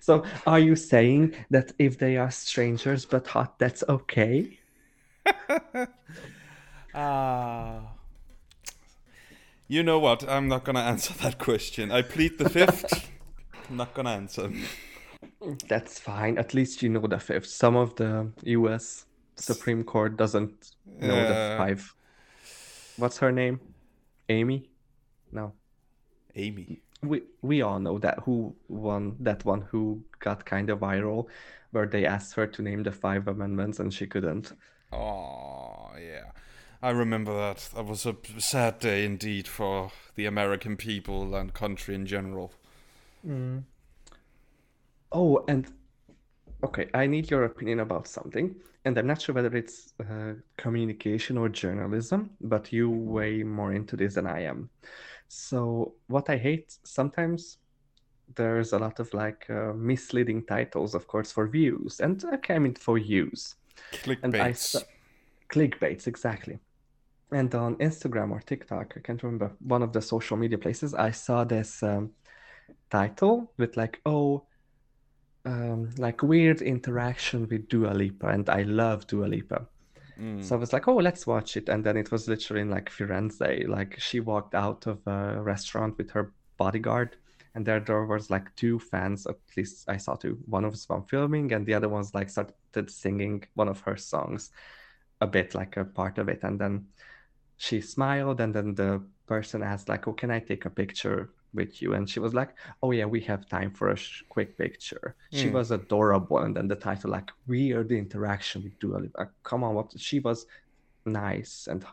So, 0.00 0.24
are 0.46 0.58
you 0.58 0.76
saying 0.76 1.34
that 1.50 1.72
if 1.78 1.98
they 1.98 2.16
are 2.16 2.30
strangers 2.30 3.06
but 3.06 3.26
hot, 3.26 3.58
that's 3.58 3.84
okay? 3.88 4.58
Ah. 7.00 7.92
You 9.68 9.84
know 9.84 10.00
what? 10.00 10.28
I'm 10.28 10.48
not 10.48 10.64
gonna 10.64 10.80
answer 10.80 11.14
that 11.22 11.38
question. 11.38 11.92
I 11.92 12.02
plead 12.02 12.38
the 12.38 12.48
fifth. 12.48 13.08
I'm 13.68 13.76
not 13.76 13.94
gonna 13.94 14.10
answer. 14.10 14.50
That's 15.68 16.00
fine. 16.00 16.38
At 16.38 16.54
least 16.54 16.82
you 16.82 16.88
know 16.88 17.06
the 17.06 17.20
fifth. 17.20 17.46
Some 17.46 17.76
of 17.76 17.94
the 17.94 18.32
US 18.42 19.06
Supreme 19.36 19.84
Court 19.84 20.16
doesn't 20.16 20.72
know 20.86 21.28
the 21.28 21.54
five. 21.56 21.94
What's 22.96 23.18
her 23.18 23.30
name? 23.30 23.60
Amy? 24.28 24.68
No. 25.30 25.52
Amy. 26.34 26.80
We 27.02 27.22
we 27.42 27.62
all 27.62 27.78
know 27.78 27.98
that 27.98 28.18
who 28.24 28.56
won 28.68 29.14
that 29.20 29.44
one 29.44 29.60
who 29.60 30.02
got 30.18 30.44
kind 30.44 30.68
of 30.68 30.80
viral 30.80 31.26
where 31.70 31.86
they 31.86 32.06
asked 32.06 32.34
her 32.34 32.46
to 32.48 32.62
name 32.62 32.82
the 32.82 32.90
five 32.90 33.28
amendments 33.28 33.78
and 33.78 33.94
she 33.94 34.06
couldn't. 34.06 34.52
Oh, 34.92 35.90
yeah. 36.00 36.32
I 36.82 36.90
remember 36.90 37.36
that. 37.36 37.70
That 37.74 37.86
was 37.86 38.06
a 38.06 38.16
sad 38.38 38.78
day 38.78 39.04
indeed 39.04 39.48
for 39.48 39.92
the 40.14 40.26
American 40.26 40.76
people 40.76 41.34
and 41.34 41.52
country 41.52 41.94
in 41.94 42.06
general. 42.06 42.52
Oh, 45.12 45.44
and 45.48 45.66
okay, 46.64 46.88
I 46.94 47.06
need 47.06 47.30
your 47.30 47.44
opinion 47.44 47.80
about 47.80 48.06
something, 48.06 48.54
and 48.84 48.96
I'm 48.98 49.06
not 49.06 49.22
sure 49.22 49.34
whether 49.34 49.56
it's 49.56 49.94
uh, 50.00 50.34
communication 50.56 51.38
or 51.38 51.48
journalism, 51.48 52.30
but 52.40 52.72
you 52.72 52.90
way 52.90 53.42
more 53.42 53.72
into 53.72 53.96
this 53.96 54.14
than 54.14 54.26
I 54.26 54.42
am. 54.42 54.70
So, 55.28 55.94
what 56.06 56.30
I 56.30 56.36
hate 56.36 56.78
sometimes 56.84 57.58
there's 58.34 58.72
a 58.72 58.78
lot 58.78 59.00
of 59.00 59.12
like 59.14 59.46
uh, 59.50 59.72
misleading 59.74 60.44
titles, 60.44 60.94
of 60.94 61.06
course, 61.06 61.32
for 61.32 61.48
views, 61.48 62.00
and 62.00 62.22
okay, 62.34 62.54
I 62.54 62.58
mean 62.58 62.74
for 62.74 62.98
views, 62.98 63.56
and 64.22 64.36
I 64.36 64.52
Clickbaits. 64.52 64.84
clickbaits 65.50 66.06
exactly. 66.06 66.58
And 67.30 67.54
on 67.54 67.76
Instagram 67.76 68.30
or 68.30 68.40
TikTok, 68.40 68.94
I 68.96 69.00
can't 69.00 69.22
remember 69.22 69.52
one 69.60 69.82
of 69.82 69.92
the 69.92 70.00
social 70.00 70.36
media 70.36 70.56
places, 70.56 70.94
I 70.94 71.10
saw 71.10 71.44
this 71.44 71.82
um, 71.82 72.12
title 72.90 73.52
with 73.58 73.76
like, 73.76 74.00
oh, 74.06 74.44
um, 75.44 75.90
like 75.98 76.22
weird 76.22 76.62
interaction 76.62 77.46
with 77.48 77.68
Dua 77.68 77.92
Lipa, 77.92 78.28
and 78.28 78.48
I 78.48 78.62
love 78.62 79.06
Dua 79.06 79.26
Lipa. 79.26 79.66
Mm. 80.18 80.42
So 80.42 80.56
I 80.56 80.58
was 80.58 80.72
like, 80.72 80.88
oh, 80.88 80.96
let's 80.96 81.26
watch 81.26 81.56
it. 81.56 81.68
And 81.68 81.84
then 81.84 81.96
it 81.96 82.10
was 82.10 82.28
literally 82.28 82.62
in 82.62 82.70
like 82.70 82.90
Firenze. 82.90 83.68
Like 83.68 83.98
she 84.00 84.20
walked 84.20 84.54
out 84.54 84.86
of 84.86 85.06
a 85.06 85.40
restaurant 85.40 85.96
with 85.96 86.10
her 86.10 86.32
bodyguard, 86.56 87.16
and 87.54 87.64
there 87.64 87.80
there 87.80 88.04
was 88.04 88.30
like 88.30 88.54
two 88.56 88.78
fans, 88.78 89.26
at 89.26 89.36
least 89.56 89.88
I 89.88 89.96
saw 89.96 90.16
two. 90.16 90.38
One 90.46 90.64
of 90.64 90.70
them 90.70 90.72
was 90.72 90.84
from 90.86 91.04
filming, 91.04 91.52
and 91.52 91.66
the 91.66 91.74
other 91.74 91.88
one's 91.88 92.14
like 92.14 92.30
started 92.30 92.90
singing 92.90 93.44
one 93.54 93.68
of 93.68 93.80
her 93.82 93.96
songs, 93.96 94.50
a 95.20 95.26
bit 95.26 95.54
like 95.54 95.76
a 95.76 95.84
part 95.84 96.18
of 96.18 96.28
it. 96.28 96.40
And 96.42 96.58
then 96.58 96.86
she 97.58 97.80
smiled, 97.80 98.40
and 98.40 98.54
then 98.54 98.74
the 98.74 99.02
person 99.26 99.62
asked 99.62 99.88
like, 99.88 100.08
oh, 100.08 100.12
can 100.14 100.30
I 100.30 100.40
take 100.40 100.64
a 100.64 100.70
picture 100.70 101.30
with 101.54 101.82
you? 101.82 101.94
And 101.94 102.08
she 102.08 102.20
was 102.20 102.34
like, 102.34 102.50
oh 102.82 102.90
yeah, 102.92 103.04
we 103.04 103.20
have 103.22 103.48
time 103.48 103.70
for 103.72 103.90
a 103.90 103.96
sh- 103.96 104.22
quick 104.28 104.56
picture. 104.56 105.14
She 105.30 105.48
Hmm. 105.48 105.54
was 105.54 105.70
adorable, 105.70 106.38
and 106.38 106.56
then 106.56 106.68
the 106.68 106.76
title 106.76 107.10
like 107.10 107.30
weird 107.46 107.92
interaction 107.92 108.62
with 108.64 108.78
Dua 108.78 108.98
Lipa. 108.98 109.28
Come 109.44 109.64
on, 109.64 109.74
what 109.74 109.92
she 109.98 110.20
was 110.20 110.46
nice 111.04 111.66
and 111.70 111.84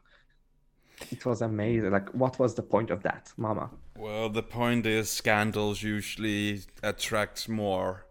it 1.12 1.26
was 1.26 1.42
amazing. 1.42 1.92
Like, 1.92 2.10
what 2.14 2.40
was 2.40 2.56
the 2.56 2.62
point 2.64 2.90
of 2.90 3.04
that, 3.04 3.32
Mama? 3.38 3.70
Well, 3.98 4.30
the 4.30 4.44
point 4.44 4.86
is, 4.86 5.10
scandals 5.10 5.84
usually 5.84 6.62
attract 6.84 7.50
more. 7.50 8.06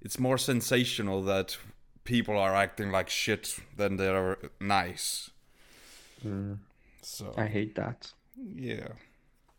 It's 0.00 0.18
more 0.18 0.38
sensational 0.38 1.22
that 1.24 1.56
people 2.04 2.38
are 2.38 2.54
acting 2.54 2.90
like 2.90 3.08
shit 3.10 3.58
than 3.76 3.96
they're 3.96 4.38
nice. 4.60 5.30
So, 7.08 7.32
I 7.36 7.46
hate 7.46 7.76
that. 7.76 8.12
yeah. 8.56 8.88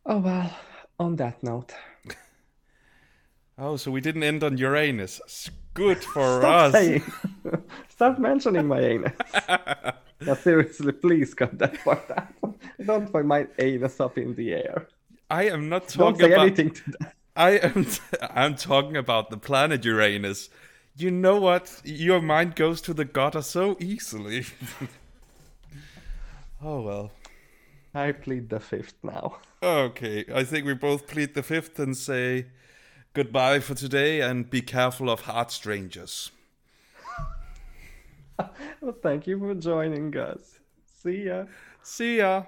Oh 0.05 0.17
well. 0.19 0.51
On 0.99 1.15
that 1.15 1.41
note, 1.43 1.73
Oh, 3.57 3.77
so 3.77 3.89
we 3.91 4.01
didn't 4.01 4.23
end 4.23 4.43
on 4.43 4.57
Uranus. 4.57 5.49
Good 5.73 6.03
for 6.13 6.39
stop 6.41 6.65
us. 6.65 6.71
saying, 6.73 7.03
stop 7.89 8.19
mentioning 8.19 8.67
my 8.67 8.79
anus. 8.81 9.13
now, 10.21 10.33
seriously, 10.33 10.91
please 10.91 11.33
cut 11.33 11.57
that 11.59 11.79
part 11.85 12.09
out. 12.11 12.27
Don't 12.83 13.09
put 13.11 13.25
my 13.25 13.47
anus 13.59 13.99
up 14.01 14.17
in 14.17 14.35
the 14.35 14.53
air. 14.53 14.87
I 15.29 15.43
am 15.49 15.69
not 15.69 15.87
talking 15.87 16.17
Don't 16.19 16.29
say 16.29 16.33
about. 16.33 16.47
anything 16.47 16.71
to 16.71 16.83
that. 16.99 17.13
I 17.35 17.51
am. 17.51 17.85
I'm 18.31 18.55
talking 18.55 18.97
about 18.97 19.29
the 19.29 19.37
planet 19.37 19.85
Uranus. 19.85 20.49
You 20.97 21.11
know 21.11 21.39
what? 21.39 21.81
Your 21.85 22.21
mind 22.21 22.55
goes 22.55 22.81
to 22.81 22.93
the 22.93 23.05
gutter 23.05 23.41
so 23.43 23.77
easily. 23.79 24.45
oh 26.61 26.81
well. 26.81 27.11
I 27.97 28.11
plead 28.11 28.49
the 28.49 28.59
fifth 28.59 28.95
now. 29.03 29.39
Okay, 29.63 30.23
I 30.33 30.43
think 30.43 30.67
we 30.67 30.75
both 30.75 31.07
plead 31.07 31.33
the 31.33 31.41
fifth 31.41 31.79
and 31.79 31.97
say 31.97 32.45
goodbye 33.13 33.59
for 33.59 33.73
today 33.73 34.21
and 34.21 34.47
be 34.47 34.61
careful 34.61 35.09
of 35.09 35.21
heart 35.21 35.51
strangers. 35.51 36.31
Well, 38.81 38.95
thank 39.01 39.25
you 39.25 39.39
for 39.39 39.55
joining 39.55 40.15
us. 40.15 40.59
See 41.01 41.23
ya. 41.23 41.45
See 41.81 42.17
ya. 42.17 42.43